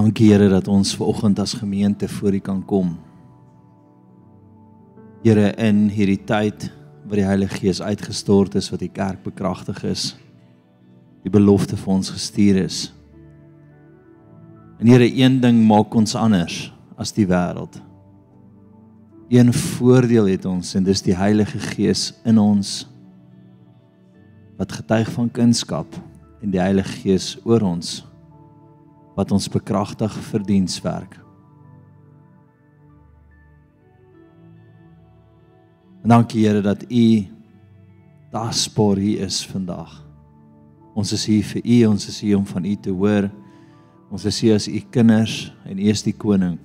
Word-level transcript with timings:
Dankie 0.00 0.30
Here 0.30 0.46
dat 0.48 0.68
ons 0.68 0.94
ver 0.96 1.10
oggend 1.12 1.38
as 1.42 1.52
gemeente 1.60 2.08
voor 2.08 2.32
U 2.32 2.38
kan 2.40 2.64
kom. 2.64 2.94
Here 5.20 5.50
in 5.60 5.90
hierdie 5.92 6.22
tyd 6.24 6.70
waar 7.04 7.20
die 7.20 7.26
Heilige 7.26 7.58
Gees 7.60 7.82
uitgestort 7.84 8.56
is 8.56 8.70
wat 8.72 8.80
die 8.80 8.88
kerk 8.88 9.20
bekragtig 9.26 9.82
is. 9.84 10.06
Die 11.20 11.28
belofte 11.28 11.76
vir 11.76 11.92
ons 11.98 12.14
gestuur 12.16 12.62
is. 12.62 12.80
En 14.80 14.88
Here, 14.88 15.04
een 15.04 15.36
ding 15.44 15.60
maak 15.68 15.92
ons 15.92 16.16
anders 16.16 16.72
as 16.96 17.12
die 17.12 17.28
wêreld. 17.28 17.76
Een 19.28 19.52
voordeel 19.52 20.32
het 20.32 20.48
ons 20.48 20.74
en 20.80 20.88
dis 20.88 21.04
die 21.04 21.18
Heilige 21.18 21.60
Gees 21.74 22.14
in 22.24 22.40
ons 22.40 22.86
wat 24.56 24.80
getuig 24.80 25.12
van 25.12 25.28
kunskap 25.28 25.92
en 26.40 26.56
die 26.56 26.62
Heilige 26.62 27.02
Gees 27.04 27.34
oor 27.44 27.68
ons 27.68 27.98
wat 29.20 29.32
ons 29.36 29.50
bekragtig 29.52 30.14
vir 30.30 30.44
dienswerk. 30.48 31.18
En 36.00 36.14
dankie 36.14 36.46
Here 36.46 36.62
dat 36.64 36.86
U 36.88 37.06
daspoor 38.32 38.96
hier 38.96 39.26
is 39.26 39.42
vandag. 39.46 39.98
Ons 40.96 41.12
is 41.12 41.26
hier 41.28 41.44
vir 41.44 41.62
U, 41.64 41.78
ons 41.92 42.08
is 42.08 42.20
hier 42.24 42.38
om 42.38 42.46
van 42.48 42.64
U 42.64 42.74
te 42.80 42.94
hoor. 42.94 43.28
Ons 44.10 44.24
is 44.26 44.40
hier 44.40 44.56
as 44.56 44.68
U 44.68 44.80
kinders 44.90 45.50
en 45.68 45.78
U 45.78 45.88
is 45.92 46.02
die 46.06 46.16
koning. 46.16 46.56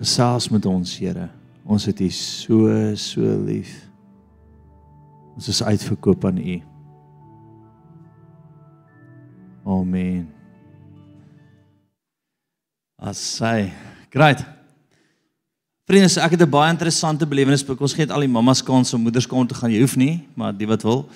Gesels 0.00 0.48
met 0.52 0.66
ons, 0.68 0.92
Here. 1.00 1.30
Ons 1.64 1.86
het 1.88 2.00
U 2.00 2.10
so 2.14 2.68
so 3.00 3.38
lief. 3.46 3.72
Ons 5.36 5.48
is 5.48 5.62
uitverkoop 5.64 6.28
aan 6.28 6.42
U. 6.42 6.58
Amen. 9.70 10.39
Asai. 13.00 13.72
Great. 14.12 14.42
Vriende, 15.88 16.20
ek 16.20 16.36
het 16.36 16.42
'n 16.42 16.50
baie 16.50 16.70
interessante 16.70 17.26
belewenis, 17.26 17.64
ek 17.64 17.80
ons 17.80 17.94
gee 17.94 18.06
dit 18.06 18.14
al 18.14 18.20
die 18.20 18.28
mammas 18.28 18.62
kans 18.62 18.92
om 18.94 19.00
moeders 19.00 19.26
kant 19.26 19.48
te 19.48 19.54
gaan. 19.54 19.72
Jy 19.72 19.80
hoef 19.80 19.96
nie, 19.96 20.28
maar 20.34 20.52
die 20.52 20.66
wat 20.66 20.82
wil. 20.82 21.08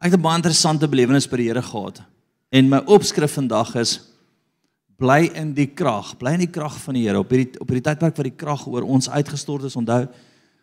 Ek 0.00 0.10
het 0.10 0.18
'n 0.18 0.22
baie 0.22 0.36
interessante 0.36 0.88
belewenis 0.88 1.28
by 1.28 1.36
die 1.36 1.48
Here 1.48 1.62
gehad. 1.62 2.02
En 2.50 2.68
my 2.68 2.78
opskrif 2.86 3.32
vandag 3.34 3.74
is 3.76 4.00
bly 4.98 5.30
in 5.34 5.54
die 5.54 5.66
krag, 5.66 6.16
bly 6.18 6.32
in 6.32 6.40
die 6.40 6.50
krag 6.50 6.76
van 6.76 6.94
die 6.94 7.06
Here 7.06 7.18
op 7.18 7.30
hierdie 7.30 7.60
op 7.60 7.68
hierdie 7.68 7.90
tydperk 7.90 8.16
wat 8.16 8.24
die 8.24 8.36
krag 8.36 8.66
oor 8.66 8.82
ons 8.82 9.08
uitgestort 9.08 9.64
is. 9.64 9.76
Onthou, 9.76 10.08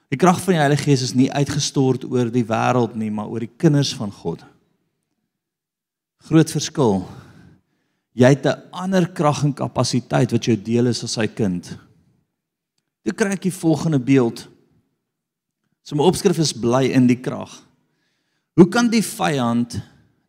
die 0.10 0.18
krag 0.18 0.42
van 0.42 0.54
die 0.54 0.60
Heilige 0.60 0.84
Gees 0.84 1.02
is 1.02 1.14
nie 1.14 1.32
uitgestort 1.32 2.04
oor 2.04 2.30
die 2.30 2.46
wêreld 2.46 2.96
nie, 2.96 3.10
maar 3.10 3.28
oor 3.28 3.40
die 3.40 3.56
kinders 3.58 3.96
van 3.96 4.12
God. 4.12 4.44
Groot 6.18 6.52
verskil. 6.52 7.08
Jy 8.14 8.28
het 8.28 8.46
'n 8.46 8.62
ander 8.72 9.08
krag 9.08 9.44
en 9.44 9.54
kapasiteit 9.54 10.32
wat 10.32 10.46
jou 10.46 10.56
deel 10.56 10.88
is 10.88 11.04
as 11.04 11.14
sy 11.14 11.28
kind. 11.28 11.78
Toe 13.04 13.14
kry 13.14 13.32
ek 13.32 13.42
die 13.42 13.52
volgende 13.52 14.00
beeld. 14.00 14.48
So 15.84 15.96
my 15.96 16.04
opskrif 16.04 16.38
is 16.40 16.54
bly 16.54 16.92
in 16.92 17.08
die 17.08 17.20
krag. 17.20 17.50
Hoe 18.56 18.70
kan 18.70 18.90
die 18.90 19.02
vyand 19.02 19.82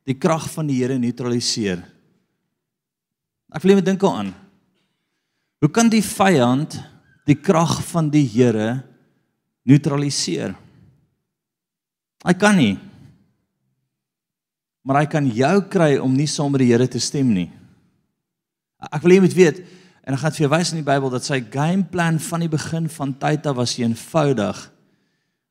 die 0.05 0.15
krag 0.15 0.51
van 0.51 0.67
die 0.67 0.79
Here 0.81 0.99
neutraliseer? 0.99 1.83
Ek 3.53 3.63
wil 3.63 3.77
net 3.77 3.85
dink 3.85 4.03
aan. 4.05 4.33
Hoe 5.61 5.71
kan 5.71 5.89
die 5.89 6.03
vyand 6.03 6.81
die 7.27 7.37
krag 7.37 7.83
van 7.93 8.09
die 8.11 8.25
Here 8.25 8.83
neutraliseer? 9.69 10.55
Hy 12.25 12.35
kan 12.35 12.57
nie. 12.57 12.79
Maar 14.83 15.03
hy 15.03 15.07
kan 15.07 15.27
jou 15.27 15.57
kry 15.71 15.99
om 15.99 16.15
nie 16.17 16.27
saam 16.27 16.53
met 16.53 16.65
die 16.65 16.71
Here 16.73 16.89
te 16.89 17.03
stem 17.03 17.35
nie. 17.35 17.51
Ek 18.91 19.03
wil 19.03 19.15
hê 19.15 19.21
jy 19.21 19.25
moet 19.27 19.39
weet 19.39 19.63
en 20.03 20.17
ek 20.17 20.23
gaan 20.25 20.35
vir 20.35 20.45
jou 20.45 20.51
wys 20.51 20.73
in 20.73 20.81
die 20.81 20.87
Bybel 20.87 21.13
dat 21.13 21.27
sy 21.27 21.39
game 21.53 21.85
plan 21.87 22.19
van 22.19 22.43
die 22.43 22.51
begin 22.51 22.89
van 22.91 23.13
tyd 23.23 23.47
af 23.47 23.59
was 23.61 23.77
eenvoudig. 23.79 24.63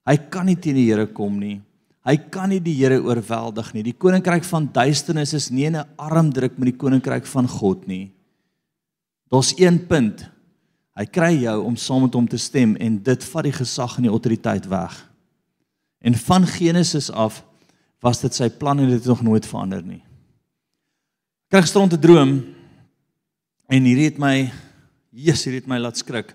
Hy 0.10 0.16
kan 0.34 0.50
nie 0.50 0.58
teen 0.60 0.76
die 0.76 0.90
Here 0.90 1.06
kom 1.08 1.38
nie. 1.40 1.62
Hy 2.04 2.16
kan 2.34 2.50
nie 2.52 2.60
die 2.64 2.76
Here 2.80 2.98
oorweldig 3.00 3.70
nie. 3.76 3.86
Die 3.86 3.96
koninkryk 3.96 4.44
van 4.50 4.68
duisternis 4.74 5.34
is 5.38 5.52
nie 5.52 5.70
'n 5.70 5.86
armdruk 5.98 6.58
met 6.58 6.74
die 6.74 6.78
koninkryk 6.78 7.26
van 7.26 7.48
God 7.48 7.88
nie. 7.88 8.12
Daar's 9.32 9.54
een 9.58 9.88
punt. 9.88 10.30
Hy 10.98 11.06
kry 11.06 11.32
jou 11.44 11.64
om 11.64 11.76
saam 11.76 12.02
met 12.02 12.14
hom 12.14 12.28
te 12.28 12.38
stem 12.38 12.76
en 12.76 12.98
dit 13.04 13.24
vat 13.24 13.44
die 13.44 13.56
gesag 13.56 13.98
en 13.98 14.04
die 14.04 14.12
autoriteit 14.12 14.68
weg. 14.68 15.10
En 16.02 16.16
van 16.16 16.46
Genesis 16.46 17.12
af 17.12 17.44
was 18.02 18.20
dit 18.22 18.34
sy 18.34 18.50
plan 18.50 18.80
en 18.80 18.90
dit 18.90 19.00
het 19.00 19.06
nog 19.06 19.22
nooit 19.22 19.46
verander 19.46 19.84
nie. 19.84 20.04
Ek 21.48 21.58
kry 21.58 21.62
gisterond 21.62 21.94
'n 21.94 22.00
droom 22.00 22.44
En 23.72 23.86
hierdie 23.88 24.10
het 24.10 24.18
my 24.20 24.50
Jesus, 25.16 25.46
hierdie 25.46 25.62
het 25.62 25.70
my 25.72 25.78
laat 25.80 26.00
skrik. 26.00 26.34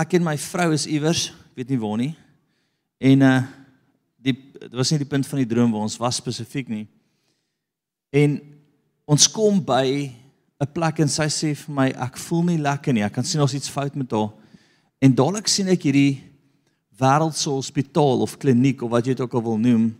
Ek 0.00 0.16
en 0.18 0.24
my 0.26 0.34
vrou 0.40 0.66
is 0.74 0.84
iewers, 0.90 1.30
weet 1.56 1.70
nie 1.72 1.78
waar 1.80 2.00
nie. 2.00 2.12
En 3.00 3.24
uh 3.24 3.36
die 4.24 4.32
dit 4.32 4.72
was 4.72 4.88
nie 4.88 5.02
die 5.02 5.08
punt 5.08 5.26
van 5.28 5.42
die 5.42 5.48
droom 5.48 5.72
waar 5.74 5.84
ons 5.84 5.98
was 6.00 6.16
spesifiek 6.16 6.70
nie. 6.72 6.86
En 8.16 8.38
ons 9.04 9.26
kom 9.28 9.58
by 9.60 10.12
'n 10.60 10.72
plek 10.72 11.00
en 11.04 11.08
sy 11.08 11.28
sê 11.28 11.54
vir 11.54 11.74
my 11.74 11.88
ek 11.88 12.16
voel 12.16 12.42
nie 12.42 12.58
lekker 12.58 12.94
nie. 12.94 13.04
Ek 13.04 13.12
kan 13.12 13.24
sien 13.24 13.40
ons 13.40 13.52
iets 13.52 13.68
fout 13.68 13.94
met 13.94 14.10
haar. 14.10 14.32
En 15.00 15.14
dadelik 15.14 15.48
sien 15.48 15.68
ek 15.68 15.82
hierdie 15.82 16.22
wêreldse 16.98 17.50
hospitaal 17.50 18.20
of 18.22 18.38
kliniek 18.38 18.82
of 18.82 18.90
wat 18.90 19.06
jy 19.06 19.12
dit 19.12 19.20
ook 19.20 19.34
al 19.34 19.42
wil 19.42 19.58
noem. 19.58 19.94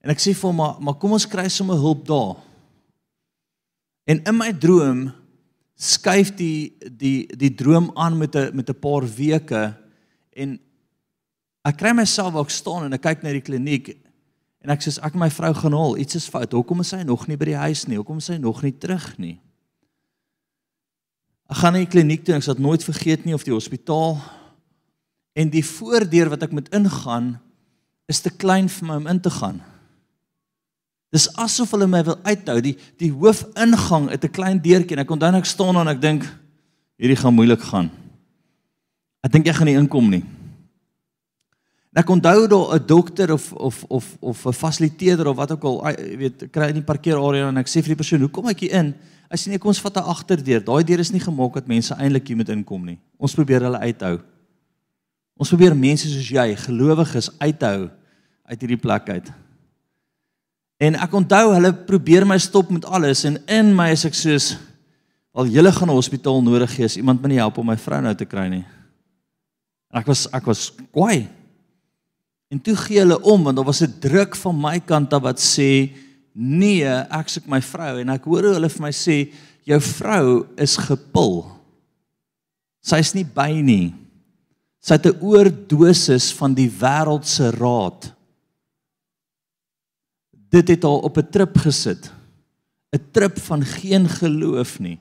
En 0.00 0.10
ek 0.10 0.20
sê 0.20 0.32
vir 0.32 0.48
hom 0.48 0.56
maar 0.56 0.80
maar 0.80 0.94
kom 0.94 1.12
ons 1.12 1.26
kry 1.26 1.48
sommer 1.48 1.76
hulp 1.76 2.06
daar. 2.06 2.36
En 4.06 4.22
in 4.24 4.36
my 4.36 4.52
droom 4.52 5.21
skuif 5.82 6.30
die 6.38 6.72
die 6.86 7.26
die 7.26 7.50
droom 7.58 7.90
aan 7.98 8.18
met 8.18 8.36
'n 8.36 8.54
met 8.54 8.68
'n 8.70 8.78
paar 8.78 9.02
weke 9.02 9.74
en 10.30 10.60
ek 11.64 11.76
kry 11.76 11.92
myself 11.92 12.34
ook 12.34 12.50
staan 12.50 12.84
en 12.84 12.92
ek 12.92 13.02
kyk 13.02 13.22
na 13.22 13.32
die 13.32 13.40
kliniek 13.40 13.88
en 14.60 14.70
ek 14.70 14.80
sê 14.80 14.98
ek 15.02 15.14
my 15.14 15.30
vrou 15.30 15.54
gaan 15.54 15.72
haal 15.72 15.96
iets 15.98 16.14
is 16.14 16.28
fout. 16.28 16.52
Hoekom 16.52 16.80
is 16.80 16.88
sy 16.88 17.02
nog 17.02 17.26
nie 17.26 17.36
by 17.36 17.44
die 17.44 17.56
huis 17.56 17.86
nie? 17.86 17.96
Hoekom 17.96 18.18
is 18.18 18.24
sy 18.24 18.36
nog 18.36 18.62
nie 18.62 18.78
terug 18.78 19.18
nie? 19.18 19.40
Ek 21.50 21.56
gaan 21.56 21.72
na 21.72 21.78
die 21.78 21.90
kliniek 21.90 22.24
toe 22.24 22.34
en 22.34 22.40
ek 22.40 22.44
sal 22.44 22.54
nooit 22.58 22.84
vergeet 22.84 23.24
nie 23.24 23.34
of 23.34 23.44
die 23.44 23.52
hospitaal 23.52 24.22
en 25.34 25.50
die 25.50 25.64
voordeur 25.64 26.28
wat 26.28 26.42
ek 26.42 26.52
moet 26.52 26.68
ingaan 26.72 27.40
is 28.06 28.20
te 28.20 28.30
klein 28.30 28.68
vir 28.68 28.86
my 28.86 28.96
om 28.96 29.06
in 29.06 29.20
te 29.20 29.30
gaan 29.30 29.71
Dis 31.12 31.28
asof 31.36 31.74
hulle 31.74 31.86
my 31.86 32.00
wil 32.06 32.16
uithou. 32.24 32.56
Die 32.64 32.76
die 33.00 33.10
hoofingang 33.12 34.08
het 34.10 34.24
'n 34.24 34.32
klein 34.32 34.58
deurtjie 34.58 34.96
en 34.96 35.04
ek 35.04 35.10
onthou 35.10 35.34
ek 35.36 35.44
staan 35.44 35.76
en 35.76 35.88
ek 35.88 36.00
dink 36.00 36.22
hierdie 36.96 37.20
gaan 37.20 37.34
moeilik 37.34 37.60
gaan. 37.60 37.90
Ek 39.22 39.32
dink 39.32 39.46
ek 39.46 39.54
gaan 39.54 39.66
nie 39.66 39.76
inkom 39.76 40.08
nie. 40.08 40.24
En 41.92 42.00
ek 42.00 42.08
onthou 42.08 42.48
daar 42.48 42.74
'n 42.74 42.86
dokter 42.86 43.32
of 43.32 43.52
of 43.52 43.84
of 43.88 44.16
of 44.20 44.46
'n 44.46 44.52
fasiliteerder 44.52 45.26
of 45.26 45.36
wat 45.36 45.52
ook 45.52 45.64
al, 45.64 45.88
jy 45.90 46.16
weet, 46.16 46.50
kry 46.50 46.68
in 46.68 46.80
die 46.80 46.82
parkeerarea 46.82 47.48
en 47.48 47.58
ek 47.58 47.68
sê 47.68 47.82
vir 47.82 47.94
die 47.94 48.02
persoon, 48.02 48.20
"Hoe 48.20 48.30
kom 48.30 48.48
ek 48.48 48.60
hier 48.60 48.72
in?" 48.72 48.94
Hy 49.30 49.36
sê, 49.36 49.48
"Nee, 49.48 49.58
kom 49.58 49.68
ons 49.68 49.80
vat 49.80 49.96
'n 49.96 50.08
agterdeur. 50.08 50.64
Daai 50.64 50.84
deur 50.84 50.98
is 50.98 51.12
nie 51.12 51.20
gemaak 51.20 51.54
dat 51.54 51.66
mense 51.66 51.94
eintlik 51.94 52.28
hier 52.28 52.36
moet 52.36 52.48
inkom 52.48 52.84
nie. 52.84 52.98
Ons 53.18 53.34
probeer 53.34 53.60
hulle 53.60 53.78
uithou. 53.78 54.20
Ons 55.36 55.48
probeer 55.48 55.76
mense 55.76 56.08
soos 56.08 56.28
jy, 56.28 56.56
gelowiges, 56.56 57.30
uithou 57.38 57.90
uit 58.44 58.60
hierdie 58.60 58.80
plek 58.80 59.08
uit." 59.08 59.41
En 60.82 60.96
ek 60.98 61.12
onthou 61.14 61.52
hulle 61.54 61.70
probeer 61.86 62.26
my 62.26 62.38
stop 62.42 62.72
met 62.74 62.86
alles 62.90 63.22
en 63.28 63.38
in 63.46 63.70
my 63.76 63.92
is 63.94 64.02
ek 64.08 64.16
soos 64.18 64.48
al 65.32 65.46
julle 65.48 65.70
gaan 65.72 65.88
'n 65.88 65.98
hospitaal 65.98 66.42
nodig 66.42 66.74
hê 66.76 66.84
as 66.84 66.96
iemand 66.96 67.22
my 67.22 67.28
nie 67.28 67.38
help 67.38 67.58
om 67.58 67.66
my 67.66 67.76
vrou 67.76 68.00
nou 68.02 68.14
te 68.14 68.26
kry 68.26 68.48
nie. 68.48 68.64
En 69.92 70.00
ek 70.00 70.06
was 70.06 70.26
ek 70.32 70.44
was 70.46 70.72
kwaai. 70.92 71.28
En 72.50 72.58
toe 72.60 72.74
gee 72.76 72.98
hulle 72.98 73.20
om 73.22 73.44
want 73.44 73.56
daar 73.56 73.64
was 73.64 73.82
'n 73.82 73.94
druk 74.00 74.36
van 74.36 74.60
my 74.60 74.80
kant 74.80 75.12
af 75.12 75.22
wat 75.22 75.38
sê 75.38 75.90
nee, 76.34 76.84
ek 76.84 77.28
soek 77.28 77.46
my 77.46 77.60
vrou 77.60 78.00
en 78.00 78.08
ek 78.08 78.24
hoor 78.24 78.42
hulle 78.42 78.68
vir 78.68 78.82
my 78.82 78.92
sê 78.92 79.32
jou 79.64 79.80
vrou 79.80 80.46
is 80.56 80.76
gepil. 80.76 81.46
Sy's 82.82 83.14
nie 83.14 83.24
by 83.24 83.60
nie. 83.62 83.94
Sy 84.80 84.94
het 84.94 85.06
'n 85.06 85.20
oordosis 85.20 86.32
van 86.32 86.54
die 86.54 86.68
wêreld 86.68 87.24
se 87.24 87.50
raad 87.50 88.12
dit 90.52 90.74
het 90.74 90.82
haar 90.84 91.06
op 91.08 91.16
'n 91.16 91.30
trip 91.30 91.56
gesit. 91.56 92.12
'n 92.92 93.00
Trip 93.10 93.38
van 93.40 93.64
geen 93.64 94.08
geloof 94.08 94.78
nie. 94.78 94.98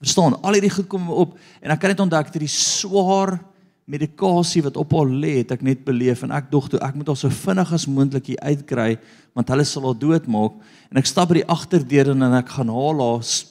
Verstaan, 0.00 0.42
al 0.42 0.52
hierdie 0.56 0.72
goed 0.72 0.86
kom 0.86 1.10
op 1.10 1.38
en 1.60 1.70
ek 1.70 1.80
kan 1.80 1.90
net 1.92 2.00
ontdek 2.00 2.24
dat 2.24 2.38
hierdie 2.38 2.48
swaar 2.48 3.36
medikasie 3.84 4.62
wat 4.62 4.76
op 4.76 4.92
haar 4.92 5.10
lê, 5.10 5.40
het 5.42 5.50
ek 5.50 5.62
net 5.62 5.84
beleef 5.84 6.22
en 6.22 6.30
ek 6.30 6.50
dog 6.50 6.68
toe 6.68 6.80
ek 6.80 6.94
moet 6.94 7.10
haar 7.10 7.18
so 7.18 7.28
vinnig 7.28 7.72
as 7.72 7.86
moontlik 7.90 8.26
hier 8.26 8.40
uitkry 8.40 8.98
want 9.34 9.48
hulle 9.48 9.64
sal 9.64 9.84
haar 9.84 9.98
doodmaak 9.98 10.52
en 10.90 10.96
ek 10.96 11.06
stap 11.06 11.28
by 11.28 11.40
die 11.40 11.48
agterdeur 11.52 12.12
en 12.14 12.22
ek 12.32 12.48
gaan 12.48 12.70
haar 12.72 13.02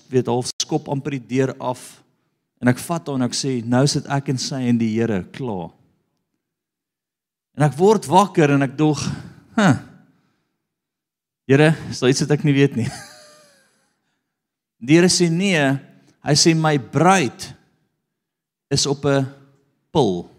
weet 0.09 0.31
half 0.31 0.49
skop 0.63 0.89
amper 0.89 1.19
die 1.19 1.27
deur 1.37 1.53
af 1.59 2.01
en 2.61 2.71
ek 2.71 2.79
vat 2.79 3.07
haar 3.07 3.19
en 3.19 3.27
ek 3.27 3.37
sê 3.37 3.59
nou 3.65 3.85
sit 3.87 4.07
ek 4.07 4.31
en 4.33 4.41
sy 4.41 4.63
en 4.71 4.79
die 4.79 4.91
Here 4.95 5.23
klaar. 5.35 5.69
En 7.57 7.67
ek 7.67 7.77
word 7.77 8.07
wakker 8.07 8.51
en 8.55 8.63
ek 8.63 8.77
dog, 8.77 8.99
"Huh, 9.55 9.77
Here, 11.49 11.71
daar 11.73 12.11
iets 12.11 12.21
wat 12.21 12.35
ek 12.35 12.43
nie 12.45 12.53
weet 12.53 12.75
nie? 12.77 12.85
Die 14.85 14.99
Here 14.99 15.09
sê 15.09 15.31
nee, 15.33 15.63
hy 16.21 16.35
sê 16.37 16.53
my 16.53 16.75
bruid 16.77 17.47
is 18.69 18.85
op 18.85 19.07
'n 19.09 19.25
pil. 19.89 20.29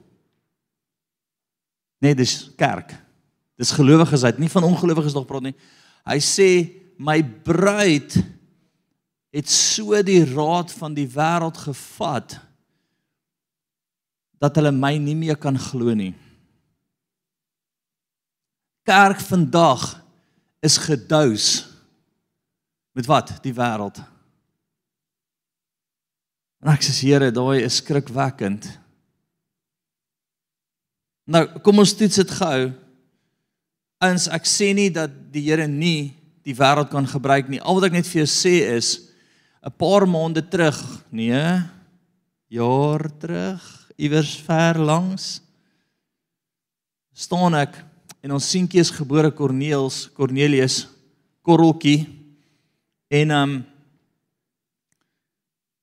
Nee, 1.98 2.14
dis 2.14 2.54
kerk. 2.54 2.94
Dis 3.58 3.74
gelowiges, 3.74 4.22
hy 4.22 4.30
het 4.30 4.38
nie 4.38 4.48
van 4.48 4.64
ongelowiges 4.64 5.12
nog 5.12 5.26
praat 5.26 5.50
nie. 5.50 5.56
Hy 6.06 6.18
sê 6.22 6.48
my 6.96 7.18
bruid 7.22 8.14
het 9.34 9.48
so 9.50 9.98
die 10.06 10.22
raad 10.24 10.70
van 10.70 10.94
die 10.94 11.08
wêreld 11.10 11.58
gevat 11.58 12.38
dat 14.38 14.54
hulle 14.54 14.70
my 14.70 14.96
nie 14.96 15.16
meer 15.18 15.36
kan 15.36 15.58
glo 15.58 15.92
nie. 15.92 16.14
Kerk 18.86 19.20
vandag 19.20 19.99
is 20.60 20.76
gedous 20.78 21.66
met 22.96 23.06
wat? 23.08 23.32
Die 23.44 23.54
wêreld. 23.54 24.00
En 26.60 26.72
ek 26.74 26.84
sê 26.84 26.94
Here, 27.00 27.30
daai 27.32 27.64
is 27.64 27.78
skrikwekkend. 27.80 28.66
Nou, 31.30 31.46
kom 31.64 31.80
ons 31.80 31.94
toets 31.96 32.20
dit 32.20 32.32
gou. 32.40 32.70
Ons 34.04 34.26
ek 34.32 34.48
sê 34.48 34.72
nie 34.76 34.90
dat 34.92 35.12
die 35.32 35.46
Here 35.48 35.68
nie 35.70 36.12
die 36.44 36.56
wêreld 36.56 36.90
kan 36.92 37.06
gebruik 37.08 37.48
nie. 37.48 37.60
Al 37.60 37.78
wat 37.78 37.88
ek 37.88 37.96
net 38.00 38.08
vir 38.08 38.24
jou 38.24 38.30
sê 38.32 38.56
is 38.76 39.08
'n 39.62 39.72
paar 39.76 40.06
maande 40.08 40.40
terug, 40.40 40.76
nee, 41.12 41.62
jaar 42.48 43.02
terug, 43.20 43.60
iewers 43.96 44.36
ver 44.40 44.78
langs 44.80 45.40
staan 47.12 47.54
ek 47.54 47.76
en 48.20 48.36
ons 48.36 48.50
seentjie 48.52 48.80
is 48.80 48.92
gebore 48.92 49.32
Corneels, 49.34 50.08
Cornelius 50.14 50.86
Korreltjie 51.46 52.06
en 53.10 53.34
um 53.34 53.58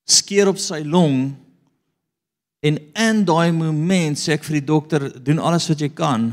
skeer 0.07 0.48
op 0.48 0.60
sy 0.62 0.84
long 0.88 1.34
en 2.63 2.78
in 2.80 3.24
daai 3.28 3.51
oomblik 3.51 4.16
sê 4.19 4.38
ek 4.38 4.45
vir 4.48 4.62
die 4.62 4.68
dokter 4.69 5.10
doen 5.19 5.42
alles 5.44 5.68
wat 5.69 5.81
jy 5.84 5.89
kan 5.92 6.31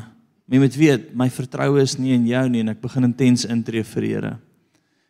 jy 0.50 0.60
moet 0.60 0.76
weet 0.76 1.12
my 1.16 1.28
vertroue 1.32 1.82
is 1.82 1.96
nie 1.98 2.14
in 2.14 2.26
jou 2.28 2.44
nie 2.52 2.62
en 2.64 2.72
ek 2.74 2.82
begin 2.82 3.08
intens 3.08 3.46
intree 3.48 3.84
vir 3.94 4.08
Here. 4.08 4.32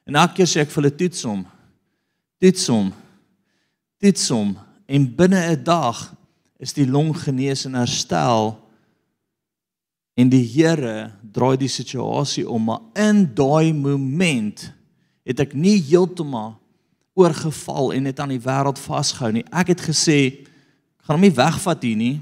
En 0.06 0.18
elke 0.20 0.40
keer 0.40 0.50
sê 0.50 0.62
ek 0.62 0.70
vir 0.70 0.82
hulle 0.82 0.96
toets 0.98 1.24
hom. 1.26 1.40
Toets 2.42 2.66
hom. 2.70 2.90
Toets 4.02 4.28
hom. 4.34 4.52
En 4.86 5.06
binne 5.16 5.40
'n 5.50 5.64
dag 5.64 6.14
is 6.60 6.72
die 6.72 6.86
long 6.86 7.12
genees 7.16 7.66
en 7.66 7.74
herstel 7.74 8.54
en 10.14 10.30
die 10.30 10.44
Here 10.46 11.10
draai 11.34 11.56
die 11.58 11.70
situasie 11.70 12.46
om 12.48 12.70
maar 12.70 12.84
in 12.98 13.24
daai 13.34 13.72
oomblik 13.74 14.68
het 15.24 15.40
ek 15.40 15.54
nie 15.56 15.78
heeltemal 15.88 16.54
oorgeval 17.14 17.92
en 17.94 18.06
net 18.08 18.20
aan 18.20 18.34
die 18.34 18.42
wêreld 18.42 18.78
vasgehou 18.82 19.30
nie. 19.34 19.44
Ek 19.54 19.70
het 19.72 19.82
gesê 19.86 20.18
ek 20.44 21.06
gaan 21.06 21.16
hom 21.18 21.26
nie 21.26 21.36
wegvat 21.36 21.84
hier 21.86 21.98
nie. 21.98 22.16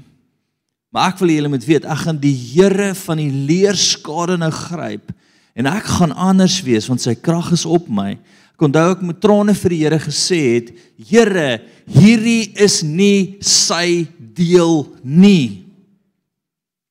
Maar 0.93 1.09
ek 1.09 1.23
wil 1.23 1.33
julle 1.33 1.49
moet 1.49 1.65
weet, 1.65 1.87
ek 1.89 2.03
gaan 2.05 2.19
die 2.21 2.35
Here 2.37 2.91
van 2.93 3.17
die 3.17 3.31
leerskade 3.33 4.37
nou 4.37 4.51
gryp 4.53 5.09
en 5.57 5.69
ek 5.69 5.89
gaan 5.97 6.13
anders 6.13 6.59
wees 6.65 6.87
want 6.89 7.01
sy 7.01 7.15
krag 7.17 7.51
is 7.55 7.65
op 7.65 7.89
my. 7.89 8.13
Ek 8.53 8.65
onthou 8.67 8.85
ek 8.93 9.01
met 9.05 9.19
trane 9.21 9.55
vir 9.57 9.73
die 9.73 9.81
Here 9.81 9.99
gesê 10.01 10.41
het, 10.53 10.69
Here, 11.09 11.63
hierdie 11.89 12.53
is 12.61 12.81
nie 12.85 13.41
sy 13.41 14.05
deel 14.37 14.85
nie. 15.01 15.62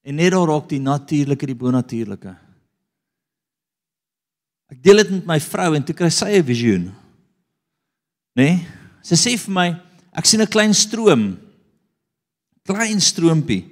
En 0.03 0.19
net 0.19 0.33
daar 0.35 0.49
raak 0.51 0.69
die 0.69 0.81
natuurlike 0.83 1.47
die 1.47 1.59
bonatuurlike. 1.59 2.35
Ek 4.73 4.81
deel 4.83 5.03
dit 5.03 5.11
met 5.19 5.29
my 5.35 5.39
vrou 5.45 5.71
en 5.77 5.85
toe 5.85 5.95
kry 5.95 6.11
sy 6.11 6.39
'n 6.39 6.45
visioen. 6.45 6.85
Né? 8.35 8.43
Nee? 8.43 8.67
Sy 9.03 9.17
sê 9.19 9.37
vir 9.39 9.53
my, 9.53 9.69
ek 10.15 10.27
sien 10.27 10.41
'n 10.41 10.47
klein 10.47 10.75
stroom. 10.75 11.39
Klein 12.65 13.01
stroompie, 13.01 13.65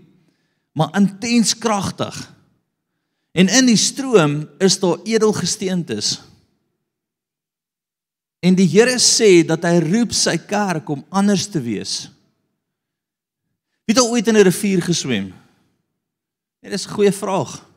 maar 0.74 0.90
intens 0.98 1.54
kragtig. 1.54 2.14
En 3.32 3.48
in 3.48 3.66
die 3.66 3.76
stroom 3.76 4.48
is 4.58 4.78
daar 4.80 4.98
edelgesteentes. 5.04 6.20
En 8.42 8.54
die 8.54 8.66
Here 8.66 8.98
sê 8.98 9.46
dat 9.46 9.62
hy 9.62 9.78
roep 9.78 10.12
sy 10.12 10.36
kerk 10.36 10.88
om 10.88 11.04
anders 11.08 11.46
te 11.46 11.60
wees. 11.60 12.10
Wie 13.86 13.94
het 13.94 14.02
ooit 14.02 14.26
in 14.26 14.36
'n 14.36 14.42
rivier 14.42 14.82
geswem? 14.82 15.39
Dit 16.60 16.72
is 16.72 16.86
'n 16.86 16.90
goeie 16.90 17.12
vraag. 17.12 17.68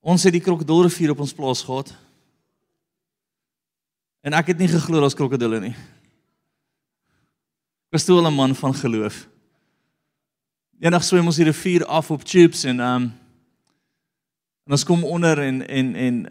Ons 0.00 0.22
het 0.22 0.32
die 0.32 0.42
krokodilrivier 0.42 1.10
op 1.10 1.20
ons 1.20 1.32
plaas 1.32 1.62
gehad. 1.62 1.94
En 4.20 4.32
ek 4.32 4.46
het 4.46 4.58
nie 4.58 4.68
geglo 4.68 5.00
daar's 5.00 5.14
krokodille 5.14 5.60
nie. 5.60 5.74
Ek 7.86 7.90
was 7.90 8.04
toe 8.04 8.22
'n 8.22 8.34
man 8.34 8.54
van 8.54 8.74
geloof. 8.74 9.28
Eendag 10.80 11.04
swem 11.04 11.26
ons 11.26 11.36
die 11.36 11.44
rivier 11.44 11.84
af 11.86 12.10
op 12.10 12.24
tubes 12.24 12.64
en 12.64 12.80
ehm 12.80 13.02
um, 13.02 13.12
en 14.64 14.72
ons 14.72 14.84
kom 14.84 15.04
onder 15.04 15.38
en 15.38 15.68
en 15.68 15.94
en 15.94 16.26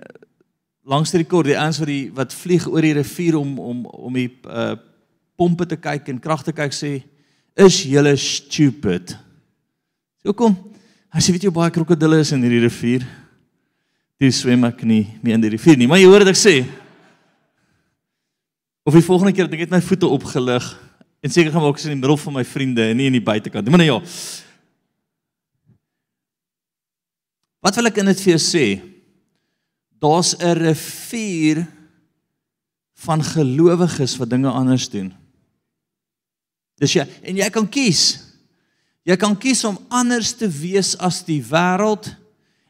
langs 0.83 1.11
die 1.11 1.25
kort 1.25 1.45
die 1.45 1.59
ouens 1.59 1.79
wat 1.79 1.87
die 1.87 2.11
wat 2.13 2.33
vlieg 2.33 2.67
oor 2.67 2.81
die 2.81 2.93
rivier 2.93 3.37
om 3.37 3.59
om 3.59 3.85
om 3.85 4.13
die 4.13 4.39
uh 4.47 4.75
pompe 5.35 5.65
te 5.65 5.75
kyk 5.75 6.07
en 6.07 6.19
krag 6.19 6.43
te 6.43 6.51
kyk 6.51 6.73
sê 6.73 7.03
is 7.55 7.83
julle 7.83 8.15
stupid. 8.15 9.17
So 10.21 10.33
kom. 10.37 10.53
As 11.11 11.25
jy 11.25 11.35
weet 11.35 11.47
jy 11.49 11.53
baie 11.53 11.73
krokodille 11.73 12.21
is 12.21 12.31
in 12.35 12.43
hierdie 12.45 12.61
rivier. 12.63 13.05
Dis 14.21 14.43
swem 14.43 14.63
ek 14.67 14.83
nie 14.85 15.03
meer 15.23 15.39
in 15.39 15.43
die 15.43 15.55
rivier 15.55 15.79
nie, 15.79 15.89
maar 15.89 15.99
jy 15.99 16.07
hoor 16.07 16.21
wat 16.21 16.31
ek 16.31 16.39
sê. 16.39 16.61
Of 18.85 18.93
die 18.93 19.05
volgende 19.05 19.33
keer 19.33 19.49
dat 19.49 19.57
ek 19.57 19.65
net 19.65 19.73
my 19.73 19.81
voete 19.83 20.09
opgelig 20.09 20.69
en 21.21 21.33
seker 21.33 21.53
gaan 21.53 21.65
maak 21.65 21.77
is 21.77 21.87
in 21.89 21.95
die 21.95 21.99
middel 21.99 22.17
van 22.21 22.37
my 22.37 22.45
vriende 22.45 22.85
en 22.85 22.97
nie 22.97 23.09
in 23.09 23.17
die 23.17 23.25
buitekant 23.25 23.65
nie. 23.65 23.73
Maar 23.73 23.81
nou 23.83 23.89
ja. 23.89 23.99
Wat 27.61 27.77
wil 27.77 27.89
ek 27.91 27.99
in 28.01 28.09
dit 28.09 28.23
vir 28.23 28.33
jou 28.35 28.41
sê? 28.41 28.65
Daar's 30.01 30.33
'n 30.37 30.57
rivier 30.57 31.65
van 33.05 33.21
gelowiges 33.25 34.17
wat 34.17 34.29
dinge 34.29 34.49
anders 34.49 34.89
doen. 34.89 35.13
Dis 36.77 36.93
jy 36.93 37.05
en 37.21 37.37
jy 37.37 37.49
kan 37.49 37.69
kies. 37.69 38.30
Jy 39.07 39.17
kan 39.17 39.33
kies 39.37 39.63
om 39.65 39.79
anders 39.89 40.33
te 40.37 40.49
wees 40.49 40.93
as 41.01 41.21
die 41.25 41.41
wêreld 41.41 42.11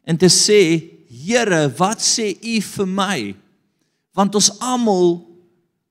en 0.08 0.18
te 0.18 0.30
sê, 0.32 0.88
Here, 1.12 1.66
wat 1.76 2.00
sê 2.00 2.30
U 2.40 2.54
vir 2.64 2.88
my? 2.88 3.16
Want 4.16 4.36
ons 4.38 4.48
almal 4.64 5.18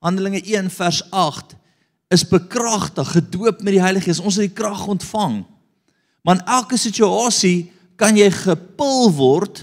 Handelinge 0.01 0.41
1 0.41 0.71
vers 0.73 1.03
8 1.13 1.53
is 2.11 2.23
bekragtig, 2.25 3.11
gedoop 3.13 3.61
met 3.61 3.75
die 3.75 3.83
Heilige 3.83 4.09
Gees. 4.09 4.19
Ons 4.19 4.39
het 4.41 4.49
die 4.49 4.57
krag 4.57 4.81
ontvang. 4.89 5.43
Maar 6.25 6.39
in 6.39 6.49
elke 6.57 6.79
situasie 6.81 7.69
kan 8.01 8.17
jy 8.17 8.31
gepil 8.33 9.11
word 9.13 9.61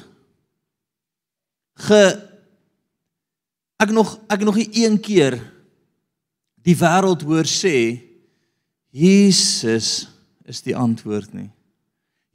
ge 1.88 2.02
ek 3.82 3.90
nog 3.94 4.16
ek 4.30 4.42
nog 4.46 4.58
nie 4.58 4.68
een 4.84 4.98
keer 5.02 5.38
die 6.66 6.74
wêreld 6.78 7.22
hoor 7.26 7.46
sê 7.46 7.98
Jesus 8.94 10.08
is 10.48 10.62
die 10.64 10.76
antwoord 10.76 11.32
nie. 11.36 11.50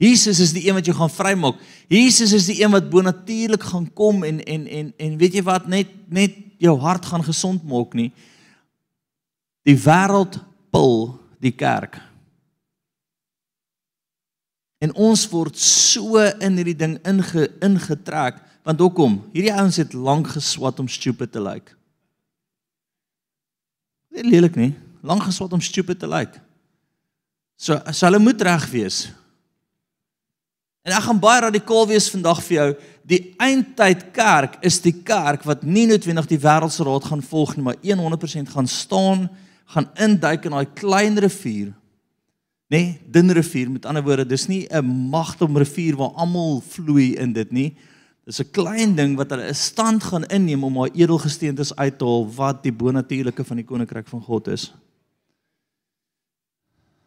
Jesus 0.02 0.40
is 0.42 0.52
die 0.54 0.64
een 0.66 0.74
wat 0.74 0.86
jou 0.86 0.96
gaan 0.96 1.10
vrymaak. 1.10 1.60
Jesus 1.88 2.32
is 2.34 2.48
die 2.50 2.58
een 2.62 2.72
wat 2.74 2.90
bonatuurlik 2.90 3.62
gaan 3.62 3.86
kom 3.94 4.24
en 4.26 4.40
en 4.44 4.66
en 4.66 4.92
en 4.98 5.18
weet 5.18 5.38
jy 5.38 5.44
wat 5.46 5.68
net 5.70 5.90
net 6.10 6.34
jou 6.58 6.74
hart 6.82 7.06
gaan 7.06 7.24
gesond 7.24 7.62
maak 7.64 7.94
nie. 7.94 8.10
Die 9.64 9.78
wêreld 9.78 10.40
pil 10.74 11.14
die 11.40 11.54
kerk. 11.54 12.00
En 14.82 14.92
ons 14.94 15.24
word 15.30 15.56
so 15.56 16.20
in 16.20 16.58
hierdie 16.58 16.76
ding 16.76 16.98
inge, 17.06 17.48
ingetrek 17.64 18.42
want 18.64 18.80
hoekom? 18.80 19.18
Hierdie 19.32 19.52
ouens 19.52 19.76
het 19.76 19.92
lank 19.92 20.32
geswat 20.34 20.80
om 20.80 20.88
stupid 20.88 21.32
te 21.32 21.40
lyk. 21.40 21.68
Like. 21.68 21.76
Dit 24.14 24.26
lelik 24.26 24.56
nie. 24.56 24.72
Lank 25.04 25.26
geswat 25.28 25.52
om 25.52 25.60
stupid 25.60 25.98
te 26.00 26.08
lyk. 26.08 26.32
Like. 26.32 26.43
So, 27.56 27.78
so 27.92 28.06
hulle 28.06 28.18
moet 28.18 28.42
reg 28.42 28.66
wees. 28.70 29.04
En 30.84 30.92
ek 30.92 31.06
gaan 31.06 31.20
baie 31.20 31.40
radikaal 31.46 31.86
wees 31.88 32.10
vandag 32.12 32.42
vir 32.44 32.56
jou. 32.58 32.66
Die 33.08 33.20
eindtyd 33.40 34.10
kerk 34.16 34.58
is 34.64 34.80
die 34.84 34.92
kerk 35.06 35.46
wat 35.48 35.64
nie 35.64 35.86
noodwendig 35.88 36.28
die 36.28 36.40
wêreldse 36.40 36.84
raad 36.84 37.06
gaan 37.08 37.24
volg 37.24 37.54
nie, 37.56 37.64
maar 37.64 37.80
100% 37.80 38.52
gaan 38.52 38.68
staan, 38.68 39.24
gaan 39.72 39.88
induik 39.96 40.44
in 40.44 40.56
daai 40.56 40.68
klein 40.76 41.16
rivier. 41.24 41.72
Nê, 42.72 42.80
nee, 42.80 42.92
dun 43.12 43.32
rivier 43.36 43.70
met 43.70 43.86
ander 43.86 44.04
woorde, 44.04 44.24
dis 44.28 44.46
nie 44.48 44.66
'n 44.68 44.84
magtom 45.10 45.56
rivier 45.56 45.96
waar 45.96 46.12
almal 46.16 46.60
vloei 46.60 47.14
in 47.16 47.32
dit 47.32 47.52
nie. 47.52 47.76
Dis 48.24 48.40
'n 48.40 48.50
klein 48.52 48.94
ding 48.96 49.16
wat 49.16 49.30
hulle 49.30 49.48
'n 49.48 49.54
stand 49.54 50.02
gaan 50.02 50.24
inneem 50.24 50.64
om 50.64 50.74
daai 50.74 50.90
edelgesteentes 50.94 51.76
uit 51.76 51.98
te 51.98 52.04
haal 52.04 52.26
wat 52.34 52.62
die 52.62 52.72
bonatuurlike 52.72 53.44
van 53.44 53.56
die 53.56 53.64
koninkryk 53.64 54.08
van 54.08 54.20
God 54.20 54.48
is. 54.48 54.72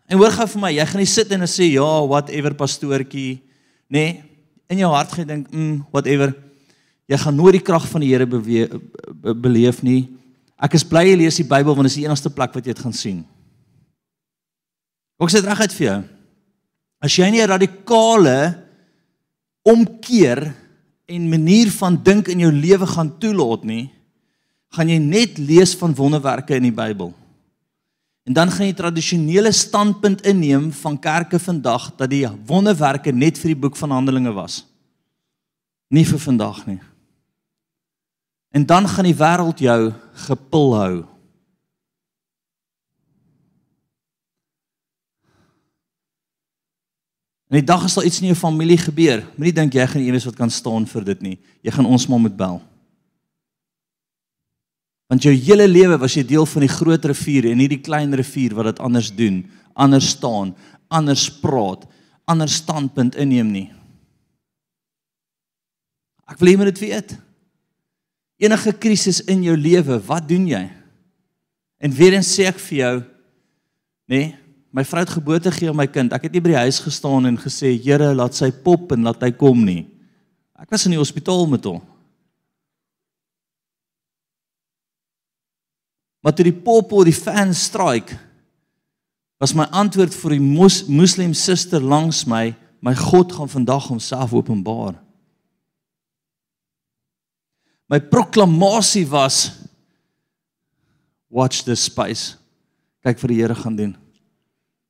En 0.07 0.17
hoor 0.17 0.31
gou 0.31 0.47
vir 0.53 0.61
my, 0.63 0.71
jy 0.71 0.85
gaan 0.87 1.03
nie 1.03 1.09
sit 1.11 1.31
en 1.35 1.43
sê 1.49 1.67
ja, 1.73 1.87
whatever 2.07 2.55
pastoortjie 2.55 3.41
nê, 3.91 4.03
nee, 4.03 4.23
in 4.71 4.81
jou 4.81 4.91
hart 4.91 5.13
gedink, 5.15 5.47
mm, 5.51 5.87
whatever. 5.91 6.33
Jy 7.07 7.19
gaan 7.21 7.35
nooit 7.35 7.55
die 7.55 7.63
krag 7.63 7.87
van 7.87 8.03
die 8.03 8.11
Here 8.11 8.27
beleef 8.27 9.81
nie. 9.83 10.09
Ek 10.59 10.75
is 10.75 10.83
bly 10.87 11.05
jy 11.07 11.17
lees 11.21 11.39
die 11.39 11.47
Bybel 11.47 11.75
want 11.75 11.87
dit 11.87 11.93
is 11.93 11.99
die 12.01 12.07
enigste 12.07 12.31
plek 12.33 12.55
wat 12.55 12.65
jy 12.65 12.73
dit 12.75 12.83
gaan 12.83 12.95
sien. 12.95 13.21
Ek 15.17 15.31
sê 15.31 15.39
dit 15.39 15.49
reguit 15.49 15.75
vir 15.77 15.85
jou. 15.87 15.99
As 17.03 17.15
jy 17.15 17.29
nie 17.31 17.41
'n 17.41 17.49
radikale 17.49 18.63
omkeer 19.63 20.53
en 21.07 21.29
manier 21.29 21.69
van 21.71 21.95
dink 21.95 22.27
in 22.27 22.39
jou 22.39 22.51
lewe 22.51 22.87
gaan 22.87 23.11
toelaat 23.19 23.63
nie, 23.63 23.91
gaan 24.71 24.89
jy 24.89 24.99
net 24.99 25.37
lees 25.37 25.75
van 25.75 25.95
wonderwerke 25.95 26.55
in 26.55 26.63
die 26.63 26.75
Bybel. 26.75 27.13
En 28.27 28.33
dan 28.33 28.51
gaan 28.51 28.67
jy 28.67 28.73
tradisionele 28.75 29.51
standpunt 29.55 30.25
inneem 30.27 30.71
van 30.75 30.99
kerke 30.99 31.39
vandag 31.39 31.93
dat 31.95 32.09
die 32.11 32.27
wonderwerke 32.45 33.13
net 33.15 33.39
vir 33.39 33.53
die 33.53 33.61
boek 33.63 33.79
van 33.79 33.93
Handelinge 33.95 34.33
was. 34.35 34.65
Nie 35.87 36.03
vir 36.03 36.19
vandag 36.19 36.65
nie. 36.67 36.81
En 38.51 38.65
dan 38.67 38.87
gaan 38.87 39.07
die 39.07 39.15
wêreld 39.15 39.63
jou 39.63 39.93
gepil 40.27 40.75
hou. 40.75 40.95
En 47.47 47.61
die 47.61 47.63
dag 47.63 47.87
as 47.87 47.95
daar 47.95 48.03
iets 48.03 48.19
in 48.19 48.33
jou 48.33 48.35
familie 48.35 48.81
gebeur, 48.81 49.23
moenie 49.37 49.55
dink 49.55 49.79
jy 49.79 49.87
gaan 49.87 50.03
eers 50.03 50.27
wat 50.27 50.35
kan 50.35 50.51
staan 50.51 50.83
vir 50.83 51.13
dit 51.15 51.21
nie. 51.29 51.37
Jy 51.63 51.79
gaan 51.79 51.87
ons 51.87 52.11
maar 52.11 52.25
moet 52.27 52.35
bel. 52.35 52.59
Want 55.07 55.23
jou 55.23 55.31
hele 55.31 55.67
lewe 55.67 55.97
was 56.01 56.17
jy 56.17 56.25
deel 56.27 56.45
van 56.45 56.65
die 56.65 56.71
groot 56.71 57.05
rivier 57.07 57.47
en 57.51 57.61
nie 57.61 57.69
die 57.71 57.83
klein 57.83 58.11
rivier 58.17 58.55
wat 58.57 58.73
dit 58.73 58.81
anders 58.83 59.11
doen, 59.15 59.39
anders 59.73 60.09
staan, 60.17 60.51
anders 60.91 61.29
praat, 61.41 61.85
anders 62.27 62.57
standpunt 62.59 63.15
inneem 63.15 63.51
nie. 63.53 63.67
Ek 66.27 66.41
wil 66.41 66.49
hê 66.49 66.55
jy 66.57 66.59
moet 66.59 66.73
dit 66.73 66.83
weet. 66.83 67.13
Enige 68.43 68.73
krisis 68.75 69.21
in 69.31 69.45
jou 69.47 69.55
lewe, 69.57 69.95
wat 70.09 70.27
doen 70.27 70.43
jy? 70.49 70.65
En 71.79 71.93
weer 71.93 72.17
eens 72.17 72.29
sê 72.35 72.49
ek 72.49 72.59
vir 72.67 72.77
jou, 72.81 72.93
nê, 74.11 74.19
nee, 74.19 74.35
my 74.77 74.83
vrou 74.85 75.01
het 75.01 75.13
geboorte 75.15 75.49
gegee 75.53 75.71
aan 75.71 75.79
my 75.79 75.87
kind. 75.89 76.11
Ek 76.13 76.27
het 76.27 76.33
nie 76.35 76.41
by 76.43 76.51
die 76.51 76.63
huis 76.67 76.77
gestaan 76.83 77.25
en 77.29 77.37
gesê, 77.39 77.71
Here, 77.81 78.11
laat 78.13 78.35
sy 78.37 78.51
pop 78.51 78.91
en 78.93 79.07
laat 79.07 79.23
hy 79.25 79.31
kom 79.33 79.63
nie. 79.65 79.87
Ek 80.59 80.69
was 80.73 80.85
in 80.85 80.93
die 80.93 80.99
hospitaal 81.01 81.47
met 81.49 81.65
hom. 81.65 81.79
Maar 86.27 86.35
toe 86.35 86.43
die 86.43 86.57
pop 86.59 86.91
op 86.91 87.05
die 87.07 87.15
fan 87.15 87.53
strike, 87.55 88.17
was 89.39 89.53
my 89.55 89.63
antwoord 89.71 90.11
vir 90.11 90.33
die 90.35 90.43
mos, 90.43 90.81
moslim 90.91 91.31
suster 91.31 91.79
langs 91.79 92.25
my, 92.27 92.49
my 92.83 92.91
God 92.99 93.31
gaan 93.31 93.47
vandag 93.47 93.87
homself 93.87 94.33
openbaar. 94.35 94.97
My 97.87 98.01
proklamasie 98.03 99.05
was 99.07 99.53
watch 101.31 101.63
this 101.63 101.87
space. 101.87 102.35
Kyk 103.07 103.23
vir 103.23 103.31
die 103.31 103.39
Here 103.39 103.55
gaan 103.55 103.79
doen. 103.79 103.95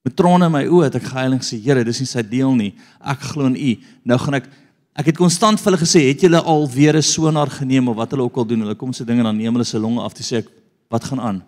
Met 0.01 0.17
trane 0.17 0.49
in 0.49 0.57
my 0.57 0.65
oë 0.65 0.87
het 0.87 0.97
ek 1.03 1.05
geheiling 1.11 1.45
sê 1.45 1.61
Here, 1.61 1.85
dis 1.85 2.01
nie 2.01 2.09
sy 2.09 2.25
deel 2.25 2.57
nie. 2.57 2.71
Ek 2.97 3.29
glo 3.35 3.45
in 3.51 3.61
U. 3.61 3.77
Nou 4.09 4.17
gaan 4.25 4.41
ek 4.41 4.49
ek 4.97 5.11
het 5.11 5.21
konstant 5.21 5.61
vir 5.61 5.69
hulle 5.69 5.85
gesê, 5.85 6.07
het 6.09 6.25
julle 6.25 6.41
al 6.41 6.65
weer 6.65 6.97
'n 6.97 7.05
sonar 7.05 7.53
geneem 7.53 7.93
of 7.93 8.01
wat 8.01 8.09
hulle 8.09 8.25
ook 8.25 8.37
al 8.41 8.49
doen? 8.49 8.65
Hulle 8.65 8.73
kom 8.73 8.89
se 8.89 9.05
dinge 9.05 9.21
dan 9.21 9.37
neem 9.37 9.53
hulle 9.53 9.69
se 9.69 9.77
longe 9.77 10.01
af 10.01 10.17
te 10.17 10.23
sê 10.25 10.41
ek 10.41 10.49
wat 10.87 11.03
gaan 11.03 11.21
aan? 11.21 11.43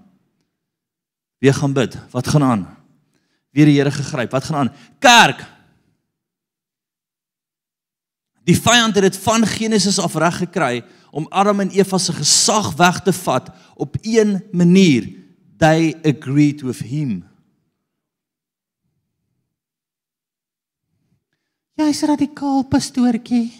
Wie 1.40 1.54
gaan 1.54 1.74
bid? 1.74 1.98
Wat 2.12 2.28
gaan 2.28 2.44
aan? 2.44 2.68
Wie 3.50 3.66
die 3.66 3.78
Here 3.78 3.92
gegryp? 3.92 4.32
Wat 4.32 4.44
gaan 4.44 4.56
aan? 4.56 4.74
Kerk. 5.00 5.46
Die 8.44 8.58
vyand 8.58 8.96
het 8.96 9.04
dit 9.04 9.18
van 9.18 9.46
Genesis 9.46 10.00
af 10.00 10.16
reg 10.16 10.38
gekry 10.38 10.84
om 11.12 11.28
Adam 11.30 11.60
en 11.60 11.70
Eva 11.70 11.98
se 11.98 12.14
gesag 12.14 12.74
weg 12.76 13.02
te 13.02 13.14
vat 13.14 13.50
op 13.76 13.96
een 14.02 14.44
manier. 14.52 15.10
They 15.58 15.96
agreed 16.04 16.62
with 16.62 16.80
him. 16.80 17.24
Jy's 21.80 22.02
radikaal 22.04 22.64
pastoortjie. 22.68 23.52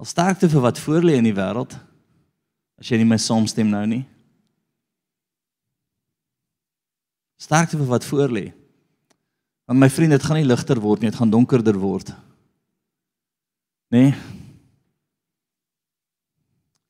Al 0.00 0.08
sterkte 0.08 0.48
vir 0.48 0.64
wat 0.64 0.80
voor 0.80 1.04
lê 1.04 1.18
in 1.20 1.28
die 1.28 1.36
wêreld. 1.36 1.76
As 2.82 2.90
jy 2.90 2.98
nie 2.98 3.06
my 3.06 3.18
saamstem 3.22 3.68
nou 3.70 3.84
nie. 3.86 4.02
Sterkte 7.38 7.78
vir 7.78 7.86
wat 7.86 8.06
voor 8.08 8.32
lê. 8.34 8.48
Want 9.70 9.78
my 9.78 9.86
vriend, 9.86 10.10
dit 10.16 10.24
gaan 10.26 10.40
nie 10.40 10.48
ligter 10.48 10.80
word 10.82 11.02
nie, 11.02 11.12
dit 11.12 11.18
gaan 11.20 11.30
donkerder 11.30 11.78
word. 11.78 12.10
Nê? 13.94 14.08
Nee? 14.10 14.40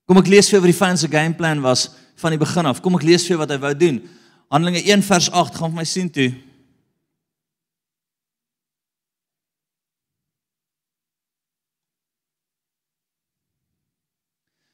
Kom 0.09 0.19
ek 0.21 0.31
lees 0.33 0.49
vir 0.51 0.59
oor 0.63 0.69
die 0.69 0.77
fans 0.77 1.05
se 1.05 1.09
gameplan 1.13 1.61
was 1.65 1.87
van 2.21 2.35
die 2.35 2.41
begin 2.41 2.69
af. 2.69 2.81
Kom 2.85 2.97
ek 2.99 3.05
lees 3.07 3.29
vir 3.29 3.39
wat 3.41 3.53
hy 3.53 3.61
wou 3.61 3.71
doen. 3.77 4.01
Handelinge 4.53 4.83
1 4.85 5.05
vers 5.07 5.29
8 5.31 5.61
gaan 5.61 5.73
vir 5.73 5.79
my 5.79 5.87
sien 5.89 6.11
toe. 6.13 6.31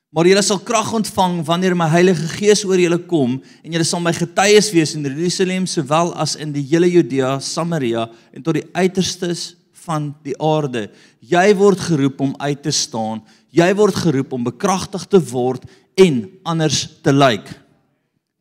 Maar 0.09 0.25
julle 0.31 0.43
sal 0.43 0.61
krag 0.65 0.89
ontvang 0.97 1.43
wanneer 1.45 1.75
my 1.77 1.85
Heilige 1.93 2.31
Gees 2.33 2.63
oor 2.65 2.81
julle 2.81 2.97
kom 3.11 3.35
en 3.61 3.75
julle 3.75 3.85
sal 3.85 4.01
my 4.01 4.15
getuies 4.17 4.71
wees 4.73 4.95
in 4.97 5.05
Jerusalem 5.05 5.67
sowel 5.69 6.15
as 6.17 6.33
in 6.41 6.55
die 6.55 6.65
hele 6.71 6.89
Judea, 6.89 7.35
Samaria 7.45 8.07
en 8.33 8.45
tot 8.45 8.57
die 8.57 8.65
uiterstes 8.73 9.51
van 9.85 10.11
die 10.25 10.37
aarde. 10.41 10.87
Jy 11.21 11.53
word 11.61 11.85
geroep 11.91 12.25
om 12.25 12.33
uit 12.41 12.65
te 12.65 12.73
staan. 12.73 13.21
Jy 13.53 13.69
word 13.77 14.01
geroep 14.01 14.33
om 14.33 14.49
bekragtig 14.49 15.05
te 15.13 15.21
word 15.31 15.69
en 16.01 16.23
anders 16.49 16.87
te 17.05 17.13
lyk. 17.13 17.53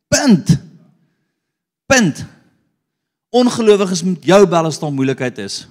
Punt. 0.08 0.56
Punt. 1.88 2.24
Ongelowiges 3.28 4.06
moet 4.08 4.24
jou 4.24 4.40
bel 4.48 4.68
as 4.70 4.80
daar 4.80 4.94
moeilikheid 4.94 5.44
is. 5.44 5.66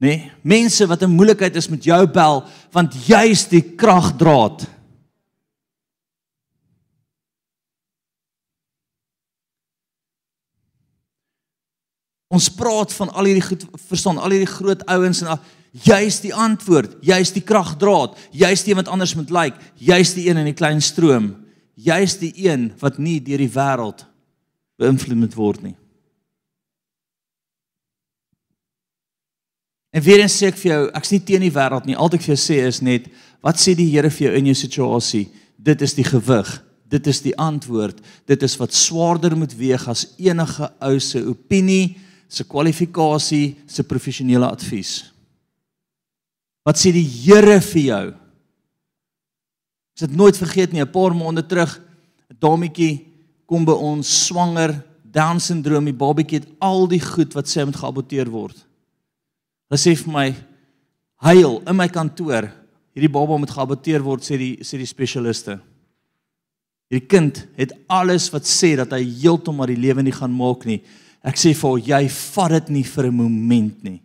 Nee, 0.00 0.30
mense 0.40 0.86
wat 0.88 1.02
in 1.04 1.12
moeilikheid 1.12 1.56
is 1.60 1.68
met 1.68 1.84
jou 1.84 2.00
bel 2.08 2.44
want 2.72 2.94
jy 3.04 3.24
is 3.34 3.44
die 3.50 3.60
kragdraad. 3.76 4.64
Ons 12.30 12.46
praat 12.54 12.94
van 12.94 13.10
al 13.10 13.26
hierdie 13.28 13.44
goed 13.44 13.66
verstaan, 13.90 14.20
al 14.22 14.32
hierdie 14.32 14.48
groot 14.48 14.84
ouens 14.88 15.20
en 15.24 15.34
jy's 15.84 16.20
die 16.22 16.32
antwoord, 16.32 16.96
jy's 17.04 17.34
die 17.34 17.42
kragdraad, 17.44 18.14
jy's 18.30 18.62
die 18.66 18.76
wat 18.78 18.88
anders 18.88 19.16
moet 19.18 19.32
lyk, 19.34 19.58
like, 19.58 19.72
jy's 19.82 20.14
die 20.14 20.28
een 20.30 20.38
in 20.40 20.48
die 20.48 20.56
klein 20.56 20.80
stroom. 20.80 21.34
Jy's 21.80 22.18
die 22.20 22.32
een 22.46 22.70
wat 22.80 22.98
nie 23.00 23.18
deur 23.24 23.40
die 23.40 23.52
wêreld 23.52 24.04
beïnvloed 24.80 25.20
moet 25.20 25.36
word 25.36 25.62
nie. 25.64 25.76
En 29.90 30.02
weer 30.02 30.22
eens 30.22 30.36
sê 30.38 30.50
ek 30.50 30.58
vir 30.60 30.70
jou, 30.70 30.82
ek's 30.94 31.10
nie 31.10 31.22
teen 31.26 31.42
die 31.42 31.54
wêreld 31.54 31.86
nie. 31.88 31.96
Al 31.98 32.06
wat 32.06 32.18
ek 32.20 32.26
vir 32.26 32.34
jou 32.36 32.40
sê 32.42 32.60
is 32.68 32.78
net, 32.84 33.08
wat 33.42 33.58
sê 33.58 33.74
die 33.74 33.88
Here 33.90 34.10
vir 34.10 34.28
jou 34.28 34.34
in 34.38 34.50
jou 34.52 34.58
situasie? 34.58 35.24
Dit 35.58 35.82
is 35.82 35.96
die 35.98 36.06
gewig. 36.06 36.50
Dit 36.90 37.06
is 37.10 37.20
die 37.22 37.34
antwoord. 37.38 37.98
Dit 38.30 38.42
is 38.46 38.54
wat 38.60 38.74
swaarder 38.74 39.34
moet 39.38 39.52
weeg 39.58 39.82
as 39.90 40.06
enige 40.18 40.70
ou 40.86 40.94
se 41.02 41.22
opinie 41.26 41.96
se 42.30 42.46
kwalifikasie, 42.46 43.56
se 43.66 43.82
professionele 43.82 44.46
advies. 44.46 45.10
Wat 46.62 46.78
sê 46.78 46.92
die 46.94 47.02
Here 47.02 47.58
vir 47.72 47.82
jou? 47.82 48.04
Ek 49.98 50.04
het 50.06 50.14
nooit 50.16 50.38
vergeet 50.38 50.72
nie, 50.72 50.80
'n 50.80 50.92
paar 50.92 51.12
maande 51.14 51.42
terug, 51.42 51.80
'n 52.30 52.36
dametjie 52.38 53.06
kom 53.46 53.64
by 53.64 53.72
ons 53.72 54.26
swanger, 54.26 54.84
Down 55.10 55.40
syndroom, 55.40 55.84
die 55.84 55.92
babatjie 55.92 56.38
het 56.38 56.48
al 56.60 56.86
die 56.86 57.00
goed 57.00 57.34
wat 57.34 57.46
sê 57.46 57.64
moet 57.66 57.74
geaborteer 57.74 58.30
word. 58.30 58.54
Hulle 59.70 59.78
sê 59.78 59.94
vir 59.94 60.12
my, 60.12 60.34
"Huil 61.22 61.62
in 61.66 61.76
my 61.76 61.86
kantoor, 61.88 62.50
hierdie 62.94 63.12
baba 63.12 63.38
moet 63.38 63.50
geaborteer 63.50 64.02
word," 64.02 64.20
sê 64.20 64.36
die 64.36 64.56
sê 64.64 64.76
die 64.78 64.86
spesialiste. 64.86 65.60
Hierdie 66.90 67.06
kind 67.06 67.46
het 67.56 67.72
alles 67.88 68.32
wat 68.32 68.42
sê 68.42 68.76
dat 68.76 68.90
hy 68.90 69.04
heeltemal 69.04 69.66
die 69.66 69.76
lewe 69.76 70.02
nie 70.02 70.12
gaan 70.12 70.32
maak 70.32 70.66
nie. 70.66 70.82
Ek 71.22 71.36
sê 71.36 71.54
vir 71.54 71.70
jou, 71.70 71.78
jy 71.78 72.08
vat 72.08 72.50
dit 72.50 72.70
nie 72.70 72.82
vir 72.82 73.04
'n 73.06 73.20
oomblik 73.20 73.84
nie. 73.84 74.02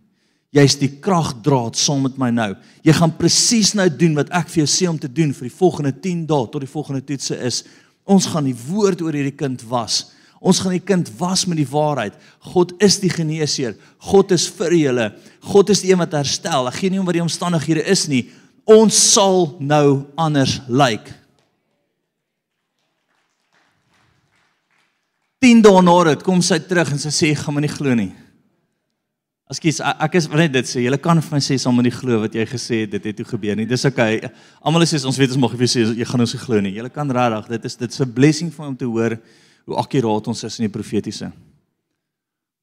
Jy's 0.55 0.77
die 0.79 0.91
kragdraad 1.03 1.75
saam 1.75 2.03
met 2.03 2.17
my 2.17 2.29
nou. 2.29 2.55
Jy 2.83 2.93
gaan 2.93 3.11
presies 3.17 3.73
nou 3.73 3.89
doen 3.89 4.15
wat 4.15 4.29
ek 4.29 4.47
vir 4.47 4.63
jou 4.63 4.67
sê 4.67 4.87
om 4.87 4.97
te 4.97 5.07
doen 5.11 5.33
vir 5.33 5.49
die 5.49 5.57
volgende 5.57 5.91
10 5.91 6.25
dae 6.25 6.47
tot 6.47 6.61
die 6.61 6.71
volgende 6.71 7.01
toetse 7.01 7.35
is. 7.43 7.63
Ons 8.05 8.27
gaan 8.27 8.45
die 8.45 8.55
woord 8.55 9.01
oor 9.01 9.11
hierdie 9.11 9.35
kind 9.35 9.63
was. 9.67 10.13
Ons 10.45 10.61
gaan 10.61 10.75
die 10.75 10.83
kind 10.83 11.09
was 11.17 11.47
met 11.49 11.57
die 11.57 11.67
waarheid. 11.69 12.13
God 12.53 12.75
is 12.85 12.99
die 13.01 13.09
geneesheer. 13.09 13.73
God 14.11 14.31
is 14.35 14.45
vir 14.59 14.77
julle. 14.77 15.09
God 15.41 15.73
is 15.73 15.81
die 15.81 15.91
een 15.91 16.01
wat 16.03 16.13
herstel. 16.13 16.69
Ek 16.69 16.77
gee 16.83 16.93
nie 16.93 17.01
om 17.01 17.09
wat 17.09 17.17
die 17.17 17.25
omstandighede 17.25 17.85
is 17.89 18.05
nie. 18.11 18.27
Ons 18.69 18.97
sal 19.13 19.55
nou 19.59 20.05
anders 20.21 20.59
lyk. 20.69 21.09
Like. 21.09 21.21
10 25.45 25.61
dae 25.61 25.81
na 25.85 25.95
dit 26.07 26.23
kom 26.25 26.39
sy 26.41 26.57
terug 26.65 26.89
en 26.95 27.01
sy 27.01 27.11
sê 27.13 27.27
gaan 27.37 27.53
my 27.53 27.61
nie 27.61 27.69
glo 27.69 27.93
nie. 27.97 28.11
Ekskuus, 29.51 29.77
ek 30.01 30.15
is 30.17 30.25
net 30.31 30.53
dit 30.55 30.65
sê. 30.65 30.81
Julle 30.81 30.97
kan 30.97 31.19
vir 31.21 31.35
my 31.35 31.41
sê 31.43 31.57
saam 31.61 31.75
met 31.77 31.85
die 31.85 31.93
glo 31.93 32.23
wat 32.23 32.33
jy 32.33 32.47
gesê 32.49 32.79
het 32.81 32.95
dit 32.95 33.03
het 33.11 33.19
toe 33.19 33.27
gebeur 33.29 33.59
nie. 33.59 33.67
Dis 33.69 33.85
okay. 33.85 34.23
Almal 34.65 34.87
sê 34.89 34.97
ons 35.05 35.19
weet 35.21 35.35
ons 35.35 35.43
mag 35.43 35.53
nie 35.59 35.69
sê 35.69 35.83
jy 35.85 36.07
gaan 36.09 36.25
ons 36.25 36.33
nie 36.33 36.41
glo 36.41 36.61
nie. 36.65 36.73
Julle 36.79 36.89
kan 36.93 37.13
regtig, 37.13 37.51
dit 37.53 37.67
is 37.69 37.77
dit 37.83 37.93
is 37.93 38.01
'n 38.01 38.13
blessing 38.15 38.49
vir 38.55 38.65
om 38.65 38.75
te 38.75 38.89
hoor 38.89 39.19
hoe 39.65 39.77
akkuraat 39.81 40.27
ons 40.29 40.43
is 40.45 40.59
in 40.59 40.67
die 40.67 40.73
profetiese. 40.73 41.31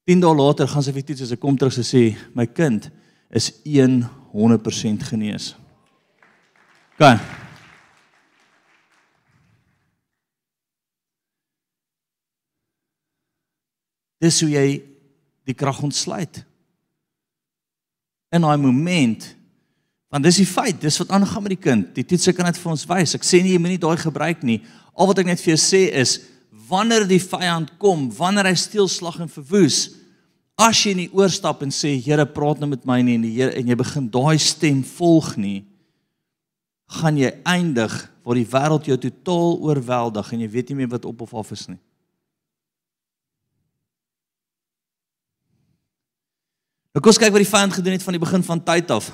10 0.06 0.22
dae 0.22 0.34
later 0.34 0.70
gaan 0.70 0.82
sy 0.82 0.94
vir 0.94 1.04
toets 1.06 1.26
as 1.26 1.34
ek 1.34 1.42
kom 1.42 1.58
terug 1.58 1.74
sê 1.86 2.08
my 2.34 2.46
kind 2.50 2.88
is 3.30 3.50
100% 3.64 5.06
genees. 5.10 5.52
Gaan. 6.98 7.20
Dis 14.22 14.40
hoe 14.42 14.50
jy 14.52 14.66
die 15.48 15.54
krag 15.58 15.80
ontsluit 15.82 16.44
in 18.32 18.44
daai 18.44 18.58
moment 18.60 19.32
want 20.12 20.26
dis 20.26 20.42
die 20.42 20.48
feit, 20.48 20.76
dis 20.76 20.98
wat 21.00 21.14
aangaan 21.16 21.40
met 21.46 21.54
die 21.54 21.62
kind. 21.64 21.86
Die 21.96 22.04
toetse 22.04 22.34
kan 22.36 22.44
dit 22.44 22.58
vir 22.60 22.70
ons 22.74 22.82
wys. 22.84 23.14
Ek 23.16 23.24
sê 23.24 23.38
nie 23.40 23.54
jy 23.54 23.60
moenie 23.64 23.80
daai 23.80 23.96
gebruik 23.96 24.42
nie. 24.44 24.58
Al 24.92 25.08
wat 25.08 25.22
ek 25.22 25.30
net 25.30 25.40
vir 25.40 25.54
jou 25.54 25.60
sê 25.62 25.86
is 26.02 26.18
wanneer 26.72 27.04
die 27.08 27.20
vyand 27.20 27.74
kom, 27.80 28.06
wanneer 28.16 28.48
hy 28.48 28.56
steel 28.56 28.88
slag 28.88 29.20
en 29.20 29.30
verwoes, 29.30 29.98
as 30.60 30.80
jy 30.86 30.94
nie 30.96 31.10
oorstap 31.16 31.62
en 31.64 31.72
sê 31.74 31.94
Here, 32.00 32.24
praat 32.28 32.60
nou 32.62 32.70
met 32.70 32.86
my 32.88 33.00
nie 33.04 33.18
en 33.18 33.26
die 33.26 33.34
Here 33.36 33.52
en 33.58 33.68
jy 33.68 33.76
begin 33.78 34.08
daai 34.12 34.38
stem 34.40 34.80
volg 34.96 35.34
nie, 35.40 35.60
gaan 37.00 37.16
jy 37.16 37.30
eindig 37.48 37.94
waar 38.22 38.38
die 38.38 38.48
wêreld 38.48 38.88
jou 38.88 38.98
totaal 39.00 39.56
oorweldig 39.64 40.28
en 40.32 40.44
jy 40.44 40.50
weet 40.52 40.70
nie 40.70 40.82
meer 40.82 40.92
wat 40.92 41.08
op 41.08 41.24
of 41.24 41.34
af 41.40 41.52
is 41.56 41.66
nie. 41.70 41.80
Nou 46.92 47.00
kom 47.00 47.12
ons 47.14 47.20
kyk 47.20 47.32
wat 47.32 47.40
die 47.40 47.48
vyand 47.48 47.76
gedoen 47.78 47.96
het 47.96 48.04
van 48.04 48.16
die 48.16 48.22
begin 48.22 48.44
van 48.44 48.60
tyd 48.64 48.92
af. 48.92 49.08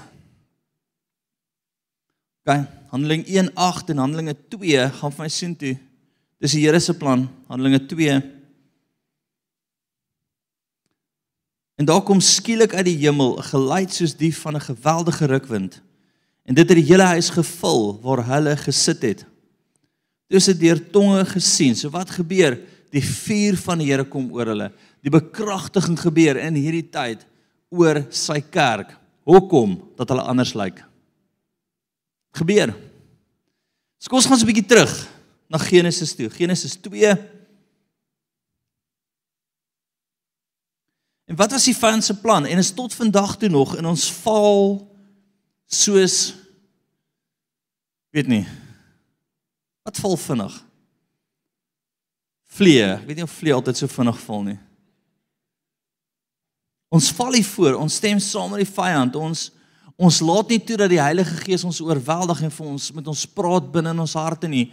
OK, 2.42 2.56
Handeling 2.90 3.22
1:8 3.28 3.92
en 3.94 4.02
Handelinge 4.02 4.34
2 4.50 4.88
gaan 4.98 5.14
vir 5.14 5.22
my 5.22 5.30
sien 5.30 5.54
toe. 5.56 5.76
Dis 6.38 6.54
die 6.54 6.62
Here 6.62 6.78
se 6.80 6.94
plan, 6.94 7.26
Handelinge 7.50 7.80
2. 7.90 8.18
En 11.78 11.86
daar 11.86 12.02
kom 12.06 12.20
skielik 12.22 12.74
uit 12.74 12.86
die 12.86 12.98
hemel 12.98 13.38
'n 13.38 13.50
geluid 13.50 13.92
soos 13.92 14.14
die 14.14 14.34
van 14.34 14.54
'n 14.56 14.60
geweldige 14.70 15.26
rukwind. 15.26 15.82
En 16.44 16.54
dit 16.54 16.68
het 16.68 16.78
die 16.78 16.90
hele 16.90 17.02
huis 17.02 17.30
gevul 17.30 18.00
waar 18.02 18.24
hulle 18.24 18.56
gesit 18.56 19.02
het. 19.02 19.26
Toe 20.28 20.40
se 20.40 20.56
deur 20.56 20.90
tonge 20.90 21.24
gesien. 21.24 21.76
So 21.76 21.90
wat 21.90 22.10
gebeur? 22.10 22.60
Die 22.90 23.04
vuur 23.04 23.56
van 23.56 23.78
die 23.78 23.86
Here 23.90 24.04
kom 24.04 24.32
oor 24.32 24.46
hulle. 24.46 24.72
Die 25.02 25.10
bekragtiging 25.10 25.98
gebeur 26.00 26.36
in 26.36 26.54
hierdie 26.54 26.90
tyd 26.90 27.26
oor 27.68 28.06
sy 28.10 28.40
kerk. 28.40 28.96
Hoekom 29.24 29.92
dat 29.96 30.08
hulle 30.08 30.22
anders 30.22 30.54
lyk? 30.54 30.84
Gebeur. 32.32 32.74
So 33.98 34.08
kom 34.08 34.18
ons 34.18 34.26
gaan 34.26 34.38
so 34.38 34.46
'n 34.46 34.52
bietjie 34.52 34.66
terug 34.66 35.17
na 35.48 35.58
Genesis 35.58 36.14
toe. 36.14 36.28
Genesis 36.30 36.76
2. 36.84 37.14
En 41.28 41.36
wat 41.36 41.50
was 41.50 41.64
die 41.68 41.76
vyand 41.76 42.04
se 42.04 42.16
plan? 42.20 42.46
En 42.46 42.58
is 42.58 42.72
tot 42.72 42.94
vandag 42.94 43.36
toe 43.36 43.48
nog 43.48 43.76
in 43.76 43.86
ons 43.86 44.12
val 44.22 44.86
soos 45.66 46.34
weet 48.10 48.26
nie. 48.26 48.46
Wat 49.84 49.96
val 50.00 50.16
vinnig? 50.16 50.54
Vlee. 52.56 52.86
Ek 52.96 53.04
weet 53.06 53.20
nie 53.20 53.26
of 53.28 53.36
vlee 53.36 53.54
altyd 53.54 53.76
so 53.76 53.92
vinnig 53.92 54.18
val 54.24 54.42
nie. 54.46 54.56
Ons 56.88 57.10
val 57.12 57.36
hier 57.36 57.44
voor, 57.44 57.76
ons 57.76 57.98
stem 58.00 58.20
saam 58.20 58.54
met 58.54 58.64
die 58.64 58.72
vyand. 58.72 59.16
Ons 59.20 59.50
ons 59.98 60.20
laat 60.22 60.52
nie 60.52 60.60
toe 60.62 60.76
dat 60.78 60.92
die 60.92 61.00
Heilige 61.02 61.40
Gees 61.42 61.64
ons 61.66 61.80
oorweldig 61.82 62.44
en 62.46 62.52
vir 62.54 62.66
ons 62.70 62.84
met 62.94 63.08
ons 63.10 63.22
praat 63.34 63.64
binne 63.74 63.90
in 63.90 64.02
ons 64.04 64.12
harte 64.14 64.46
nie. 64.46 64.68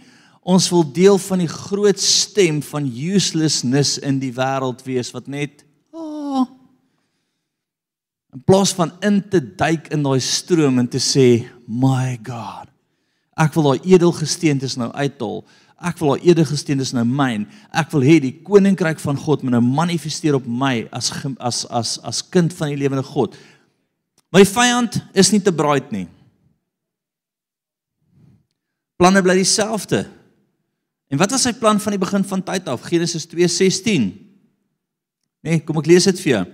Ons 0.46 0.68
wil 0.70 0.84
deel 0.94 1.18
van 1.18 1.42
die 1.42 1.50
groot 1.50 1.98
stem 1.98 2.60
van 2.62 2.86
uselessness 2.86 3.96
in 3.98 4.20
die 4.22 4.30
wêreld 4.34 4.84
wees 4.86 5.10
wat 5.10 5.26
net 5.26 5.64
oh, 5.90 6.44
in 8.30 8.44
plaas 8.46 8.70
van 8.76 8.92
in 9.02 9.18
te 9.26 9.40
duik 9.42 9.90
in 9.94 10.06
daai 10.06 10.20
stroom 10.22 10.78
en 10.78 10.86
te 10.86 11.02
sê, 11.02 11.48
"My 11.66 12.14
God, 12.22 12.70
ek 13.36 13.54
wil 13.54 13.72
daai 13.72 13.94
edelgesteentes 13.96 14.76
nou 14.78 14.92
uithaal." 14.92 15.42
Ek 15.76 15.98
wil 16.00 16.14
haar 16.14 16.22
edegesteendes 16.24 16.94
nou 16.96 17.04
myn. 17.04 17.44
Ek 17.68 17.90
wil 17.92 18.00
hê 18.06 18.16
die 18.22 18.32
koninkryk 18.40 19.00
van 19.02 19.18
God 19.20 19.42
moet 19.44 19.52
nou 19.52 19.60
manifesteer 19.60 20.38
op 20.38 20.46
my 20.48 20.88
as 20.88 21.10
as 21.36 21.66
as 21.68 21.98
as 22.00 22.22
kind 22.22 22.54
van 22.56 22.72
die 22.72 22.78
lewende 22.80 23.04
God. 23.04 23.36
My 24.32 24.40
vyand 24.48 24.96
is 25.12 25.32
nie 25.32 25.42
te 25.44 25.52
braaid 25.52 25.92
nie. 25.92 26.06
Planne 28.96 29.20
bly 29.20 29.36
dieselfde. 29.36 30.06
En 31.08 31.18
wat 31.18 31.30
was 31.30 31.46
sy 31.46 31.54
plan 31.54 31.80
van 31.82 31.94
die 31.94 32.02
begin 32.02 32.24
van 32.26 32.42
tyd 32.42 32.68
af? 32.68 32.86
Genesis 32.90 33.26
2:16. 33.30 34.10
Nee, 35.46 35.60
kom 35.62 35.78
ek 35.78 35.86
lees 35.86 36.08
dit 36.08 36.20
vir 36.24 36.32
jou. 36.32 36.44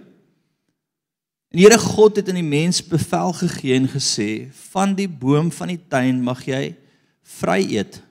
En 1.52 1.60
die 1.60 1.64
Here 1.66 1.78
God 1.78 2.16
het 2.16 2.28
aan 2.28 2.40
die 2.40 2.46
mens 2.46 2.80
bevel 2.84 3.32
gegee 3.32 3.76
en 3.76 3.88
gesê: 3.88 4.48
"Van 4.72 4.94
die 4.94 5.08
boom 5.08 5.50
van 5.52 5.68
die 5.68 5.80
tuin 5.88 6.22
mag 6.22 6.44
jy 6.44 6.74
vry 7.22 7.60
eet." 7.76 8.02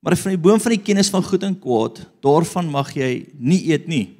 Maar 0.00 0.16
van 0.16 0.32
die 0.32 0.40
boom 0.40 0.60
van 0.60 0.72
die 0.72 0.82
kennis 0.82 1.10
van 1.12 1.22
goed 1.22 1.42
en 1.44 1.58
kwaad, 1.60 2.00
daarvan 2.24 2.70
mag 2.70 2.94
jy 2.96 3.26
nie 3.36 3.68
eet 3.68 3.86
nie. 3.86 4.16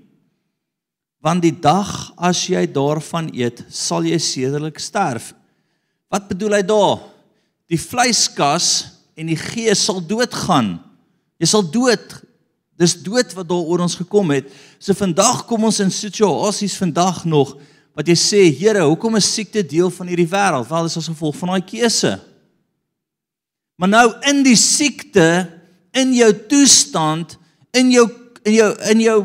Want 1.24 1.42
die 1.42 1.54
dag 1.56 2.12
as 2.16 2.46
jy 2.48 2.66
daarvan 2.68 3.30
eet, 3.32 3.64
sal 3.68 4.04
jy 4.04 4.18
sedelik 4.18 4.78
sterf. 4.78 5.32
Wat 6.12 6.28
bedoel 6.28 6.58
hy 6.58 6.62
daar? 6.62 7.00
Die 7.70 7.80
vleiskas 7.80 8.66
en 9.16 9.26
die 9.26 9.38
gees 9.40 9.84
sal 9.84 10.00
doodgaan. 10.04 10.89
Jy 11.40 11.48
sal 11.48 11.64
dood. 11.72 12.18
Dis 12.80 12.94
dood 13.00 13.32
wat 13.36 13.48
daar 13.48 13.66
oor 13.66 13.82
ons 13.84 13.98
gekom 13.98 14.32
het. 14.34 14.48
So 14.80 14.96
vandag 14.96 15.46
kom 15.48 15.66
ons 15.68 15.80
in 15.82 15.92
situasies 15.92 16.78
vandag 16.80 17.24
nog 17.28 17.56
wat 17.96 18.08
jy 18.08 18.16
sê, 18.16 18.42
Here, 18.54 18.84
hoekom 18.86 19.18
is 19.18 19.28
siekte 19.28 19.64
deel 19.66 19.90
van 19.92 20.08
hierdie 20.08 20.28
wêreld? 20.30 20.68
Wel, 20.68 20.86
dis 20.88 21.00
as 21.00 21.10
gevolg 21.10 21.36
van 21.40 21.54
daai 21.54 21.66
keuse. 21.66 22.14
Maar 23.80 23.90
nou 23.90 24.06
in 24.30 24.42
die 24.44 24.56
siekte 24.56 25.26
in 25.96 26.12
jou 26.14 26.30
toestand, 26.48 27.38
in 27.76 27.92
jou 27.92 28.06
in 28.48 28.56
jou 28.56 28.68
in 28.92 29.00
jou 29.04 29.18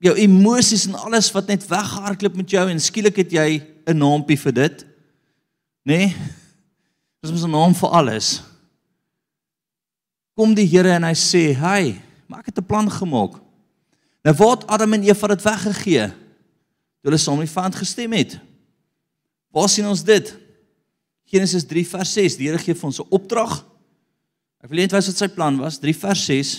jou 0.00 0.14
emosies 0.24 0.86
en 0.88 0.96
alles 0.98 1.28
wat 1.34 1.50
net 1.50 1.66
weghardloop 1.68 2.38
met 2.40 2.54
jou 2.54 2.62
en 2.70 2.80
skielik 2.80 3.20
het 3.20 3.32
jy 3.34 3.62
'n 3.86 3.98
naampie 3.98 4.38
vir 4.38 4.52
dit. 4.52 4.84
Nê? 5.84 5.98
Nee? 5.98 6.16
Dis 7.22 7.32
mos 7.32 7.44
'n 7.44 7.50
naam 7.50 7.74
vir 7.74 7.90
alles. 7.90 8.42
Kom 10.40 10.54
die 10.56 10.64
Here 10.64 10.94
en 10.96 11.04
hy 11.04 11.12
sê, 11.12 11.52
"Hey, 11.52 12.00
maak 12.26 12.46
dit 12.46 12.56
'n 12.56 12.64
plan 12.64 12.88
gemaak." 12.88 13.36
Nou 14.24 14.34
word 14.36 14.66
Adam 14.66 14.92
en 14.92 15.02
Eva 15.02 15.26
dit 15.26 15.42
weggegee. 15.42 16.12
Hulle 17.02 17.18
saam 17.18 17.38
die 17.38 17.46
vyand 17.46 17.74
gestem 17.74 18.12
het. 18.12 18.40
Waar 19.52 19.68
sien 19.68 19.86
ons 19.86 20.04
dit? 20.04 20.38
Genesis 21.24 21.64
3 21.64 21.86
vers 21.86 22.12
6. 22.12 22.36
Die 22.36 22.46
Here 22.46 22.58
gee 22.58 22.74
vir 22.74 22.86
ons 22.86 23.00
'n 23.00 23.06
opdrag 23.10 23.70
Ek 24.60 24.68
wil 24.68 24.82
net 24.82 24.92
wys 24.92 25.08
wat 25.08 25.20
sy 25.22 25.28
plan 25.32 25.56
was, 25.60 25.80
3 25.80 25.94
vers 25.96 26.24
6. 26.28 26.50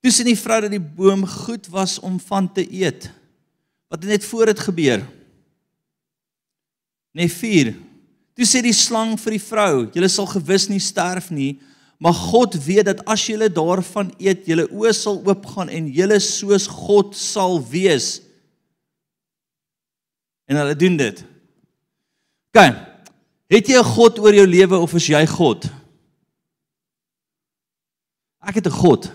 Toe 0.00 0.12
sien 0.12 0.28
die 0.28 0.38
vrou 0.38 0.60
dat 0.64 0.72
die 0.72 0.80
boom 0.80 1.26
goed 1.28 1.68
was 1.72 1.98
om 2.04 2.18
van 2.20 2.48
te 2.52 2.64
eet. 2.64 3.08
Wat 3.88 4.04
het 4.04 4.12
net 4.12 4.24
voor 4.24 4.52
dit 4.52 4.60
gebeur? 4.60 5.04
Nee 7.16 7.28
4. 7.32 7.72
Toe 8.34 8.46
sê 8.46 8.62
die 8.62 8.74
slang 8.76 9.16
vir 9.20 9.36
die 9.36 9.42
vrou, 9.42 9.86
julle 9.94 10.08
sal 10.08 10.26
gewis 10.26 10.68
nie 10.68 10.80
sterf 10.80 11.30
nie, 11.30 11.58
maar 12.00 12.14
God 12.16 12.54
weet 12.64 12.86
dat 12.86 13.02
as 13.06 13.26
julle 13.28 13.50
daarvan 13.52 14.12
eet, 14.18 14.46
julle 14.48 14.68
oë 14.68 14.92
sal 14.96 15.20
oopgaan 15.20 15.68
en 15.68 15.88
julle 15.92 16.20
soos 16.20 16.66
God 16.66 17.16
sal 17.16 17.58
wees. 17.60 18.20
En 20.48 20.56
hulle 20.56 20.74
doen 20.74 20.96
dit. 20.96 21.24
Kyk, 22.56 22.90
Het 23.50 23.66
jy 23.66 23.78
'n 23.78 23.84
God 23.84 24.18
oor 24.18 24.34
jou 24.34 24.46
lewe 24.46 24.78
of 24.78 24.94
is 24.94 25.08
jy 25.10 25.26
God? 25.26 25.66
Ek 28.46 28.54
het 28.54 28.66
'n 28.66 28.70
God. 28.70 29.10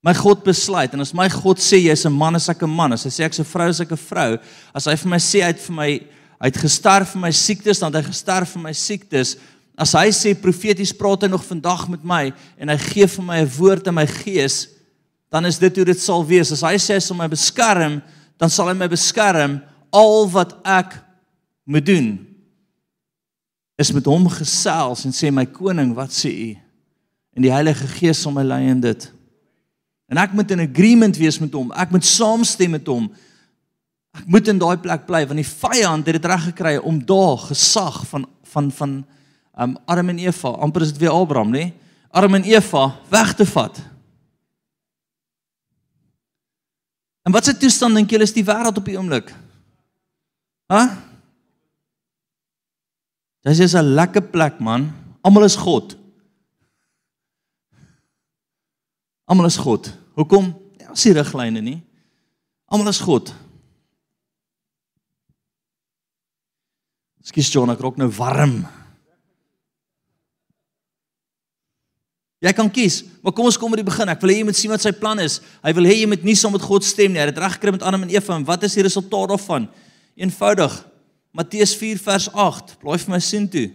My 0.00 0.14
God 0.14 0.44
besluit 0.44 0.92
en 0.92 1.00
as 1.00 1.12
my 1.12 1.28
God 1.28 1.58
sê 1.58 1.82
jy's 1.82 2.06
'n 2.06 2.12
man, 2.12 2.36
is 2.36 2.48
ek 2.48 2.62
'n 2.62 2.70
man. 2.70 2.92
As 2.92 3.02
hy 3.02 3.10
sê 3.10 3.24
ek's 3.24 3.40
'n 3.40 3.44
vrou, 3.44 3.68
is 3.68 3.80
ek 3.80 3.90
'n 3.90 3.96
vrou. 3.96 4.38
As 4.72 4.84
hy 4.84 4.94
vir 4.94 5.08
my 5.10 5.16
sê 5.16 5.42
hy 5.42 5.46
het 5.48 5.58
vir 5.58 5.74
my 5.74 6.00
hy 6.38 6.50
het 6.50 6.60
gesterf 6.62 7.14
vir 7.14 7.22
my 7.26 7.32
siektes, 7.34 7.80
dan 7.82 7.92
het 7.92 8.02
hy 8.02 8.10
gesterf 8.12 8.54
vir 8.54 8.62
my 8.62 8.72
siektes. 8.76 9.36
As 9.78 9.94
hy 9.98 10.08
sê 10.14 10.34
profeties 10.38 10.94
praat 10.94 11.26
hy 11.26 11.30
nog 11.30 11.44
vandag 11.46 11.86
met 11.90 12.04
my 12.06 12.22
en 12.58 12.72
hy 12.72 12.78
gee 12.82 13.06
vir 13.06 13.24
my 13.24 13.38
'n 13.42 13.50
woord 13.58 13.86
in 13.86 13.94
my 13.94 14.06
gees, 14.06 14.68
dan 15.30 15.46
is 15.46 15.58
dit 15.58 15.76
hoe 15.76 15.84
dit 15.84 16.00
sal 16.00 16.24
wees. 16.26 16.52
As 16.52 16.62
hy 16.62 16.74
sê 16.78 16.94
hy 16.94 17.00
sal 17.00 17.16
my 17.16 17.28
beskerm, 17.28 18.02
dan 18.38 18.50
sal 18.50 18.68
hy 18.68 18.74
my 18.74 18.88
beskerm 18.88 19.60
al 19.92 20.28
wat 20.30 20.56
ek 20.64 20.94
moet 21.64 21.86
doen 21.86 22.28
is 23.78 23.92
met 23.92 24.06
hom 24.10 24.26
gesels 24.28 25.04
en 25.06 25.14
sê 25.14 25.30
my 25.30 25.46
koning, 25.46 25.94
wat 25.94 26.10
sê 26.10 26.30
u? 26.32 26.50
En 27.38 27.44
die 27.44 27.52
Heilige 27.52 27.86
Gees 27.86 28.22
sal 28.24 28.34
my 28.34 28.42
lei 28.42 28.64
in 28.66 28.80
dit. 28.82 29.04
En 30.10 30.18
ek 30.18 30.32
moet 30.34 30.50
in 30.50 30.64
agreement 30.64 31.16
wees 31.20 31.38
met 31.38 31.52
hom. 31.54 31.70
Ek 31.76 31.92
moet 31.94 32.04
saamstem 32.04 32.74
met 32.74 32.86
hom 32.90 33.06
Ek 34.16 34.26
moet 34.26 34.48
in 34.48 34.58
daai 34.58 34.78
plek 34.80 35.06
bly 35.06 35.26
want 35.26 35.40
die 35.40 35.46
vyand 35.46 36.06
het 36.06 36.16
dit 36.16 36.24
reg 36.24 36.48
gekry 36.50 36.76
om 36.78 37.04
daar 37.04 37.38
gesag 37.50 38.06
van 38.08 38.26
van 38.48 38.70
van 38.72 39.04
um 39.58 39.76
Adam 39.86 40.08
en 40.08 40.18
Eva, 40.22 40.48
amper 40.48 40.82
is 40.82 40.92
dit 40.94 41.02
weer 41.02 41.10
Abraham, 41.10 41.50
nê? 41.52 41.72
Adam 42.10 42.34
en 42.38 42.46
Eva 42.46 42.84
weg 43.10 43.34
te 43.34 43.46
vat. 43.46 43.80
En 47.26 47.34
wat 47.34 47.44
se 47.44 47.56
toestand 47.56 47.98
dink 47.98 48.10
julle 48.10 48.24
is 48.24 48.32
die 48.32 48.46
wêreld 48.46 48.78
op 48.78 48.86
die 48.88 48.96
oomblik? 48.96 49.34
Hæ? 50.72 50.82
Dis 53.44 53.60
is 53.60 53.74
'n 53.74 53.94
lekker 53.98 54.22
plek, 54.22 54.60
man. 54.60 54.92
Almal 55.22 55.44
is 55.44 55.56
God. 55.56 55.96
Almal 59.24 59.46
is 59.46 59.56
God. 59.56 59.92
Hoekom? 60.14 60.54
Ja, 60.78 60.90
as 60.90 61.02
die 61.02 61.12
riglyne 61.12 61.60
nie. 61.60 61.82
Almal 62.66 62.88
is 62.88 63.00
God. 63.00 63.34
Skus 67.28 67.50
John, 67.52 67.68
ek 67.68 67.82
raak 67.84 67.98
nou 68.00 68.08
warm. 68.16 68.62
Jy 72.38 72.52
kan 72.54 72.68
kies, 72.70 73.00
maar 73.20 73.34
kom 73.34 73.48
ons 73.50 73.58
kom 73.58 73.72
by 73.74 73.80
die 73.80 73.88
begin. 73.88 74.08
Ek 74.08 74.22
wil 74.22 74.30
hê 74.30 74.38
jy 74.38 74.46
moet 74.46 74.56
sien 74.56 74.70
wat 74.70 74.84
sy 74.84 74.92
plan 74.94 75.18
is. 75.20 75.40
Hy 75.64 75.72
wil 75.74 75.88
hê 75.90 75.96
jy 75.98 76.06
moet 76.08 76.22
nie 76.24 76.36
saam 76.38 76.54
met 76.54 76.64
God 76.64 76.86
stem 76.86 77.12
nie. 77.12 77.20
Hy 77.20 77.26
het 77.32 77.40
reg 77.42 77.56
gekry 77.58 77.74
met 77.74 77.84
Adam 77.84 78.06
en 78.06 78.14
Eva 78.14 78.36
en 78.38 78.46
wat 78.46 78.64
is 78.64 78.78
die 78.78 78.86
resultaat 78.86 79.34
daarvan? 79.34 79.66
Eenvoudig. 80.16 80.78
Matteus 81.34 81.74
4 81.76 82.00
vers 82.06 82.30
8. 82.30 82.76
Blaai 82.80 82.96
vir 83.02 83.12
my 83.12 83.20
sien 83.20 83.50
toe. 83.50 83.66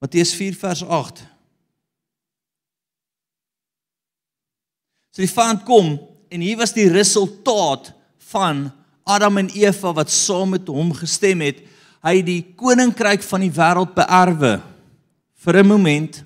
Matteus 0.00 0.32
4 0.38 0.56
vers 0.62 0.86
8. 0.86 1.24
So 5.10 5.24
die 5.24 5.32
vyand 5.34 5.66
kom 5.66 5.96
en 6.36 6.44
hier 6.44 6.58
was 6.60 6.74
die 6.76 6.88
resultaat 6.92 7.94
van 8.28 8.66
Adam 9.08 9.40
en 9.40 9.48
Eva 9.56 9.94
wat 9.96 10.12
saam 10.12 10.52
met 10.56 10.68
hom 10.68 10.92
gestem 10.98 11.40
het. 11.46 11.62
Hy 12.04 12.18
het 12.18 12.26
die 12.28 12.42
koninkryk 12.58 13.24
van 13.24 13.46
die 13.46 13.52
wêreld 13.54 13.94
beerwe 13.96 14.58
vir 15.44 15.62
'n 15.62 15.70
oomblik. 15.72 16.24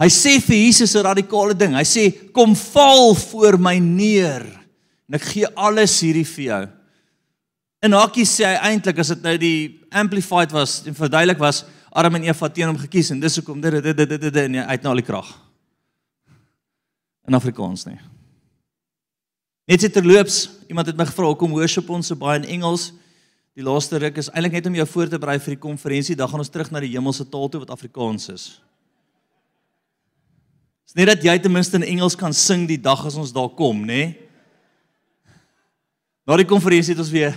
Hy 0.00 0.08
sê 0.08 0.40
vir 0.40 0.56
Jesus 0.56 0.96
'n 0.96 1.04
radikale 1.04 1.54
ding. 1.54 1.74
Hy 1.74 1.84
sê 1.84 2.32
kom 2.32 2.54
val 2.56 3.14
voor 3.14 3.58
my 3.58 3.78
neer 3.78 4.42
en 5.08 5.14
ek 5.14 5.22
gee 5.22 5.46
alles 5.56 6.00
hierdie 6.00 6.24
vir 6.24 6.44
jou. 6.44 6.68
En 7.82 7.92
Hakkie 7.92 8.24
sê 8.24 8.44
hy 8.46 8.72
eintlik 8.72 8.98
as 8.98 9.08
dit 9.08 9.22
nou 9.22 9.36
die 9.36 9.80
amplified 9.90 10.52
was 10.52 10.86
en 10.86 10.94
verduidelik 10.94 11.38
was 11.38 11.64
Adam 11.92 12.14
en 12.14 12.24
Eva 12.24 12.48
teen 12.48 12.68
hom 12.68 12.78
gekies 12.78 13.10
en 13.10 13.20
dis 13.20 13.36
hoekom 13.36 13.60
dit 13.60 13.72
dit 13.72 13.96
dit 13.96 14.08
dit 14.08 14.20
dit 14.20 14.36
en 14.36 14.56
uit 14.56 14.82
na 14.82 14.88
al 14.88 15.02
die 15.02 15.04
krag. 15.04 15.38
In 17.28 17.34
Afrikaans 17.34 17.86
nie. 17.86 18.11
Net 19.70 19.84
sit 19.84 19.94
terloops, 19.94 20.48
iemand 20.66 20.88
het 20.90 20.98
my 20.98 21.06
gevra 21.06 21.28
hoekom 21.30 21.54
worship 21.54 21.90
ons 21.94 22.10
so 22.10 22.18
baie 22.18 22.40
in 22.40 22.48
Engels. 22.58 22.90
Die 23.54 23.62
laaste 23.62 24.00
ruk 24.00 24.16
is 24.18 24.30
eintlik 24.32 24.56
net 24.56 24.66
om 24.66 24.76
jou 24.80 24.86
voor 24.94 25.10
te 25.12 25.20
berei 25.20 25.36
vir 25.38 25.54
die 25.54 25.62
konferensie. 25.62 26.16
Dan 26.18 26.30
gaan 26.30 26.42
ons 26.42 26.50
terug 26.50 26.72
na 26.72 26.80
die 26.82 26.90
hemelse 26.94 27.26
taal 27.28 27.50
toe 27.52 27.60
wat 27.62 27.70
Afrikaans 27.74 28.30
is. 28.32 28.46
Dis 30.88 30.96
net 30.98 31.12
dat 31.12 31.22
jy 31.24 31.36
ten 31.38 31.52
minste 31.52 31.78
in 31.78 31.86
Engels 31.86 32.18
kan 32.18 32.34
sing 32.34 32.66
die 32.68 32.80
dag 32.80 33.04
as 33.06 33.18
ons 33.20 33.30
daar 33.32 33.52
kom, 33.56 33.84
nê? 33.86 34.16
Na 36.26 36.36
die 36.38 36.48
konferensie 36.48 36.96
het 36.96 37.02
ons 37.02 37.12
weer 37.14 37.36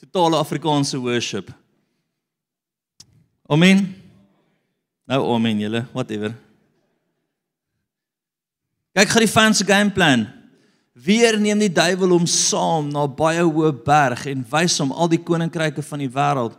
totale 0.00 0.40
Afrikaanse 0.40 0.98
worship. 1.00 1.52
Amen. 3.52 3.84
Nou 5.06 5.20
amen 5.36 5.60
julle, 5.62 5.84
whatever. 5.92 6.32
Kyk 8.96 9.12
gou 9.12 9.22
die 9.22 9.30
fans 9.30 9.60
se 9.60 9.66
game 9.68 9.92
plan. 9.94 10.24
Weer 10.96 11.36
neem 11.36 11.60
die 11.60 11.72
duiwel 11.72 12.14
hom 12.14 12.26
saam 12.30 12.88
na 12.88 13.04
baie 13.04 13.42
hoë 13.44 13.74
berg 13.84 14.22
en 14.30 14.44
wys 14.48 14.78
hom 14.80 14.94
al 14.96 15.10
die 15.12 15.20
koninkryke 15.20 15.82
van 15.84 16.00
die 16.00 16.12
wêreld 16.12 16.54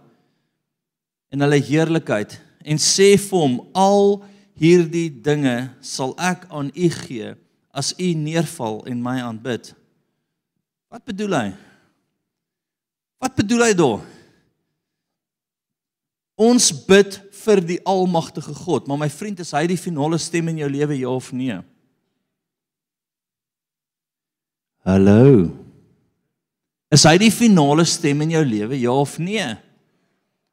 en 1.33 1.41
hulle 1.41 1.57
heerlikheid 1.57 2.35
en 2.61 2.77
sê 2.77 3.15
vir 3.17 3.41
hom 3.41 3.55
al 3.73 4.19
hierdie 4.61 5.09
dinge 5.09 5.55
sal 5.81 6.13
ek 6.21 6.45
aan 6.53 6.69
u 6.69 6.89
gee 6.99 7.31
as 7.77 7.95
u 7.97 8.11
neerval 8.17 8.83
en 8.89 9.01
my 9.01 9.17
aanbid. 9.25 9.71
Wat 10.93 11.03
bedoel 11.05 11.33
hy? 11.37 11.47
Wat 13.21 13.33
bedoel 13.37 13.65
hy 13.65 13.73
daar? 13.77 14.05
Ons 16.37 16.69
bid 16.85 17.17
vir 17.41 17.61
die 17.65 17.79
almagtige 17.89 18.53
God, 18.53 18.85
maar 18.85 19.01
my 19.01 19.09
vriend, 19.09 19.41
is 19.41 19.53
hy 19.57 19.65
die 19.69 19.79
finale 19.81 20.19
stem 20.21 20.53
in 20.53 20.61
jou 20.61 20.69
lewe 20.69 20.99
ja 20.99 21.09
of 21.09 21.31
nee? 21.33 21.57
Hallo. 24.87 25.49
Is 26.87 27.03
hy 27.03 27.17
die 27.19 27.33
finale 27.33 27.83
stem 27.83 28.21
in 28.23 28.37
jou 28.37 28.43
lewe, 28.47 28.77
ja 28.79 28.93
of 28.95 29.17
nee? 29.19 29.43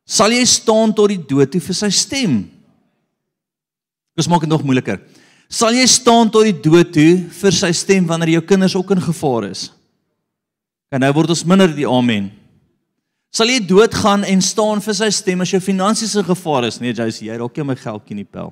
Sal 0.05 0.35
jy 0.35 0.43
staan 0.51 0.91
tot 0.97 1.13
die 1.13 1.21
dood 1.23 1.53
toe 1.55 1.63
vir 1.63 1.77
sy 1.79 1.91
stem? 1.95 2.41
Dis 4.19 4.27
maak 4.31 4.43
dit 4.43 4.51
nog 4.51 4.65
moeiliker. 4.67 4.99
Sal 5.47 5.77
jy 5.79 5.85
staan 5.87 6.33
tot 6.35 6.49
die 6.49 6.57
dood 6.65 6.91
toe 6.97 7.13
vir 7.39 7.55
sy 7.55 7.71
stem 7.77 8.09
wanneer 8.11 8.35
jou 8.35 8.43
kinders 8.49 8.75
ook 8.75 8.91
in 8.97 9.05
gevaar 9.05 9.47
is? 9.53 9.69
En 10.91 11.05
nou 11.05 11.13
word 11.15 11.31
ons 11.35 11.47
minder 11.47 11.71
die 11.71 11.87
amen. 11.87 12.33
Sal 13.35 13.51
jy 13.51 13.61
doodgaan 13.63 14.27
en 14.27 14.43
staan 14.43 14.83
vir 14.83 14.99
sy 14.99 15.13
stem 15.15 15.47
as 15.47 15.55
jou 15.55 15.63
finansies 15.63 16.19
in 16.19 16.27
gevaar 16.27 16.67
is? 16.67 16.81
Nee, 16.83 16.95
jy 16.95 17.07
sê 17.15 17.31
jy 17.31 17.39
raak 17.39 17.55
jy 17.55 17.67
my 17.67 17.79
geldjie 17.79 18.19
in 18.19 18.25
die 18.25 18.31
pel. 18.31 18.51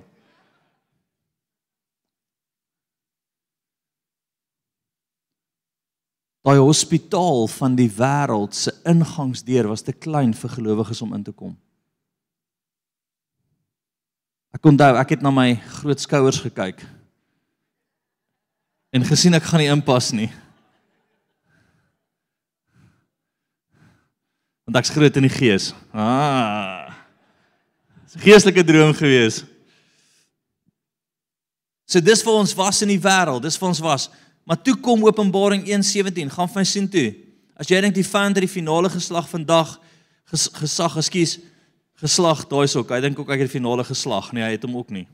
Daai 6.42 6.58
hospitaal 6.58 7.46
van 7.54 7.76
die 7.78 7.90
wêreld 7.90 8.56
se 8.58 8.72
ingangsdeur 8.88 9.68
was 9.70 9.84
te 9.86 9.94
klein 9.94 10.32
vir 10.34 10.50
gelowiges 10.50 11.02
om 11.04 11.14
in 11.14 11.22
te 11.22 11.30
kom. 11.30 11.54
Ek 14.52 14.66
onthou, 14.66 14.96
ek 14.98 15.14
het 15.14 15.22
na 15.22 15.30
my 15.32 15.54
groot 15.78 16.02
skouers 16.02 16.42
gekyk 16.42 16.82
en 18.92 19.06
gesien 19.08 19.32
ek 19.32 19.46
gaan 19.48 19.62
nie 19.62 19.70
inpas 19.72 20.10
nie. 20.12 20.28
Want 24.68 24.82
ek's 24.82 24.92
groot 24.92 25.16
in 25.16 25.24
die 25.24 25.32
gees. 25.32 25.70
Ah. 25.94 26.92
Dis 28.04 28.16
'n 28.16 28.26
geestelike 28.26 28.64
droom 28.64 28.92
gewees. 28.92 29.44
So 31.86 32.00
dis 32.00 32.22
vir 32.22 32.32
ons 32.32 32.54
was 32.54 32.82
in 32.82 32.88
die 32.88 33.00
wêreld, 33.00 33.42
dis 33.42 33.56
vir 33.56 33.68
ons 33.68 33.80
was 33.80 34.10
Maar 34.44 34.62
toe 34.62 34.76
kom 34.80 35.04
Openbaring 35.06 35.66
1:17, 35.66 36.30
gaan 36.30 36.48
vir 36.48 36.60
my 36.60 36.64
sien 36.64 36.88
toe. 36.88 37.14
As 37.54 37.68
jy 37.70 37.80
dink 37.80 37.94
die 37.94 38.06
van 38.06 38.32
die 38.32 38.48
finale 38.48 38.90
geslag 38.90 39.28
vandag 39.28 39.76
ges, 40.24 40.48
gesag, 40.52 40.96
ekskuus, 40.96 41.38
geslag, 42.02 42.46
daai 42.50 42.64
is 42.64 42.76
ook. 42.76 42.90
Hy 42.90 43.00
dink 43.00 43.18
ook 43.18 43.28
hy 43.28 43.38
het 43.38 43.46
die 43.46 43.58
finale 43.60 43.84
geslag. 43.84 44.32
Nee, 44.32 44.42
hy 44.42 44.56
het 44.56 44.64
hom 44.66 44.76
ook 44.76 44.90
nie. 44.90 45.06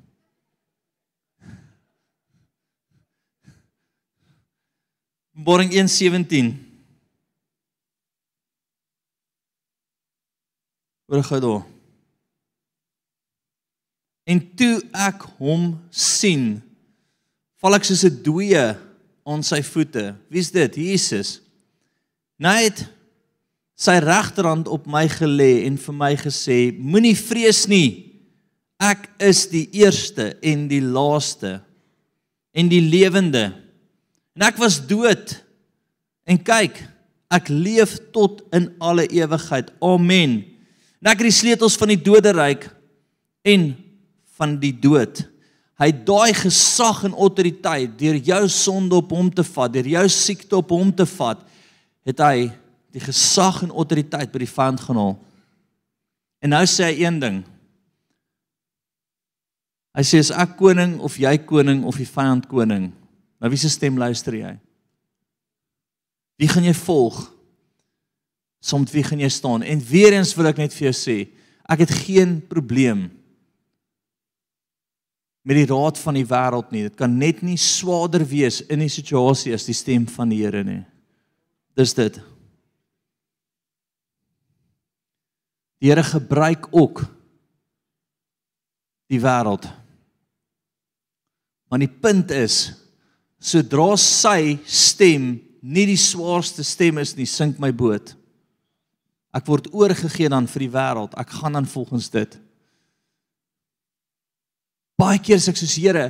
Openbaring 5.36 5.72
1:17. 5.72 6.54
Hoor 11.08 11.24
gou 11.24 11.40
daar. 11.40 11.62
En 14.28 14.40
toe 14.54 14.82
ek 14.92 15.22
hom 15.38 15.70
sien, 15.90 16.58
val 17.56 17.78
ek 17.78 17.84
soos 17.84 18.04
'n 18.04 18.22
dooie 18.22 18.87
aan 19.28 19.44
sy 19.44 19.60
voete. 19.66 20.12
Wie's 20.32 20.50
dit? 20.54 20.78
Jesus. 20.80 21.38
Hy 22.40 22.68
het 22.68 22.84
sy 23.78 23.98
regterhand 24.02 24.70
op 24.72 24.88
my 24.90 25.04
gelê 25.10 25.66
en 25.68 25.78
vir 25.80 25.96
my 25.96 26.12
gesê: 26.18 26.58
Moenie 26.72 27.16
vrees 27.18 27.66
nie. 27.70 28.08
Ek 28.78 29.08
is 29.22 29.48
die 29.50 29.66
eerste 29.74 30.32
en 30.46 30.68
die 30.70 30.82
laaste 30.82 31.58
en 32.54 32.70
die 32.70 32.82
lewende. 32.82 33.50
En 34.38 34.46
ek 34.46 34.60
was 34.62 34.78
dood. 34.86 35.34
En 36.28 36.38
kyk, 36.38 36.78
ek 37.34 37.50
leef 37.50 37.96
tot 38.14 38.44
in 38.54 38.70
alle 38.78 39.08
ewigheid. 39.10 39.72
Amen. 39.82 40.40
En 41.02 41.10
ek 41.10 41.22
het 41.22 41.30
die 41.30 41.34
sleutels 41.34 41.76
van 41.78 41.90
die 41.92 42.00
doderyk 42.00 42.68
en 43.46 43.72
van 44.38 44.56
die 44.62 44.74
dood. 44.74 45.24
Hy 45.78 45.92
daai 45.94 46.34
gesag 46.34 47.04
en 47.06 47.14
autoriteit 47.14 47.92
deur 48.00 48.16
jou 48.18 48.40
sonde 48.50 48.96
op 48.98 49.12
hom 49.14 49.28
te 49.30 49.44
vat, 49.46 49.70
deur 49.70 49.86
jou 49.86 50.06
siekte 50.10 50.58
op 50.58 50.72
hom 50.74 50.90
te 50.90 51.06
vat, 51.06 51.44
het 52.08 52.22
hy 52.24 52.48
die 52.94 53.02
gesag 53.04 53.62
en 53.62 53.70
autoriteit 53.70 54.32
by 54.32 54.42
die 54.42 54.50
vyand 54.50 54.82
gehaal. 54.82 55.14
En 56.42 56.54
nou 56.54 56.64
sê 56.66 56.88
hy 56.88 57.04
een 57.04 57.20
ding. 57.22 57.38
Hy 59.94 60.04
sê 60.06 60.20
as 60.22 60.32
ek 60.34 60.56
koning 60.58 60.96
of 61.04 61.18
jy 61.18 61.36
koning 61.46 61.84
of 61.86 61.98
die 61.98 62.08
vyand 62.08 62.48
koning, 62.50 62.90
na 63.38 63.50
wie 63.50 63.60
se 63.60 63.70
stem 63.70 63.98
luister 63.98 64.34
jy? 64.34 64.56
Wie 66.38 66.50
gaan 66.50 66.66
jy 66.66 66.74
volg? 66.74 67.20
Soms 68.62 68.90
wie 68.94 69.04
gaan 69.06 69.22
jy 69.22 69.30
staan? 69.30 69.62
En 69.62 69.82
weer 69.82 70.16
eens 70.16 70.34
wil 70.38 70.50
ek 70.50 70.58
net 70.58 70.74
vir 70.74 70.88
jou 70.88 70.94
sê, 70.94 71.16
ek 71.70 71.86
het 71.86 71.94
geen 72.02 72.38
probleem 72.50 73.06
met 75.48 75.56
die 75.56 75.68
raad 75.70 75.96
van 75.96 76.18
die 76.18 76.26
wêreld 76.28 76.72
nie. 76.74 76.84
Dit 76.90 76.98
kan 77.00 77.14
net 77.16 77.40
nie 77.40 77.56
swaarder 77.56 78.20
wees 78.28 78.60
in 78.68 78.82
die 78.84 78.92
situasie 78.92 79.54
as 79.56 79.64
die 79.64 79.76
stem 79.76 80.04
van 80.12 80.28
die 80.28 80.42
Here 80.42 80.60
nie. 80.64 80.82
Dis 81.78 81.94
dit. 81.96 82.18
Die 85.80 85.88
Here 85.88 86.04
gebruik 86.04 86.68
ook 86.68 87.00
die 89.08 89.20
wêreld. 89.24 89.64
Maar 91.72 91.80
die 91.80 91.94
punt 92.04 92.34
is 92.36 92.58
sodra 93.40 93.94
sy 93.96 94.58
stem 94.68 95.38
nie 95.64 95.86
die 95.88 96.00
swaarste 96.00 96.64
stem 96.66 97.00
is 97.00 97.14
nie, 97.16 97.26
sink 97.26 97.56
my 97.62 97.70
boot. 97.72 98.12
Ek 99.32 99.48
word 99.48 99.72
oorgegee 99.72 100.28
dan 100.28 100.48
vir 100.50 100.66
die 100.66 100.70
wêreld. 100.76 101.16
Ek 101.16 101.32
gaan 101.40 101.56
dan 101.56 101.68
volgens 101.68 102.10
dit. 102.12 102.36
Baie 104.98 105.20
keer 105.22 105.38
sê 105.38 105.52
ek 105.52 105.60
soos 105.60 105.76
Here, 105.78 106.08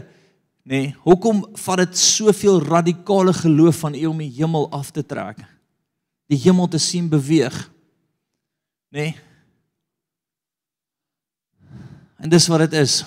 nê, 0.64 0.88
nee, 0.88 0.92
hoekom 1.05 1.42
vat 1.61 1.83
dit 1.83 2.01
soveel 2.01 2.62
radikale 2.64 3.35
geloof 3.37 3.83
van 3.85 3.96
U 3.98 4.05
om 4.11 4.22
die 4.24 4.33
hemel 4.40 4.68
af 4.72 4.90
te 4.96 5.05
trek? 5.05 5.42
Die 6.29 6.40
hemel 6.40 6.68
te 6.72 6.81
sien 6.81 7.09
beweeg. 7.09 7.57
Nê? 8.92 9.11
Nee. 9.11 9.16
En 12.18 12.33
dis 12.33 12.48
wat 12.51 12.64
dit 12.66 12.74
is. 12.81 13.05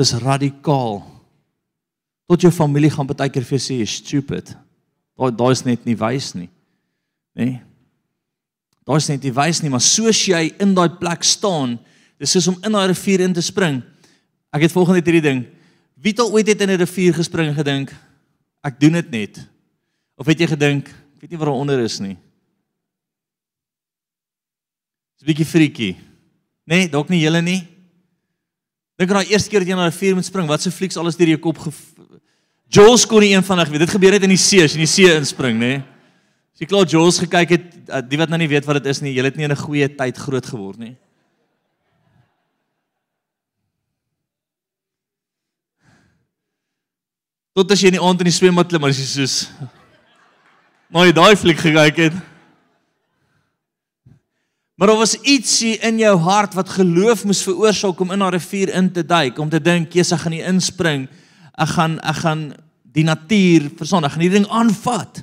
Dis 0.00 0.14
radikaal. 0.22 1.02
Tot 2.30 2.40
jou 2.40 2.50
familie 2.54 2.90
gaan 2.90 3.06
baie 3.06 3.28
keer 3.30 3.44
vir 3.44 3.58
jou 3.58 3.64
sê 3.66 3.76
jy's 3.82 3.98
stupid. 4.00 4.54
Daai 5.14 5.34
daai 5.36 5.52
is 5.54 5.62
net 5.66 5.84
nie 5.86 5.98
wys 5.98 6.32
nie. 6.38 6.48
Nê? 7.36 7.44
Nee. 7.44 7.62
Daai 8.84 8.98
is 9.00 9.08
net 9.08 9.22
nie 9.24 9.32
wys 9.32 9.62
nie, 9.62 9.70
maar 9.72 9.82
soos 9.84 10.18
jy 10.28 10.42
in 10.60 10.74
daai 10.76 10.90
plek 11.00 11.22
staan, 11.24 11.78
dis 12.18 12.30
soos 12.30 12.48
om 12.48 12.58
in 12.62 12.72
daai 12.72 12.88
rivier 12.92 13.20
in 13.20 13.32
te 13.32 13.42
spring. 13.42 13.82
Ek 14.54 14.62
het 14.66 14.72
volgende 14.72 15.02
hierdie 15.02 15.24
ding. 15.24 15.44
Wie 15.98 16.12
het 16.12 16.20
al 16.20 16.32
ooit 16.32 16.48
in 16.48 16.70
'n 16.70 16.78
rivier 16.78 17.14
gespring 17.14 17.48
en 17.48 17.54
gedink 17.54 17.94
ek 18.62 18.80
doen 18.80 18.92
dit 18.92 19.10
net? 19.10 19.48
Of 20.16 20.26
het 20.26 20.38
jy 20.38 20.46
gedink, 20.46 20.88
ek 20.88 21.20
weet 21.20 21.30
nie 21.30 21.38
waar 21.38 21.48
onder 21.48 21.80
is 21.80 22.00
nie. 22.00 22.16
Dis 25.14 25.22
'n 25.22 25.26
bietjie 25.26 25.46
freaky. 25.46 25.96
Nee, 26.66 26.88
dalk 26.88 27.08
nie 27.08 27.20
julle 27.20 27.42
nie. 27.42 27.68
Dink 28.96 29.10
aan 29.10 29.16
daai 29.16 29.32
eerste 29.32 29.50
keer 29.50 29.60
dat 29.60 29.68
jy 29.68 29.74
na 29.74 29.86
'n 29.86 29.90
rivier 29.90 30.14
moet 30.14 30.24
spring, 30.24 30.48
wat 30.48 30.62
se 30.62 30.70
flieks 30.70 30.96
alles 30.96 31.16
deur 31.16 31.28
jou 31.28 31.38
kop 31.38 31.58
ge 31.58 31.72
Jules 32.74 33.06
kon 33.06 33.20
nie 33.20 33.34
eenvoudig 33.34 33.68
weet. 33.68 33.84
Dit 33.84 33.90
gebeur 33.90 34.10
net 34.10 34.24
in 34.26 34.32
die 34.32 34.40
see, 34.40 34.62
as 34.64 34.72
jy 34.72 34.80
in 34.80 34.86
die 34.86 34.90
see 34.90 35.10
inspring, 35.14 35.58
nê? 35.60 35.82
As 36.54 36.62
jy 36.62 36.66
klaar 36.66 36.86
Jules 36.86 37.20
gekyk 37.22 37.50
het, 37.54 37.66
die 38.08 38.18
wat 38.18 38.32
nou 38.32 38.38
nie 38.38 38.48
weet 38.50 38.66
wat 38.66 38.80
dit 38.82 38.86
is 38.90 39.00
nie, 39.04 39.12
jy 39.14 39.22
het 39.22 39.36
nie 39.36 39.44
in 39.44 39.52
'n 39.52 39.56
goeie 39.56 39.88
tyd 39.88 40.16
groot 40.16 40.46
geword 40.46 40.78
nie. 40.78 40.96
Tot 47.54 47.70
as 47.70 47.78
jy 47.84 47.92
in 47.92 47.94
die 47.94 48.02
aand 48.02 48.22
in 48.24 48.26
die 48.26 48.34
swembad 48.34 48.66
klim, 48.66 48.82
as 48.88 48.98
jy 48.98 49.04
soos 49.06 49.34
nou 50.90 51.04
jy 51.06 51.12
daai 51.14 51.34
fliek 51.38 51.60
gekyk 51.62 52.00
het. 52.02 52.16
Maar 54.74 54.90
daar 54.90 54.98
was 54.98 55.14
ietsie 55.22 55.76
in 55.86 56.00
jou 56.02 56.14
hart 56.26 56.56
wat 56.58 56.72
geloof 56.74 57.22
moes 57.26 57.44
veroorsaak 57.46 58.00
om 58.02 58.10
in 58.10 58.24
daai 58.24 58.34
rivier 58.34 58.72
in 58.74 58.88
te 58.90 59.04
duik, 59.06 59.38
om 59.38 59.50
te 59.50 59.62
dink, 59.62 59.94
"Jesus, 59.94 60.18
ek 60.18 60.24
gaan 60.24 60.34
nie 60.34 60.42
inspring. 60.42 61.08
Ek 61.56 61.68
gaan 61.68 62.00
ek 62.00 62.16
gaan 62.16 62.54
die 62.82 63.04
natuur 63.04 63.70
verstaan, 63.78 64.04
ek 64.04 64.10
gaan 64.10 64.20
hierdie 64.20 64.42
ding 64.42 64.50
aanvat." 64.50 65.22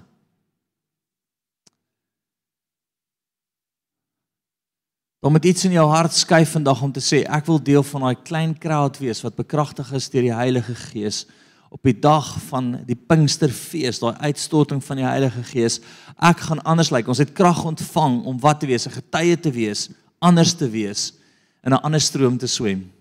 Om 5.20 5.34
met 5.34 5.46
iets 5.46 5.65
in 5.65 5.72
jou 5.72 5.89
hart 5.89 6.13
skuif 6.13 6.52
vandag 6.52 6.82
om 6.82 6.91
te 6.91 7.02
sê, 7.02 7.26
"Ek 7.28 7.46
wil 7.46 7.60
deel 7.60 7.84
van 7.84 8.02
daai 8.02 8.15
klein 8.24 8.58
crowd 8.58 8.98
wees 9.00 9.22
wat 9.22 9.36
bekragtig 9.36 9.91
is 9.91 10.10
deur 10.10 10.22
die 10.22 10.34
Heilige 10.34 10.76
Gees." 10.76 11.26
Op 11.71 11.79
die 11.88 11.95
dag 11.95 12.34
van 12.49 12.73
die 12.84 12.97
Pinksterfees, 12.99 14.01
daai 14.03 14.17
uitstorting 14.27 14.81
van 14.84 14.99
die 14.99 15.07
Heilige 15.07 15.43
Gees, 15.53 15.79
ek 16.19 16.43
gaan 16.49 16.60
anders 16.67 16.91
lyk. 16.91 17.05
Like. 17.05 17.13
Ons 17.13 17.21
het 17.23 17.31
krag 17.36 17.63
ontvang 17.65 18.17
om 18.27 18.39
wat 18.43 18.60
te 18.60 18.67
wees, 18.67 18.88
'n 18.88 18.99
getuie 18.99 19.39
te 19.39 19.51
wees, 19.51 19.89
anders 20.19 20.53
te 20.53 20.69
wees, 20.69 21.13
in 21.63 21.71
'n 21.71 21.81
ander 21.81 22.01
stroom 22.01 22.38
te 22.38 22.47
swem. 22.47 22.91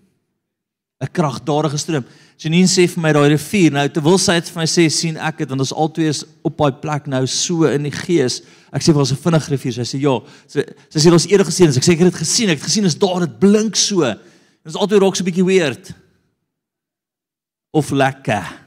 'n 1.01 1.11
Kragdadige 1.11 1.77
stroom. 1.77 2.05
Janine 2.37 2.67
sê 2.67 2.87
vir 2.87 3.01
my 3.01 3.11
daai 3.13 3.29
rivier, 3.29 3.71
nou 3.71 3.87
terwyl 3.89 4.17
sy 4.17 4.33
dit 4.39 4.49
vir 4.49 4.61
my 4.61 4.65
sê, 4.65 4.89
sien 4.89 5.17
ek 5.17 5.37
dit 5.37 5.49
want 5.49 5.61
ons 5.61 5.73
albei 5.73 6.07
is 6.07 6.23
op 6.43 6.57
daai 6.57 6.71
plek 6.71 7.07
nou 7.07 7.27
so 7.27 7.65
in 7.65 7.83
die 7.83 7.91
gees. 7.91 8.41
Ek 8.71 8.81
sê 8.81 8.93
vir 8.93 8.99
ons 8.99 9.11
'n 9.11 9.17
vinnige 9.17 9.49
rivier. 9.49 9.73
Sy 9.73 9.97
sê 9.97 9.99
ja. 9.99 10.19
Sy 10.47 10.63
sy 10.89 10.99
sê 10.99 11.11
ons 11.11 11.27
eerder 11.27 11.45
gesien, 11.45 11.67
ek 11.67 11.83
sê 11.83 11.91
ek 11.91 11.99
het 11.99 12.13
dit 12.13 12.21
gesien. 12.21 12.49
Ek 12.49 12.57
het 12.57 12.67
gesien 12.67 12.85
is 12.85 12.95
daar 12.95 13.19
dit 13.19 13.39
blink 13.39 13.75
so. 13.75 14.01
Dit 14.01 14.65
is 14.65 14.75
altyd 14.75 15.01
raak 15.01 15.15
so 15.15 15.23
'n 15.23 15.25
bietjie 15.25 15.45
weird. 15.45 15.93
Of 17.73 17.91
lekker 17.91 18.60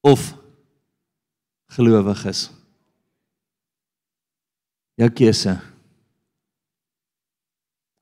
of 0.00 0.32
gelowiges. 1.74 2.48
Jou 5.00 5.10
keuse. 5.16 5.56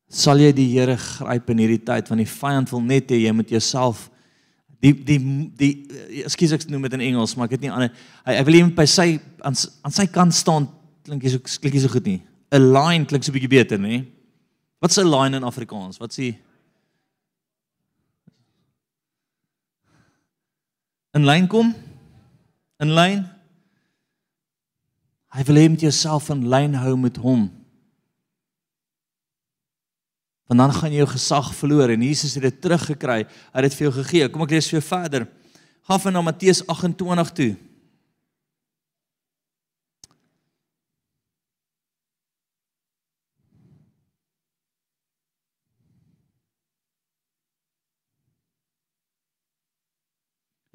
Sal 0.08 0.40
jy 0.40 0.52
die 0.56 0.68
Here 0.72 0.96
gryp 0.98 1.50
in 1.52 1.60
hierdie 1.62 1.82
tyd 1.84 2.08
want 2.08 2.22
die 2.22 2.30
vyand 2.30 2.70
wil 2.72 2.80
net 2.84 3.12
hê 3.12 3.20
jy 3.26 3.34
moet 3.36 3.50
jouself 3.52 4.06
die 4.80 4.94
die 4.94 5.18
die 5.58 5.72
ekskuus 6.24 6.54
ek 6.56 6.64
noem 6.70 6.86
dit 6.86 6.96
in 6.96 7.04
Engels 7.10 7.34
maar 7.36 7.50
ek 7.50 7.58
het 7.58 7.66
nie 7.66 7.72
ander 7.74 7.90
hy, 8.24 8.38
hy 8.38 8.44
wil 8.46 8.56
hê 8.56 8.62
by 8.78 8.86
sy 8.88 9.08
aan, 9.44 9.58
aan 9.84 9.94
sy 9.94 10.06
kant 10.14 10.32
staan 10.38 10.70
klink 11.04 11.26
jy 11.26 11.34
so 11.34 11.58
klink 11.60 11.76
jy 11.76 11.84
so 11.84 11.92
goed 11.92 12.08
nie. 12.08 12.22
'n 12.48 12.72
Line 12.72 13.04
klink 13.04 13.24
so 13.24 13.30
'n 13.32 13.36
bietjie 13.36 13.52
beter, 13.52 13.78
nê? 13.78 14.06
Wat 14.80 14.90
is 14.90 14.98
'n 14.98 15.10
line 15.10 15.36
in 15.36 15.44
Afrikaans? 15.44 16.00
Wat 16.00 16.12
sê 16.12 16.34
In 21.14 21.24
lyn 21.24 21.48
kom? 21.48 21.74
In 22.82 22.94
lyn. 22.94 23.22
Hy 25.34 25.44
wil 25.48 25.60
hê 25.60 25.68
met 25.70 25.84
jouself 25.84 26.30
in 26.32 26.46
lyn 26.48 26.76
hou 26.78 26.94
met 26.96 27.18
hom. 27.20 27.48
Want 30.48 30.62
dan 30.62 30.72
gaan 30.72 30.94
jy 30.94 31.02
jou 31.02 31.10
gesag 31.12 31.50
verloor 31.58 31.92
en 31.92 32.04
Jesus 32.06 32.38
het 32.38 32.46
dit 32.46 32.60
teruggekry. 32.64 33.24
Hy 33.28 33.58
het 33.58 33.68
dit 33.68 33.76
vir 33.76 33.88
jou 33.88 33.94
gegee. 33.98 34.28
Kom 34.32 34.46
ek 34.46 34.54
lees 34.56 34.70
vir 34.70 34.78
jou 34.78 34.86
verder. 34.86 35.26
Gaan 35.88 36.00
van 36.00 36.16
na 36.16 36.22
Matteus 36.24 36.62
28 36.64 37.34
toe. 37.36 37.50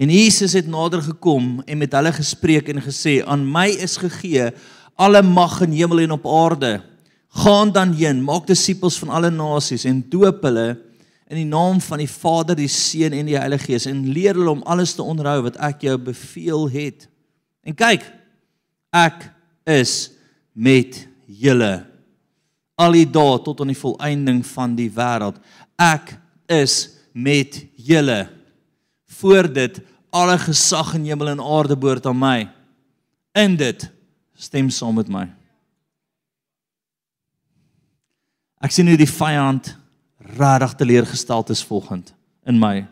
En 0.02 0.10
Jesus 0.10 0.54
het 0.54 0.68
nader 0.68 1.02
gekom 1.02 1.62
en 1.66 1.78
met 1.78 1.92
hulle 1.94 2.14
gespreek 2.14 2.70
en 2.70 2.82
gesê: 2.82 3.22
"Aan 3.26 3.46
my 3.52 3.68
is 3.70 3.98
gegee 3.98 4.52
alle 4.96 5.22
mag 5.22 5.62
in 5.62 5.72
hemel 5.72 6.04
en 6.06 6.12
op 6.18 6.28
aarde. 6.28 6.82
Gaan 7.34 7.72
dan 7.72 7.94
heen, 7.98 8.22
maak 8.24 8.48
disippels 8.48 9.00
van 9.02 9.10
alle 9.10 9.32
nasies 9.34 9.88
en 9.90 10.04
doop 10.10 10.44
hulle 10.46 10.68
in 11.32 11.40
die 11.40 11.50
naam 11.50 11.80
van 11.82 12.04
die 12.04 12.10
Vader, 12.10 12.56
die 12.56 12.70
Seun 12.70 13.16
en 13.18 13.26
die 13.26 13.38
Heilige 13.40 13.72
Gees 13.72 13.88
en 13.90 14.04
leer 14.14 14.38
hulle 14.38 14.52
om 14.54 14.62
alles 14.70 14.94
te 14.94 15.02
onderhou 15.02 15.40
wat 15.48 15.58
ek 15.66 15.88
jou 15.88 15.96
beveel 15.98 16.68
het. 16.70 17.08
En 17.66 17.74
kyk, 17.74 18.06
ek 18.94 19.32
is 19.66 20.12
met 20.54 21.08
julle 21.26 21.88
al 22.78 22.98
die 22.98 23.08
dae 23.10 23.40
tot 23.46 23.62
aan 23.62 23.72
die 23.72 23.80
volëinding 23.80 24.44
van 24.46 24.76
die 24.78 24.90
wêreld. 24.94 25.40
Ek 25.82 26.16
is 26.52 27.00
met 27.14 27.64
julle 27.78 28.28
voor 29.24 29.48
dit 29.54 29.80
alle 30.12 30.36
gesag 30.38 30.94
in 30.98 31.06
hemel 31.08 31.32
en 31.32 31.42
aarde 31.42 31.78
behoort 31.80 32.06
aan 32.06 32.20
my. 32.20 32.40
In 33.40 33.56
dit 33.56 33.88
stem 34.36 34.70
saam 34.70 35.00
met 35.00 35.08
my. 35.08 35.24
Ek 38.64 38.72
sien 38.76 38.88
hoe 38.88 39.00
die 39.00 39.10
vyand 39.10 39.74
regtig 40.36 40.76
teleurgesteld 40.80 41.52
is 41.56 41.64
volgend 41.64 42.12
in 42.48 42.60
my. 42.60 42.84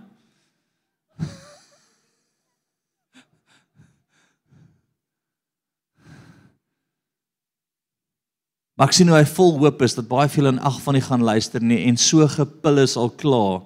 Maar 8.80 8.90
ek 8.90 8.96
sien 8.98 9.12
hoe 9.12 9.20
hy 9.20 9.28
vol 9.30 9.60
hoop 9.60 9.84
is 9.86 9.94
dat 10.00 10.08
baie 10.10 10.32
veel 10.32 10.50
in 10.50 10.64
ag 10.64 10.80
van 10.82 10.96
die 10.98 11.04
gaan 11.06 11.28
luister 11.28 11.62
nie 11.62 11.84
en 11.92 12.00
so 12.00 12.26
gepil 12.40 12.82
is 12.82 12.96
al 12.98 13.12
klaar 13.20 13.60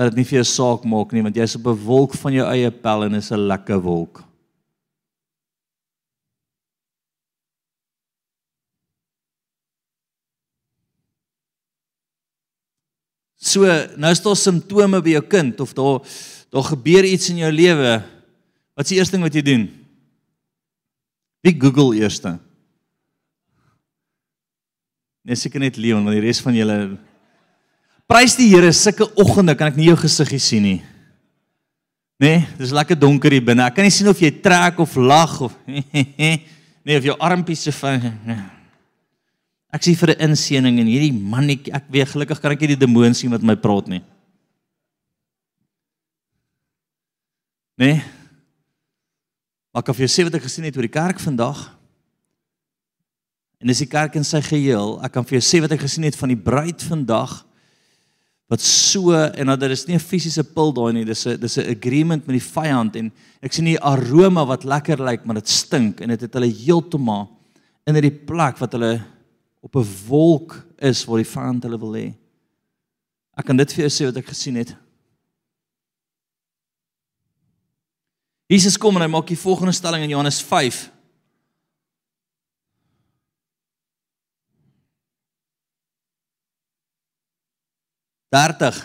dat 0.00 0.14
dit 0.14 0.22
nie 0.22 0.28
vir 0.30 0.38
jou 0.38 0.48
saak 0.48 0.84
maak 0.88 1.10
nie 1.12 1.20
want 1.20 1.36
jy's 1.36 1.58
op 1.58 1.66
'n 1.68 1.84
wolk 1.84 2.14
van 2.16 2.32
jou 2.32 2.46
eie 2.48 2.70
pel 2.72 3.04
en 3.04 3.14
is 3.14 3.30
'n 3.30 3.46
lekker 3.52 3.80
wolk. 3.84 4.24
So, 13.36 13.60
nou 13.96 14.10
is 14.12 14.22
daar 14.22 14.36
simptome 14.36 15.02
by 15.02 15.10
jou 15.10 15.22
kind 15.28 15.60
of 15.60 15.74
daar 15.74 16.00
daar 16.50 16.64
gebeur 16.64 17.04
iets 17.04 17.28
in 17.28 17.36
jou 17.36 17.52
lewe. 17.52 18.02
Wat 18.74 18.84
is 18.84 18.88
die 18.88 18.98
eerste 18.98 19.16
ding 19.16 19.22
wat 19.22 19.34
jy 19.34 19.42
doen? 19.42 19.68
Wie 21.42 21.54
Google 21.60 21.96
eerste? 21.96 22.38
Nee, 25.22 25.36
seker 25.36 25.60
net 25.60 25.76
Leon, 25.76 26.04
want 26.04 26.16
die 26.16 26.26
res 26.26 26.40
van 26.40 26.54
julle 26.54 26.98
Prys 28.10 28.34
die 28.34 28.48
Here, 28.50 28.72
sulke 28.74 29.06
oggende 29.22 29.54
kan 29.54 29.68
ek 29.70 29.76
nie 29.78 29.86
jou 29.86 29.98
gesiggie 30.00 30.40
sien 30.42 30.64
nie. 30.66 30.78
Nee, 32.20 32.42
dis 32.58 32.72
lekker 32.74 32.98
donker 32.98 33.30
hier 33.30 33.44
binne. 33.44 33.62
Ek 33.62 33.76
kan 33.76 33.86
nie 33.86 33.94
sien 33.94 34.10
of 34.10 34.18
jy 34.18 34.32
trek 34.42 34.80
of 34.82 34.96
lag 34.98 35.36
of 35.46 35.52
nee, 35.70 36.96
of 36.98 37.06
jou 37.06 37.14
armpies 37.22 37.62
se 37.68 37.72
van 37.78 38.08
Ek 39.70 39.84
sien 39.86 39.94
vir 39.94 40.10
'n 40.16 40.26
inseening 40.26 40.80
en 40.82 40.88
hierdie 40.90 41.14
mannetjie, 41.14 41.70
ek 41.70 41.86
weet 41.86 42.10
gelukkig 42.10 42.40
kan 42.42 42.50
ek 42.50 42.64
nie 42.64 42.72
die 42.74 42.82
demoon 42.82 43.14
sien 43.14 43.30
wat 43.30 43.44
my 43.46 43.54
praat 43.54 43.86
nie. 43.86 44.02
Nee. 47.78 48.02
Maar 49.70 49.84
ek 49.84 49.92
het 49.92 49.96
vir 49.96 50.06
jou 50.08 50.14
sê 50.16 50.26
wat 50.26 50.34
ek 50.34 50.48
gesien 50.48 50.66
het 50.66 50.74
oor 50.74 50.88
die 50.88 50.98
kerk 50.98 51.22
vandag. 51.22 51.60
En 53.62 53.70
dis 53.70 53.84
die 53.86 53.86
kerk 53.86 54.18
in 54.18 54.26
sy 54.26 54.42
geheel. 54.42 54.98
Ek 54.98 55.14
kan 55.14 55.22
vir 55.22 55.38
jou 55.38 55.44
sê 55.46 55.62
wat 55.62 55.70
ek 55.70 55.86
gesien 55.86 56.04
het 56.04 56.18
van 56.18 56.34
die 56.34 56.42
bruid 56.50 56.82
vandag 56.82 57.46
wat 58.50 58.60
so 58.60 59.14
en 59.14 59.52
dat 59.52 59.60
dit 59.62 59.70
is 59.70 59.86
nie 59.86 59.94
'n 59.94 60.02
fisiese 60.02 60.42
pil 60.42 60.72
daai 60.72 60.92
nie, 60.92 61.04
dis 61.04 61.26
'n 61.26 61.38
dis 61.38 61.58
'n 61.58 61.70
agreement 61.70 62.26
met 62.26 62.34
die 62.34 62.50
vyand 62.52 62.96
en 62.96 63.12
ek 63.42 63.52
sien 63.52 63.64
die 63.64 63.78
aroma 63.78 64.44
wat 64.44 64.64
lekker 64.64 64.98
lyk, 64.98 65.24
maar 65.24 65.36
dit 65.36 65.48
stink 65.48 66.00
en 66.00 66.08
dit 66.08 66.20
het, 66.20 66.32
het 66.32 66.34
hulle 66.34 66.52
heeltemal 66.52 67.28
in 67.86 67.94
hierdie 67.94 68.24
plek 68.26 68.58
wat 68.58 68.72
hulle 68.72 69.00
op 69.62 69.76
'n 69.76 69.86
wolk 70.08 70.66
is 70.78 71.04
waar 71.04 71.18
die 71.18 71.32
vyand 71.32 71.62
hulle 71.62 71.78
wil 71.78 71.94
hê. 71.94 72.14
Ek 73.36 73.46
kan 73.46 73.56
dit 73.56 73.72
vir 73.72 73.88
jou 73.88 73.90
sê 73.90 74.04
wat 74.06 74.16
ek 74.16 74.26
gesien 74.26 74.56
het. 74.56 74.76
Jesus 78.48 78.76
kom 78.76 78.96
en 78.96 79.02
hy 79.02 79.08
maak 79.08 79.26
die 79.26 79.36
volgende 79.36 79.72
stelling 79.72 80.02
in 80.02 80.10
Johannes 80.10 80.42
5 80.42 80.90
30 88.32 88.80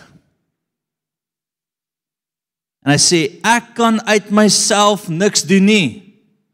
En 2.86 2.94
hy 2.94 3.00
sê 3.02 3.20
ek 3.42 3.72
kan 3.74 3.98
uit 4.06 4.28
myself 4.30 5.08
niks 5.10 5.42
doen 5.42 5.66
nie. 5.66 5.86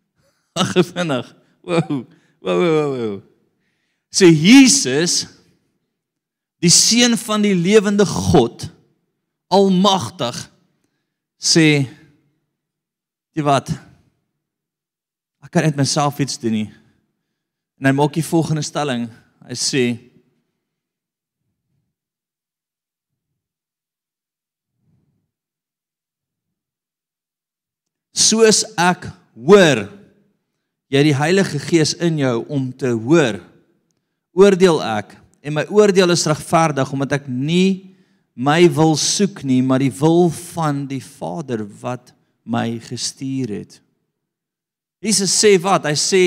Ag 0.60 0.72
vinnig. 0.72 1.28
Wow. 1.60 2.06
Wow 2.40 2.62
wow 2.62 2.92
wow. 2.96 3.16
So 4.08 4.24
Jesus 4.24 5.26
die 6.62 6.72
seun 6.72 7.18
van 7.20 7.44
die 7.44 7.54
lewende 7.58 8.06
God 8.08 8.64
almagtig 9.52 10.38
sê 11.36 11.84
jy 13.36 13.44
wat 13.44 13.68
ek 15.42 15.52
kan 15.52 15.68
uit 15.68 15.76
myself 15.76 16.20
iets 16.22 16.40
doen 16.40 16.62
nie. 16.62 16.68
En 17.76 17.90
hy 17.90 17.92
maak 17.98 18.16
die 18.16 18.24
volgende 18.24 18.64
stelling. 18.64 19.04
Hy 19.44 19.58
sê 19.58 19.84
soos 28.12 28.62
ek 28.76 29.08
hoor 29.34 29.86
jy 30.92 31.02
die 31.08 31.16
Heilige 31.16 31.60
Gees 31.62 31.94
in 32.04 32.20
jou 32.20 32.42
om 32.52 32.68
te 32.76 32.92
hoor. 32.92 33.40
Oordeel 34.36 34.80
ek 34.84 35.16
en 35.42 35.56
my 35.56 35.64
oordeel 35.72 36.12
is 36.14 36.26
regverdig 36.28 36.92
omdat 36.92 37.16
ek 37.18 37.28
nie 37.28 37.94
my 38.32 38.64
wil 38.72 38.94
soek 39.00 39.42
nie 39.48 39.60
maar 39.64 39.82
die 39.82 39.92
wil 39.92 40.28
van 40.54 40.84
die 40.88 41.02
Vader 41.02 41.64
wat 41.82 42.12
my 42.44 42.76
gestuur 42.82 43.52
het. 43.60 43.78
Jesus 45.02 45.32
sê 45.34 45.56
wat? 45.62 45.88
Hy 45.88 45.96
sê 45.98 46.22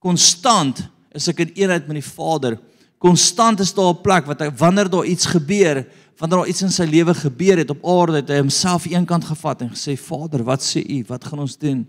konstant 0.00 0.80
is 1.14 1.28
ek 1.30 1.44
in 1.44 1.54
eenheid 1.64 1.88
met 1.88 1.98
die 2.00 2.06
Vader 2.06 2.56
konstant 2.98 3.60
is 3.60 3.74
daar 3.74 3.94
'n 3.94 4.02
plek 4.02 4.26
wat 4.26 4.40
hy 4.40 4.50
wanneer 4.50 4.90
daar 4.90 5.04
iets 5.04 5.26
gebeur 5.26 5.86
wanneer 6.18 6.38
daar 6.38 6.48
iets 6.50 6.62
in 6.62 6.72
sy 6.74 6.84
lewe 6.84 7.14
gebeur 7.14 7.56
het 7.56 7.70
op 7.70 7.84
aarde 7.86 8.18
het 8.18 8.28
hy 8.28 8.40
homself 8.42 8.86
eenkant 8.90 9.24
gevat 9.24 9.62
en 9.62 9.70
gesê 9.70 9.94
Vader, 9.96 10.42
wat 10.42 10.62
sê 10.62 10.82
U? 10.82 11.04
Wat 11.06 11.24
gaan 11.24 11.38
ons 11.38 11.56
doen? 11.58 11.86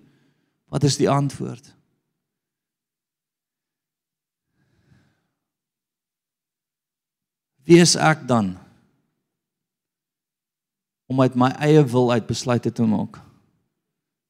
Wat 0.69 0.83
is 0.83 0.97
die 0.97 1.09
antwoord? 1.09 1.73
Wie 7.65 7.81
is 7.81 7.95
ek 7.95 8.27
dan 8.29 8.55
om 11.09 11.21
uit 11.21 11.35
my 11.37 11.49
eie 11.57 11.81
wil 11.85 12.11
uit 12.13 12.29
besluite 12.29 12.71
te 12.71 12.85
maak? 12.85 13.17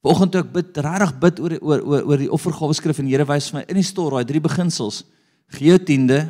Vanoggend 0.03 0.31
toe 0.31 0.41
ek 0.45 0.51
bid, 0.55 0.77
regtig 0.79 1.13
bid 1.19 1.39
oor 1.43 1.55
oor 1.59 1.81
oor 1.83 2.03
oor 2.07 2.21
die 2.23 2.31
offergawe 2.31 2.75
skrif 2.75 3.01
en 3.03 3.07
Here 3.11 3.27
wys 3.27 3.49
vir 3.51 3.59
my 3.59 3.63
in 3.67 3.79
die 3.81 3.87
storie 3.87 4.21
daai 4.21 4.31
drie 4.31 4.43
beginsels. 4.43 5.03
Gee 5.51 5.73
jou 5.73 5.79
tiende, 5.83 6.21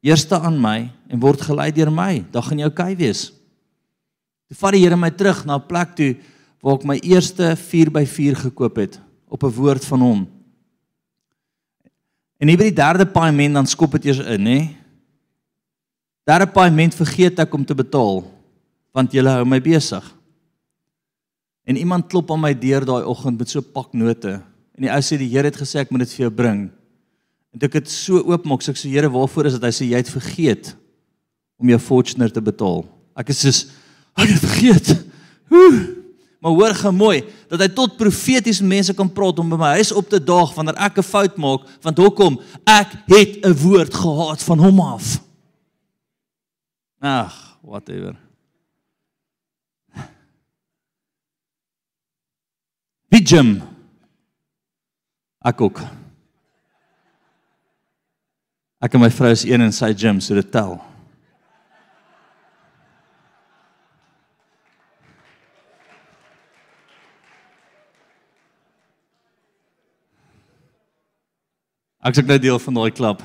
eerste 0.00 0.38
aan 0.38 0.60
my 0.60 0.90
en 1.08 1.20
word 1.20 1.40
gelei 1.42 1.72
deur 1.72 1.90
my. 1.90 2.24
Dan 2.30 2.42
gaan 2.42 2.58
jy 2.58 2.64
oukei 2.70 2.94
wees. 2.96 3.28
Toe 4.48 4.56
vat 4.56 4.72
die 4.72 4.82
Here 4.84 4.96
my 4.96 5.10
terug 5.10 5.44
na 5.44 5.56
'n 5.56 5.66
plek 5.66 5.94
toe 5.96 6.16
waar 6.62 6.74
ek 6.74 6.84
my 6.84 6.98
eerste 7.02 7.56
4x4 7.56 8.36
gekoop 8.48 8.76
het 8.76 9.00
op 9.28 9.42
'n 9.42 9.54
woord 9.54 9.84
van 9.84 10.00
hom. 10.00 10.28
En 12.38 12.48
hier 12.48 12.58
by 12.58 12.70
die 12.70 12.82
derde 12.82 13.06
paaiement 13.06 13.54
dan 13.54 13.66
skop 13.66 13.92
dit 13.92 14.04
eers 14.04 14.18
in, 14.18 14.42
nê? 14.42 14.76
Derde 16.24 16.46
paaiement 16.46 16.94
vergeet 16.94 17.38
ek 17.38 17.54
om 17.54 17.64
te 17.64 17.74
betaal 17.74 18.24
want 18.92 19.12
jy 19.12 19.22
hou 19.22 19.44
my 19.44 19.60
besig. 19.60 20.04
En 21.64 21.76
iemand 21.76 22.08
klop 22.08 22.30
aan 22.30 22.40
my 22.40 22.54
deur 22.54 22.84
daai 22.84 23.04
oggend 23.04 23.38
met 23.38 23.50
so 23.50 23.60
'n 23.60 23.72
pak 23.72 23.92
note. 23.92 24.42
En 24.74 24.82
die 24.82 24.90
ou 24.90 25.00
sê 25.00 25.18
die 25.18 25.28
Here 25.28 25.44
het 25.44 25.56
gesê 25.56 25.80
ek 25.80 25.90
moet 25.90 26.00
dit 26.00 26.12
vir 26.14 26.26
jou 26.26 26.30
bring. 26.30 26.70
En 27.58 27.66
ek 27.66 27.80
het 27.80 27.90
so 27.90 28.20
oopmaak, 28.22 28.62
so 28.62 28.70
ek 28.70 28.78
sê 28.78 28.90
Here, 28.92 29.10
waarvoor 29.10 29.48
is 29.50 29.56
dit? 29.56 29.64
Hy 29.66 29.74
sê 29.74 29.88
jy 29.90 29.98
het 29.98 30.10
vergeet 30.12 30.76
om 31.58 31.70
jou 31.72 31.78
Fortuner 31.82 32.30
te 32.30 32.42
betaal. 32.44 32.84
Ek 33.18 33.32
is 33.34 33.40
soos 33.42 33.64
ek 34.14 34.30
het 34.30 34.44
vergeet. 34.44 34.90
Oeh. 35.50 35.80
Maar 36.38 36.54
hoor 36.54 36.74
gou 36.78 36.92
mooi 36.94 37.16
dat 37.50 37.64
hy 37.64 37.66
tot 37.74 37.96
profeties 37.98 38.60
mense 38.62 38.94
kan 38.94 39.10
praat 39.10 39.40
om 39.42 39.50
by 39.50 39.58
my 39.58 39.72
huis 39.80 39.90
op 39.90 40.06
te 40.06 40.20
daag 40.22 40.52
wanneer 40.54 40.78
ek 40.78 41.02
'n 41.02 41.02
fout 41.02 41.34
maak, 41.36 41.66
want 41.82 41.98
hoekom? 41.98 42.38
Ek 42.62 42.94
het 43.10 43.42
'n 43.42 43.58
woord 43.58 43.94
gehad 43.94 44.42
van 44.42 44.58
hom 44.58 44.80
af. 44.80 45.18
Ag, 47.02 47.58
whatever. 47.62 48.14
Wie 53.10 53.22
Jim? 53.22 53.62
Ek 55.42 55.60
ook. 55.60 55.82
Ek 58.78 58.94
en 58.94 59.02
my 59.02 59.08
vrou 59.10 59.32
is 59.34 59.42
een 59.42 59.64
in 59.64 59.72
sy 59.74 59.90
gym, 59.90 60.20
so 60.22 60.38
dit 60.38 60.52
tel. 60.54 60.76
Ek 72.06 72.14
sê 72.14 72.22
nou 72.22 72.38
deel 72.40 72.60
van 72.62 72.78
daai 72.78 72.92
klub. 72.94 73.24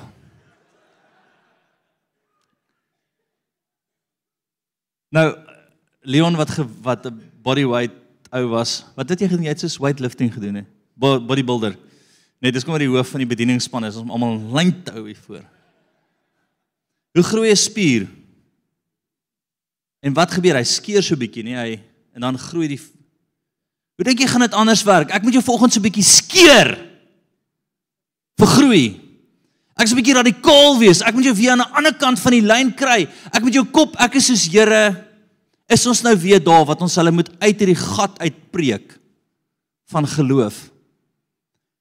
Nou 5.14 5.28
Leon 6.04 6.36
wat 6.36 6.50
ge, 6.50 6.66
wat 6.84 7.06
'n 7.06 7.22
bodyweight 7.46 7.94
ou 8.34 8.48
was. 8.50 8.84
Wat 8.96 9.10
het 9.10 9.20
jy 9.20 9.28
gedoen? 9.28 9.46
Jy 9.46 9.54
het 9.54 9.60
so 9.60 9.84
weightlifting 9.84 10.34
gedoen 10.34 10.56
hè? 10.56 10.64
Bodybuilder. 10.98 11.78
Nee, 12.44 12.52
dis 12.52 12.66
kom 12.66 12.76
maar 12.76 12.84
die 12.84 12.92
hoof 12.92 13.14
van 13.14 13.22
die 13.24 13.30
bedieningsspan 13.30 13.86
is 13.88 13.96
om 13.96 14.10
almal 14.12 14.36
lyn 14.52 14.74
te 14.84 14.92
hou 14.92 15.06
hier 15.08 15.20
voor. 15.24 15.44
Hoe 17.16 17.24
groei 17.24 17.52
'n 17.52 17.56
spier? 17.56 18.08
En 20.04 20.14
wat 20.14 20.32
gebeur? 20.32 20.56
Hy 20.60 20.64
skeur 20.64 21.04
so 21.04 21.16
bietjie, 21.16 21.44
nee, 21.44 21.56
hy 21.56 21.80
en 22.14 22.22
dan 22.22 22.38
groei 22.38 22.68
die 22.68 22.82
Hoe 23.94 24.06
dink 24.06 24.20
jy 24.20 24.28
gaan 24.28 24.42
dit 24.42 24.54
anders 24.54 24.84
werk? 24.84 25.12
Ek 25.12 25.22
moet 25.22 25.34
jou 25.34 25.44
volgens 25.44 25.74
so 25.74 25.82
bietjie 25.82 26.04
skeur. 26.04 26.90
vir 28.38 28.48
groei. 28.48 29.00
Ek 29.78 29.86
is 29.86 29.94
'n 29.94 29.96
bietjie 29.96 30.16
radikaal 30.16 30.80
wees. 30.80 31.02
Ek 31.02 31.14
moet 31.14 31.24
jou 31.24 31.36
weer 31.36 31.52
aan 31.52 31.62
'n 31.62 31.74
ander 31.78 31.94
kant 31.94 32.20
van 32.20 32.32
die 32.32 32.42
lyn 32.42 32.74
kry. 32.74 33.08
Ek 33.32 33.42
moet 33.42 33.54
jou 33.54 33.66
kop, 33.66 33.96
ek 34.00 34.16
is 34.16 34.26
soos 34.26 34.52
Here, 34.52 35.06
is 35.70 35.86
ons 35.86 36.02
nou 36.02 36.16
weer 36.18 36.44
daar 36.44 36.66
wat 36.66 36.82
ons 36.82 36.96
hulle 36.96 37.12
moet 37.12 37.30
uit 37.40 37.60
hierdie 37.60 37.76
gat 37.76 38.20
uitpreek 38.20 39.00
van 39.86 40.08
geloof. 40.08 40.73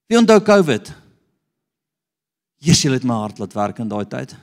Wie 0.07 0.19
onthou 0.19 0.41
COVID? 0.43 0.93
Jesus 2.63 2.93
het 2.93 3.05
my 3.05 3.15
hart 3.25 3.39
laat 3.43 3.55
werk 3.59 3.79
in 3.83 3.91
daai 3.91 4.07
tyd. 4.07 4.37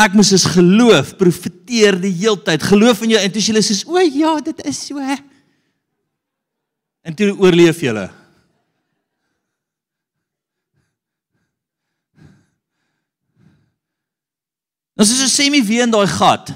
Ek 0.00 0.14
moes 0.16 0.32
is 0.32 0.46
geloof, 0.54 1.12
profeteer 1.20 1.98
die 2.00 2.14
heeltyd, 2.22 2.62
geloof 2.64 3.02
in 3.04 3.12
jou 3.12 3.20
en 3.20 3.32
toe 3.32 3.42
jy 3.42 3.60
sê, 3.60 3.86
"O 3.86 3.98
ja, 3.98 4.40
dit 4.40 4.64
is 4.64 4.86
so." 4.86 4.98
En 7.02 7.14
toe 7.14 7.36
oorleef 7.36 7.80
jy 7.80 7.90
hulle. 7.90 8.10
Ons 14.96 15.10
is 15.10 15.18
so 15.18 15.26
semi 15.26 15.62
weer 15.66 15.82
in 15.82 15.90
daai 15.90 16.06
gat. 16.06 16.52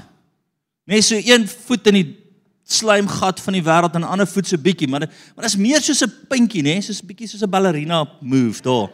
Net 0.87 1.03
so 1.03 1.15
een 1.15 1.47
voet 1.47 1.87
in 1.87 1.93
die 1.93 2.26
slaimgat 2.67 3.39
van 3.39 3.55
die 3.55 3.63
wêreld 3.63 3.95
en 3.95 4.03
ander 4.03 4.27
voet 4.27 4.47
so 4.47 4.59
bietjie, 4.59 4.89
maar 4.91 5.07
maar 5.07 5.45
dit 5.45 5.53
is 5.53 5.59
meer 5.59 5.81
soos 5.81 6.03
'n 6.03 6.13
puntjie, 6.27 6.63
nê, 6.63 6.81
soos 6.81 7.01
'n 7.01 7.07
bietjie 7.07 7.27
soos 7.27 7.43
'n 7.43 7.49
ballerina 7.49 8.05
move 8.21 8.61
daar. 8.61 8.89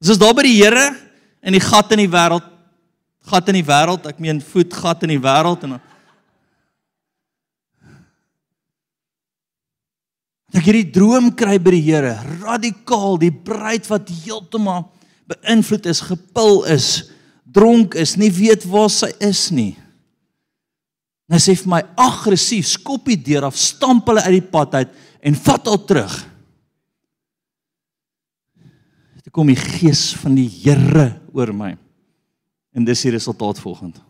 Dis 0.00 0.10
is 0.10 0.18
daar 0.18 0.34
by 0.34 0.42
die 0.42 0.62
Here 0.62 0.96
in 1.42 1.52
die 1.52 1.60
gat 1.60 1.92
in 1.92 1.98
die 1.98 2.10
wêreld 2.10 2.52
gat 3.22 3.48
in 3.48 3.54
die 3.54 3.66
wêreld, 3.66 4.06
ek 4.06 4.18
meen 4.18 4.40
voet 4.42 4.74
gat 4.74 5.04
in 5.06 5.14
die 5.14 5.22
wêreld 5.22 5.64
en 5.68 5.80
Ek 10.52 10.66
hierdie 10.68 10.90
droom 10.92 11.30
kry 11.32 11.56
by 11.56 11.72
die 11.72 11.84
Here, 11.86 12.12
radikaal, 12.42 13.16
die 13.16 13.32
bruid 13.32 13.86
wat 13.88 14.10
heeltemal 14.12 14.90
beïnvloed 15.30 15.86
is, 15.88 16.02
gepil 16.04 16.60
is, 16.68 16.88
dronk 17.48 17.96
is, 17.96 18.18
nie 18.20 18.28
weet 18.28 18.66
waar 18.68 18.90
sy 18.92 19.08
is 19.24 19.46
nie. 19.48 19.78
En 21.32 21.40
sy 21.40 21.54
sê 21.54 21.62
vir 21.62 21.70
my 21.72 21.80
aggressief, 21.96 22.74
skop 22.74 23.08
die 23.08 23.16
deur 23.16 23.46
af, 23.48 23.56
stamp 23.56 24.10
hulle 24.10 24.20
uit 24.26 24.36
die 24.36 24.48
pad 24.52 24.74
uit 24.82 24.90
en 25.24 25.38
vat 25.46 25.70
haar 25.70 25.84
terug. 25.88 26.16
Dit 29.22 29.32
kom 29.32 29.48
die 29.48 29.56
gees 29.56 30.10
van 30.20 30.36
die 30.36 30.48
Here 30.50 31.06
oor 31.32 31.54
my. 31.56 31.70
En 32.76 32.84
dis 32.84 33.04
die 33.06 33.14
resultaat 33.14 33.60
volgende. 33.62 34.02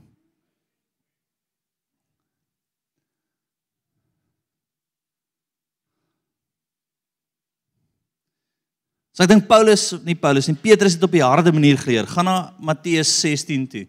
So 9.13 9.23
ek 9.23 9.31
dink 9.31 9.47
Paulus, 9.47 9.91
nie 10.03 10.17
Paulus 10.19 10.49
nie, 10.49 10.59
Petrus 10.59 10.97
het 10.97 11.07
op 11.07 11.15
die 11.15 11.23
harde 11.23 11.53
manier 11.55 11.79
geleer. 11.79 12.09
Gaan 12.09 12.27
na 12.27 12.37
Matteus 12.59 13.13
16 13.21 13.67
toe. 13.71 13.87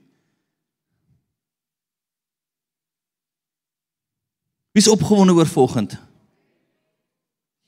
Wie's 4.74 4.90
opgewonde 4.90 5.34
oor 5.34 5.48
volgende? 5.48 6.00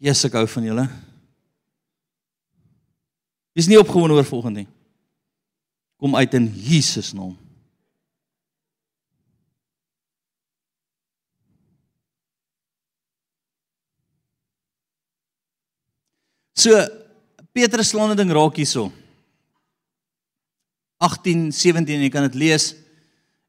Jesus 0.01 0.25
ek 0.25 0.39
hou 0.39 0.47
van 0.49 0.65
julle. 0.65 0.85
Wie's 3.53 3.69
nie 3.69 3.79
opgewonde 3.79 4.17
oor 4.17 4.27
volgende 4.27 4.65
nie? 4.65 4.71
Kom 6.01 6.17
uit 6.17 6.33
in 6.33 6.49
Jesus 6.49 7.13
naam. 7.15 7.37
So 16.55 16.73
Petrus 17.53 17.93
slaan 17.93 18.11
'n 18.11 18.17
ding 18.17 18.31
raak 18.31 18.55
hierso. 18.55 18.91
18 20.97 21.51
17 21.51 22.01
jy 22.01 22.09
kan 22.09 22.23
dit 22.23 22.35
lees. 22.35 22.73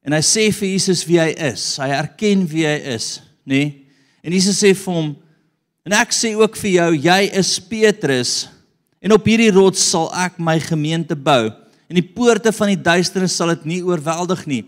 En 0.05 0.13
hy 0.13 0.21
sê 0.21 0.51
vir 0.53 0.69
Jesus 0.69 1.05
wie 1.05 1.19
hy 1.19 1.33
is. 1.51 1.77
Hy 1.77 1.89
erken 1.89 2.45
wie 2.47 2.65
hy 2.67 2.77
is, 2.95 3.19
nê? 3.47 3.55
Nee? 3.55 3.69
En 4.27 4.33
Jesus 4.35 4.59
sê 4.59 4.73
vir 4.75 4.93
hom 4.93 5.13
en 5.87 5.95
ek 5.95 6.11
sê 6.11 6.33
ook 6.35 6.57
vir 6.59 6.71
jou, 6.73 6.89
jy 7.07 7.21
is 7.39 7.51
Petrus 7.63 8.33
en 8.99 9.13
op 9.15 9.27
hierdie 9.29 9.53
rots 9.55 9.79
sal 9.79 10.09
ek 10.19 10.35
my 10.35 10.57
gemeente 10.59 11.15
bou 11.15 11.47
en 11.87 11.95
die 11.95 12.03
poorte 12.03 12.51
van 12.51 12.73
die 12.73 12.81
duisternis 12.89 13.37
sal 13.39 13.53
dit 13.55 13.69
nie 13.71 13.79
oorweldig 13.85 14.43
nie. 14.49 14.63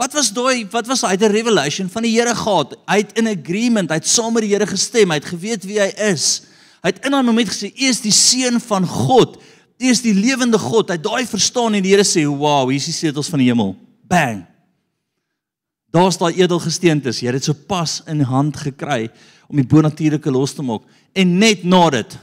Wat 0.00 0.14
was 0.16 0.30
daai 0.32 0.64
wat 0.72 0.88
was 0.88 1.04
hy 1.04 1.12
'n 1.14 1.30
revelation 1.30 1.88
van 1.88 2.02
die 2.02 2.16
Here 2.16 2.34
gehad? 2.34 2.74
Hy 2.88 2.96
het 3.04 3.12
in 3.18 3.28
agreement, 3.28 3.90
hy 3.90 4.00
het 4.00 4.08
saam 4.08 4.32
met 4.32 4.42
die 4.42 4.54
Here 4.54 4.66
gestem, 4.66 5.10
hy 5.10 5.20
het 5.20 5.28
geweet 5.28 5.64
wie 5.64 5.78
hy 5.78 5.92
is. 6.10 6.42
Hy 6.82 6.88
het 6.90 7.04
in 7.04 7.12
daai 7.12 7.26
oomblik 7.28 7.52
gesê, 7.52 7.70
"U 7.70 7.84
is 7.84 8.00
die 8.00 8.10
seun 8.10 8.58
van 8.60 8.86
God. 8.86 9.36
U 9.78 9.84
is 9.86 10.00
die 10.00 10.14
lewende 10.14 10.58
God." 10.58 10.88
Hy 10.88 10.96
daai 10.96 11.26
verstaan 11.26 11.74
en 11.74 11.82
die 11.82 11.90
Here 11.90 12.02
sê, 12.02 12.24
"Wow, 12.26 12.68
hier 12.68 12.80
is 12.80 12.86
die 12.86 12.92
sleutels 12.92 13.28
van 13.28 13.38
die 13.38 13.48
hemel." 13.48 13.76
Bang. 14.08 14.46
Daar's 15.92 16.18
daai 16.20 16.38
edelgesteentes. 16.40 17.20
Jy 17.20 17.28
het 17.28 17.40
dit 17.40 17.48
so 17.50 17.54
pas 17.54 18.00
in 18.08 18.24
hand 18.24 18.56
gekry 18.56 19.10
om 19.48 19.60
die 19.60 19.68
bonatuurlike 19.68 20.32
los 20.32 20.54
te 20.56 20.64
maak. 20.64 20.86
En 21.12 21.38
net 21.38 21.64
na 21.68 21.84
dit 21.92 22.18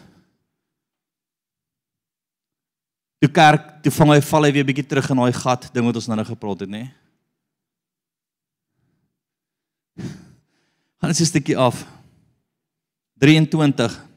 Die 3.20 3.28
kerk, 3.28 3.82
toe 3.84 3.92
vang 3.92 4.14
hy 4.14 4.22
val 4.24 4.46
hy 4.48 4.52
weer 4.56 4.64
bietjie 4.64 4.86
terug 4.88 5.10
in 5.12 5.20
daai 5.20 5.36
gat 5.36 5.66
ding 5.76 5.84
wat 5.84 5.98
ons 6.00 6.06
nou 6.08 6.16
nou 6.16 6.24
gepraat 6.24 6.62
het, 6.64 6.70
nê? 6.72 6.86
Gaan 11.04 11.12
ons 11.12 11.20
'n 11.20 11.28
stukkie 11.28 11.58
af. 11.58 11.84
23 13.20 14.10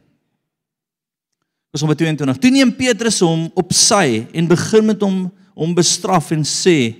Vers 1.73 1.87
22. 1.89 2.37
Toe 2.37 2.51
neem 2.53 2.69
Petrus 2.77 3.23
hom 3.25 3.47
op 3.57 3.71
sy 3.73 4.27
en 4.37 4.49
begin 4.51 4.91
met 4.91 5.01
hom 5.01 5.31
hom 5.57 5.73
bestraf 5.77 6.31
en 6.33 6.45
sê: 6.45 6.95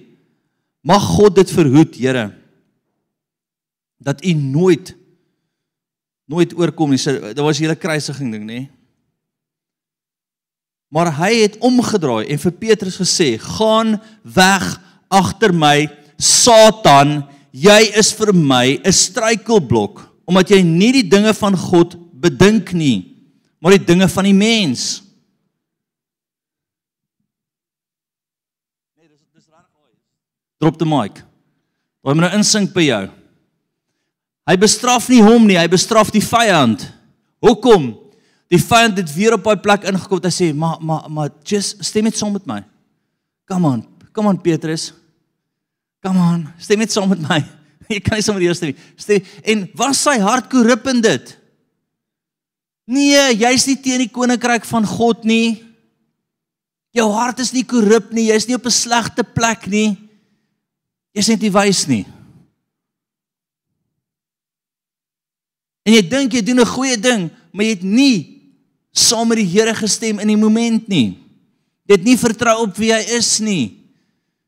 Mag 0.81 1.05
God 1.17 1.37
dit 1.37 1.51
verhoed, 1.53 1.97
Here, 2.01 2.33
dat 4.03 4.25
u 4.25 4.33
nooit 4.35 4.97
nooit 6.27 6.55
oorkom 6.57 6.95
nie. 6.95 7.01
Daar 7.35 7.45
was 7.45 7.59
hierdie 7.61 7.77
kruisiging 7.77 8.31
ding, 8.33 8.45
nê? 8.49 8.61
Maar 10.93 11.11
hy 11.19 11.33
het 11.43 11.59
omgedraai 11.61 12.31
en 12.33 12.41
vir 12.41 12.53
Petrus 12.53 12.97
gesê: 13.01 13.37
"Gaan 13.39 14.01
weg 14.23 14.81
agter 15.09 15.53
my, 15.53 15.91
Satan. 16.17 17.29
Jy 17.53 17.93
is 17.99 18.13
vir 18.13 18.33
my 18.33 18.81
'n 18.81 18.93
struikelblok 18.93 20.09
omdat 20.25 20.49
jy 20.51 20.63
nie 20.63 20.93
die 20.93 21.09
dinge 21.09 21.35
van 21.35 21.57
God 21.57 21.97
bedink 22.21 22.73
nie." 22.73 23.13
maar 23.63 23.77
die 23.77 23.85
dinge 23.85 24.09
van 24.11 24.27
die 24.27 24.35
mens. 24.35 25.03
Nee, 28.99 29.07
dis 29.07 29.21
dis 29.31 29.47
reg 29.47 29.69
hoor. 29.71 29.93
Drop 30.59 30.81
die 30.81 30.89
mic. 30.91 31.21
Wil 32.03 32.19
my 32.19 32.25
nou 32.27 32.33
insink 32.41 32.73
by 32.75 32.83
jou. 32.89 33.05
Hy 34.49 34.57
bestraf 34.59 35.09
nie 35.09 35.23
hom 35.23 35.47
nie, 35.47 35.59
hy 35.59 35.69
bestraf 35.71 36.11
die 36.11 36.25
vyand. 36.25 36.89
Hoekom? 37.43 37.93
Die 38.53 38.61
vyand 38.61 38.99
het 38.99 39.15
weer 39.15 39.37
op 39.37 39.45
daai 39.45 39.63
plek 39.63 39.87
ingekom 39.89 40.21
en 40.23 40.31
sê, 40.31 40.55
"Maar 40.55 40.77
maar 40.81 41.11
maar 41.11 41.31
just 41.45 41.85
stem 41.85 42.05
net 42.05 42.17
saam 42.17 42.33
met 42.33 42.47
my." 42.47 42.65
Come 43.47 43.67
on. 43.67 43.87
Come 44.13 44.29
on 44.29 44.41
Petrus. 44.41 44.93
Come 46.03 46.19
on, 46.19 46.49
stem 46.59 46.79
net 46.79 46.93
saam 46.93 47.09
met 47.09 47.21
my. 47.21 47.41
Jy 47.93 48.01
kan 48.01 48.19
nie 48.19 48.25
sommer 48.25 48.43
eers 48.43 48.57
stem 48.57 48.73
nie. 48.73 48.79
Stem 48.97 49.23
en 49.45 49.69
was 49.79 50.01
sy 50.03 50.19
hart 50.19 50.49
korrup 50.53 50.87
in 50.93 51.01
dit? 51.01 51.39
Nee, 52.85 53.37
jy's 53.39 53.67
nie 53.69 53.77
teen 53.79 54.03
die 54.03 54.11
koninkryk 54.11 54.65
van 54.67 54.87
God 54.89 55.23
nie. 55.25 55.63
Jou 56.93 57.07
hart 57.15 57.39
is 57.41 57.53
nie 57.55 57.65
korrup 57.65 58.11
nie, 58.13 58.27
jy's 58.33 58.49
nie 58.49 58.57
op 58.59 58.67
'n 58.67 58.75
slegte 58.75 59.23
plek 59.23 59.67
nie. 59.67 59.97
Jy's 61.15 61.29
net 61.29 61.41
nie 61.41 61.53
wys 61.53 61.87
nie. 61.87 62.05
En 65.83 65.95
jy 65.97 66.03
dink 66.09 66.33
jy 66.33 66.43
doen 66.43 66.61
'n 66.61 66.75
goeie 66.75 66.97
ding, 66.97 67.31
maar 67.53 67.65
jy 67.65 67.71
het 67.71 67.83
nie 67.83 68.43
saam 68.93 69.29
met 69.29 69.41
die 69.41 69.49
Here 69.49 69.75
gestem 69.75 70.19
in 70.19 70.29
die 70.29 70.37
moment 70.37 70.89
nie. 70.89 71.19
Jy 71.89 71.97
het 71.97 72.05
nie 72.05 72.19
vertrou 72.19 72.63
op 72.67 72.77
wie 72.77 72.93
hy 72.93 73.01
is 73.17 73.41
nie. 73.41 73.83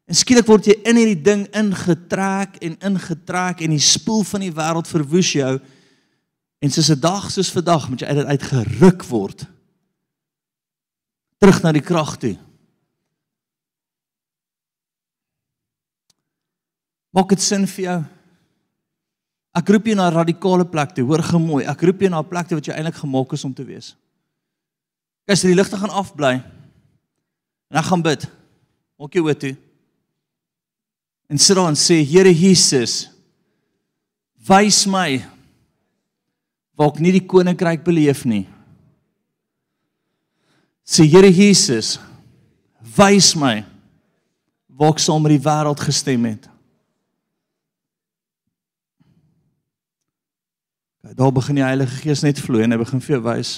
En 0.05 0.15
skielik 0.15 0.47
word 0.47 0.67
jy 0.69 0.77
in 0.85 0.97
hierdie 0.97 1.23
ding 1.25 1.47
ingetrek 1.57 2.59
en 2.61 2.77
ingetrek 2.91 3.63
en 3.65 3.71
die 3.71 3.81
spoel 3.81 4.23
van 4.29 4.45
die 4.45 4.53
wêreld 4.53 4.91
verwoes 4.91 5.33
jou. 5.33 5.61
En 6.61 6.71
soos 6.71 6.91
'n 6.91 7.01
dag 7.01 7.31
soos 7.31 7.51
vandag 7.51 7.89
moet 7.89 8.01
jy 8.01 8.07
uit 8.07 8.17
dit 8.17 8.27
uitgeruk 8.27 9.05
word. 9.05 9.47
Terug 11.39 11.63
na 11.63 11.73
die 11.73 11.81
krag 11.81 12.17
toe. 12.17 12.39
Maak 17.11 17.29
dit 17.29 17.43
sin 17.43 17.67
vir 17.67 17.85
jou? 17.85 18.05
Ek 19.55 19.69
roep 19.71 19.87
jou 19.87 19.95
na 19.95 20.11
'n 20.11 20.15
radikale 20.15 20.65
plek 20.65 20.95
toe. 20.95 21.05
Hoor 21.05 21.23
gemooi. 21.23 21.65
Ek 21.65 21.81
roep 21.81 22.01
jou 22.01 22.11
na 22.11 22.19
'n 22.21 22.29
plek 22.29 22.49
toe 22.49 22.57
wat 22.57 22.67
jy 22.67 22.75
eintlik 22.75 22.97
gemaak 22.97 23.33
is 23.33 23.45
om 23.45 23.55
te 23.55 23.65
wees. 23.65 23.95
Kyk, 25.27 25.33
as 25.33 25.43
die 25.43 25.55
ligte 25.55 25.77
gaan 25.77 25.91
afbly 25.91 26.43
en 27.71 27.77
ek 27.79 27.85
gaan 27.85 28.03
bid. 28.03 28.27
Maak 28.99 29.13
jou 29.13 29.25
oë 29.25 29.39
toe. 29.39 29.57
En 31.31 31.39
sit 31.39 31.57
daar 31.57 31.69
en 31.69 31.75
sê, 31.75 32.05
Here 32.05 32.33
Jesus, 32.33 33.09
wys 34.47 34.87
my 34.87 35.25
waar 36.77 36.91
ek 36.91 37.01
nie 37.01 37.13
die 37.13 37.27
koninkryk 37.27 37.85
beleef 37.85 38.25
nie. 38.25 38.47
Sê 40.85 41.07
Here 41.09 41.31
Jesus, 41.31 41.99
wys 42.97 43.35
my 43.35 43.65
waar 44.69 44.93
ek 44.93 44.99
saam 44.99 45.23
met 45.23 45.37
die 45.37 45.45
wêreld 45.45 45.81
gestem 45.81 46.25
het. 46.29 46.51
Daar 51.13 51.33
begin 51.33 51.61
die 51.61 51.67
Heilige 51.67 52.01
Gees 52.01 52.23
net 52.25 52.41
vloei 52.41 52.65
en 52.65 52.73
hy 52.73 52.81
begin 52.81 53.03
vir 53.05 53.19
jou 53.19 53.23
wys. 53.27 53.55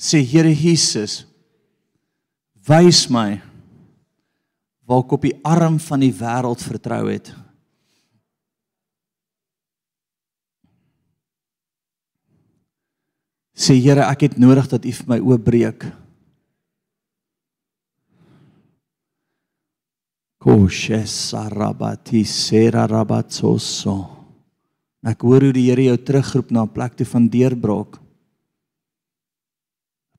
Sê 0.00 0.20
Here 0.20 0.52
Jesus, 0.52 1.22
wys 2.68 3.06
my 3.08 3.40
waar 4.84 5.04
ek 5.04 5.12
op 5.14 5.24
die 5.24 5.36
arm 5.46 5.78
van 5.80 6.02
die 6.02 6.12
wêreld 6.12 6.60
vertrou 6.66 7.04
het. 7.08 7.30
sê 13.60 13.76
Here, 13.76 14.06
ek 14.08 14.24
het 14.26 14.38
nodig 14.40 14.68
dat 14.72 14.86
U 14.88 14.92
vir 14.96 15.08
my 15.10 15.20
oop 15.20 15.44
breek. 20.40 20.58
Koshes 20.58 21.30
sarabati 21.30 22.24
serarabatsoso. 22.24 24.08
Ek 25.04 25.20
hoor 25.22 25.40
hoe 25.40 25.52
die 25.52 25.70
Here 25.70 25.82
jou 25.82 25.96
terugroep 25.96 26.50
na 26.50 26.62
'n 26.62 26.68
plek 26.68 26.96
toe 26.96 27.06
van 27.06 27.28
deurbraak. 27.28 28.00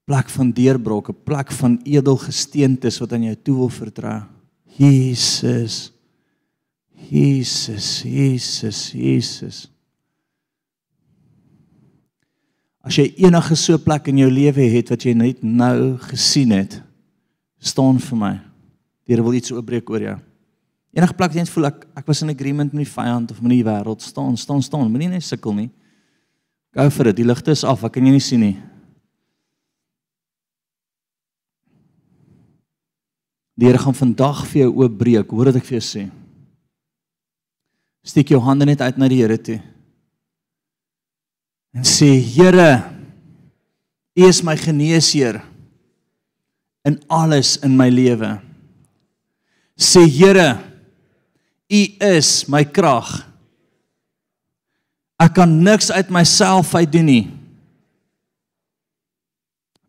plek 0.05 0.30
van 0.30 0.51
deurbraak, 0.51 1.09
'n 1.09 1.24
plek 1.24 1.51
van 1.51 1.80
edelgesteentes 1.84 2.99
wat 2.99 3.13
aan 3.13 3.24
jou 3.24 3.36
toe 3.36 3.55
wil 3.55 3.69
vertrou. 3.69 4.24
Jesus. 4.78 5.91
Jesus, 7.09 8.03
Jesus, 8.03 8.91
Jesus. 8.91 9.72
As 12.84 12.95
jy 12.95 13.13
enige 13.17 13.55
so 13.55 13.78
plek 13.78 14.07
in 14.07 14.17
jou 14.17 14.30
lewe 14.30 14.61
het 14.61 14.89
wat 14.89 15.03
jy 15.03 15.13
net 15.13 15.43
nou 15.43 15.97
gesien 15.97 16.51
het, 16.51 16.82
staan 17.59 17.99
vir 17.99 18.17
my. 18.17 18.51
Die 19.06 19.16
Here 19.16 19.26
wil 19.26 19.38
iets 19.38 19.52
oopbreek 19.52 19.89
oor 19.89 20.06
jou. 20.06 20.18
Enige 20.95 21.16
plek 21.18 21.36
jy 21.36 21.45
voel 21.49 21.70
ek 21.72 21.86
ek 22.02 22.08
was 22.08 22.22
in 22.24 22.34
agreement 22.34 22.74
met 22.74 22.84
die 22.84 22.93
vyand 22.93 23.32
of 23.32 23.39
met 23.41 23.54
die 23.54 23.64
wêreld, 23.64 24.04
staan, 24.04 24.36
staan, 24.38 24.62
staan. 24.62 24.89
Moenie 24.91 25.10
net 25.14 25.26
sukkel 25.26 25.56
nie. 25.56 25.70
Gou 26.76 26.88
vir 26.97 27.12
dit. 27.12 27.22
Die 27.22 27.28
ligte 27.28 27.52
is 27.56 27.66
af. 27.68 27.84
Ek 27.88 27.95
kan 27.95 28.06
jou 28.06 28.14
nie 28.14 28.24
sien 28.24 28.43
nie. 28.43 28.56
Die 33.60 33.68
Here 33.68 33.80
gaan 33.82 33.95
vandag 33.95 34.45
vir 34.52 34.66
jou 34.66 34.72
oopbreek. 34.84 35.32
Hoor 35.32 35.52
wat 35.52 35.62
ek 35.62 35.68
vir 35.68 35.80
jou 35.80 35.86
sê. 35.86 36.08
Steek 38.08 38.32
jou 38.34 38.41
hande 38.41 38.66
net 38.66 38.82
uit 38.82 38.97
na 38.97 39.12
die 39.12 39.22
Here 39.22 39.38
toe 39.38 39.62
en 41.72 41.88
sê 41.88 42.20
Here 42.20 42.84
U 44.12 44.28
is 44.28 44.41
my 44.43 44.58
geneesheer 44.60 45.39
in 46.84 46.99
alles 47.08 47.56
in 47.64 47.78
my 47.78 47.88
lewe. 47.88 48.41
Sê 49.82 50.05
Here 50.05 50.61
U 51.71 51.82
is 52.05 52.45
my 52.45 52.61
krag. 52.67 53.23
Ek 55.17 55.34
kan 55.38 55.49
niks 55.63 55.89
uit 55.89 56.09
myself 56.13 56.73
uit 56.75 56.91
doen 56.91 57.07
nie. 57.07 57.23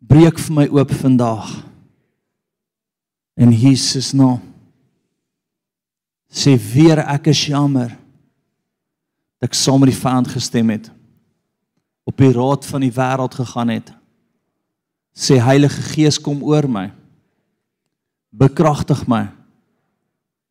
Breek 0.01 0.38
vir 0.40 0.55
my 0.57 0.64
oop 0.70 0.95
vandag. 0.97 1.51
In 3.36 3.53
Jesus 3.53 4.12
naam. 4.16 4.40
Sê 6.32 6.55
weer 6.57 7.03
ek 7.03 7.28
is 7.32 7.45
jammer 7.51 7.93
dat 9.43 9.51
ek 9.51 9.59
saam 9.59 9.82
met 9.82 9.90
die 9.90 9.99
vyand 9.99 10.30
gestem 10.30 10.70
het 10.72 10.88
op 12.09 12.16
die 12.16 12.30
raad 12.32 12.64
van 12.64 12.82
die 12.86 12.95
wêreld 12.95 13.34
gegaan 13.36 13.74
het. 13.74 13.93
Sê 15.12 15.36
Heilige 15.43 15.82
Gees 15.93 16.16
kom 16.16 16.40
oor 16.47 16.64
my. 16.70 16.88
Bekragtig 18.32 19.05
my. 19.11 19.26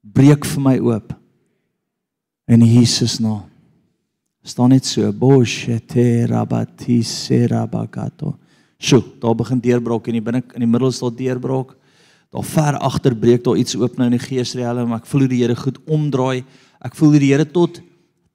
Breek 0.01 0.47
vir 0.49 0.61
my 0.61 0.77
oop. 0.81 1.13
In 2.49 2.65
Jesus 2.65 3.19
naam. 3.21 3.47
staan 4.41 4.71
net 4.73 4.87
so 4.89 5.05
boshete 5.13 6.25
rabati 6.25 7.03
serabakato. 7.05 8.33
Sjoe, 8.81 9.03
daar 9.21 9.35
begin 9.37 9.61
deurbraak 9.61 10.07
in 10.09 10.17
die 10.17 10.23
binne 10.25 10.41
in 10.55 10.65
die 10.65 10.69
middel 10.69 10.89
staan 10.91 11.13
deurbraak. 11.13 11.75
Daar 12.33 12.47
ver 12.47 12.79
agter 12.81 13.13
breek 13.13 13.43
daar 13.45 13.59
iets 13.61 13.75
oop 13.77 13.99
nou 13.99 14.07
in 14.09 14.17
die 14.17 14.23
geesriem, 14.23 14.95
ek 14.97 15.05
voel 15.05 15.27
die 15.29 15.43
Here 15.43 15.55
goed 15.55 15.77
omdraai. 15.85 16.41
Ek 16.81 16.97
voel 16.97 17.19
die 17.19 17.29
Here 17.29 17.45
tot 17.45 17.77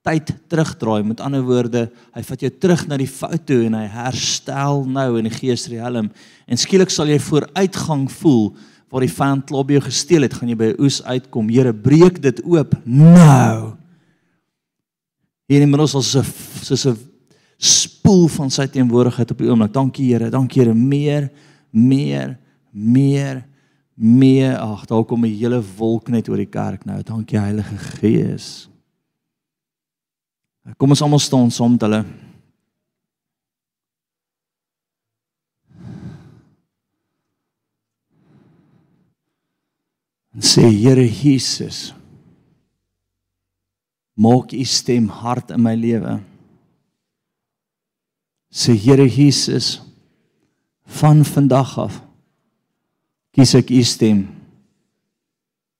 tyd 0.06 0.30
terugdraai. 0.46 1.02
Met 1.02 1.24
ander 1.24 1.42
woorde, 1.42 1.88
hy 2.14 2.22
vat 2.22 2.44
jou 2.44 2.52
terug 2.54 2.86
na 2.86 3.00
die 3.00 3.10
foto 3.10 3.58
en 3.66 3.74
hy 3.74 3.86
herstel 3.90 4.84
nou 4.86 5.08
in 5.18 5.26
die 5.26 5.34
geesriem 5.34 6.12
en 6.12 6.60
skielik 6.60 6.94
sal 6.94 7.10
jy 7.10 7.18
vooruitgang 7.18 8.06
voel 8.20 8.52
waar 8.90 9.00
die 9.00 9.12
vyand 9.12 9.46
klop 9.46 9.70
jou 9.70 9.80
gesteel 9.80 10.22
het, 10.22 10.34
gaan 10.34 10.48
jy 10.48 10.56
by 10.56 10.70
'n 10.72 10.80
oes 10.82 11.02
uitkom. 11.02 11.48
Here, 11.48 11.72
breek 11.72 12.22
dit 12.22 12.42
oop 12.44 12.74
nou. 12.84 13.76
Hier 15.48 15.62
in 15.62 15.70
middels 15.70 15.94
as 15.94 16.14
'n 16.16 16.24
soos 16.62 16.86
'n 16.86 16.96
spoel 17.58 18.28
van 18.28 18.50
sy 18.50 18.66
teenwoordigheid 18.66 19.30
op 19.30 19.38
die 19.38 19.48
oomblik. 19.48 19.72
Dankie 19.72 20.12
Here, 20.12 20.30
dankie 20.30 20.62
Here, 20.62 20.74
meer, 20.74 21.30
meer, 21.70 22.38
meer 22.72 23.44
meer 23.98 24.58
ag 24.58 24.84
daar 24.86 25.04
kom 25.04 25.24
'n 25.24 25.32
hele 25.32 25.62
wolk 25.76 26.08
net 26.08 26.28
oor 26.28 26.36
die 26.36 26.50
kerk 26.50 26.84
nou 26.84 27.02
dankie 27.02 27.38
Heilige 27.38 27.78
Gees 27.78 28.68
Kom 30.74 30.90
ons 30.90 31.02
almal 31.04 31.22
staan 31.22 31.50
saam 31.54 31.76
met 31.76 31.84
hulle. 31.86 32.00
En 40.36 40.44
sê 40.44 40.68
Here 40.68 41.06
Jesus, 41.08 41.94
maak 44.14 44.52
u 44.52 44.64
stem 44.64 45.08
hard 45.08 45.50
in 45.50 45.62
my 45.64 45.74
lewe. 45.74 46.18
Sê 48.52 48.76
Here 48.76 49.08
Jesus, 49.08 49.80
van 50.86 51.24
vandag 51.24 51.78
af 51.78 52.02
kies 53.36 53.52
ek 53.58 53.68
u 53.68 53.82
stem. 53.84 54.22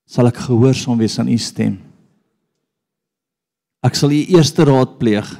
Sal 0.04 0.28
ek 0.28 0.42
gehoorsaam 0.44 0.98
wees 1.00 1.16
aan 1.18 1.30
u 1.32 1.38
stem. 1.40 1.78
Ek 3.80 3.96
sal 3.96 4.12
u 4.12 4.18
eerste 4.36 4.66
raad 4.68 4.98
pleeg 5.00 5.30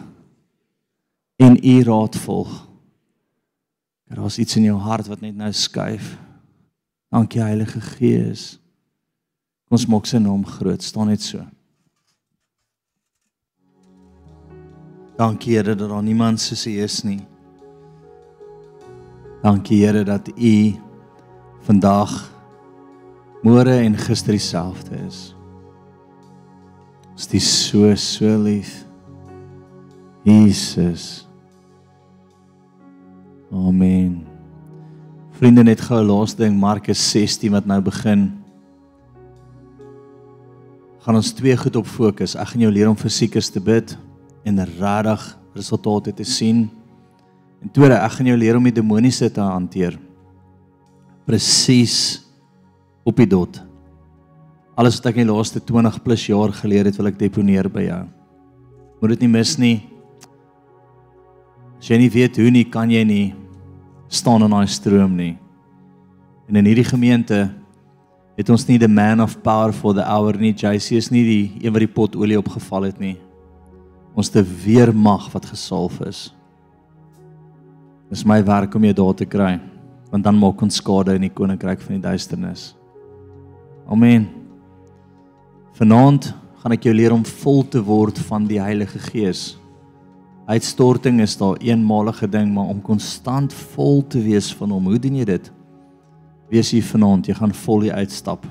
en 1.42 1.58
u 1.60 1.74
raad 1.84 2.16
volg. 2.24 2.54
Daar's 4.08 4.38
iets 4.40 4.56
in 4.56 4.70
jou 4.70 4.78
hart 4.80 5.10
wat 5.12 5.20
net 5.20 5.36
nou 5.36 5.50
skuif. 5.52 6.14
Dankie 7.12 7.42
Heilige 7.42 7.82
Gees. 7.84 8.54
Kom 9.66 9.74
ons 9.74 9.86
maak 9.90 10.06
sy 10.06 10.20
naam 10.22 10.44
groot. 10.46 10.82
staan 10.82 11.08
net 11.10 11.20
so. 11.20 11.42
Dankie 15.18 15.56
Here 15.56 15.74
dat 15.74 15.88
daar 15.88 16.02
niemand 16.02 16.38
soos 16.40 16.66
U 16.66 16.70
is 16.84 17.02
nie. 17.02 17.26
Dankie 19.42 19.80
Here 19.82 20.04
dat 20.04 20.28
U 20.28 20.76
vandag 21.66 22.14
môre 23.42 23.74
en 23.82 23.98
gister 23.98 24.38
dieselfde 24.38 25.02
is. 25.08 25.34
Is 27.16 27.26
dit 27.26 27.42
so 27.42 27.94
so 27.96 28.38
lief? 28.38 28.84
Jesus. 30.22 31.26
Amen. 33.50 34.26
Vriende 35.40 35.64
net 35.64 35.80
gou 35.80 36.04
laaste 36.06 36.44
ding 36.44 36.54
Markus 36.54 37.02
16 37.10 37.50
wat 37.50 37.66
nou 37.66 37.82
begin. 37.82 38.45
Gaan 41.06 41.20
ons 41.20 41.28
twee 41.38 41.54
goed 41.54 41.76
op 41.78 41.86
fokus. 41.86 42.32
Ek 42.34 42.48
gaan 42.50 42.64
jou 42.64 42.70
leer 42.74 42.88
om 42.90 42.96
fisiekers 42.98 43.46
te 43.54 43.60
bid 43.62 43.92
en 44.42 44.56
regtig 44.58 45.26
resultate 45.54 46.10
te 46.18 46.24
sien. 46.26 46.64
En 47.62 47.70
tweede, 47.70 47.94
ek 47.94 48.16
gaan 48.16 48.30
jou 48.32 48.38
leer 48.40 48.58
om 48.58 48.64
die 48.66 48.74
demoniese 48.74 49.28
te 49.30 49.38
hanteer. 49.38 49.94
Presies 51.22 52.24
op 53.06 53.22
die 53.22 53.28
dot. 53.30 53.60
Alles 54.74 54.98
wat 54.98 55.06
ek 55.12 55.20
in 55.22 55.28
die 55.28 55.30
laaste 55.30 55.62
20 55.62 56.00
plus 56.02 56.24
jaar 56.26 56.50
geleer 56.58 56.90
het, 56.90 56.98
wil 56.98 57.12
ek 57.12 57.20
deponeer 57.22 57.70
by 57.70 57.86
jou. 57.86 58.02
Moet 58.98 59.14
dit 59.14 59.22
nie 59.22 59.30
mis 59.36 59.52
nie. 59.62 59.76
As 61.78 61.86
jy 61.86 62.00
nie 62.02 62.10
weet 62.10 62.42
hoe 62.42 62.50
nie, 62.50 62.64
kan 62.66 62.90
jy 62.90 63.04
nie 63.06 63.28
staan 64.10 64.42
in 64.42 64.58
daai 64.58 64.66
stroom 64.66 65.14
nie. 65.14 65.36
En 66.50 66.58
in 66.58 66.66
hierdie 66.66 66.88
gemeente 66.90 67.44
het 68.36 68.50
ons 68.52 68.66
nie 68.68 68.78
the 68.78 68.88
man 68.88 69.22
of 69.24 69.38
power 69.42 69.72
for 69.72 69.96
the 69.96 70.04
hour 70.04 70.36
nie. 70.36 70.52
JC 70.52 70.98
is 71.00 71.10
nie 71.10 71.24
die 71.24 71.44
een 71.64 71.72
wat 71.72 71.84
die 71.84 71.92
pot 71.92 72.16
olie 72.16 72.38
opgeval 72.38 72.90
het 72.90 73.00
nie. 73.00 73.16
Ons 74.16 74.30
te 74.32 74.42
weermag 74.44 75.30
wat 75.32 75.48
gesalf 75.50 76.00
is. 76.04 76.30
Dis 78.12 78.24
my 78.28 78.38
werk 78.46 78.74
om 78.76 78.84
jou 78.86 78.94
daar 78.96 79.16
te 79.18 79.26
kry, 79.26 79.56
want 80.12 80.24
dan 80.24 80.38
maak 80.38 80.60
ons 80.62 80.78
skade 80.78 81.16
in 81.16 81.26
die 81.26 81.32
koninkryk 81.32 81.80
van 81.82 81.96
die 81.96 82.04
duisternis. 82.04 82.70
Amen. 83.90 84.28
Vanaand 85.76 86.30
gaan 86.62 86.74
ek 86.76 86.86
jou 86.86 86.94
leer 86.94 87.14
om 87.14 87.24
vol 87.42 87.64
te 87.68 87.82
word 87.82 88.20
van 88.28 88.46
die 88.48 88.60
Heilige 88.62 89.00
Gees. 89.10 89.56
Uitstorting 90.46 91.18
is 91.24 91.34
daar 91.40 91.58
eenmalige 91.58 92.28
ding, 92.30 92.52
maar 92.54 92.70
om 92.70 92.80
konstant 92.82 93.54
vol 93.74 94.04
te 94.06 94.22
wees 94.22 94.52
van 94.54 94.70
hom. 94.70 94.86
Hoe 94.86 95.00
doen 95.02 95.18
jy 95.18 95.26
dit? 95.26 95.50
Wees 96.50 96.70
hier 96.70 96.84
vanaand, 96.86 97.26
jy 97.26 97.34
gaan 97.34 97.54
vol 97.64 97.88
hier 97.88 97.96
uitstap. 97.98 98.44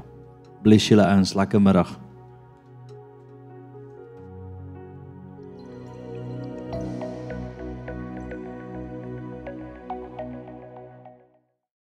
Bless 0.66 0.90
julle 0.90 1.06
ouens, 1.08 1.36
lekker 1.38 1.62
middag. 1.62 1.94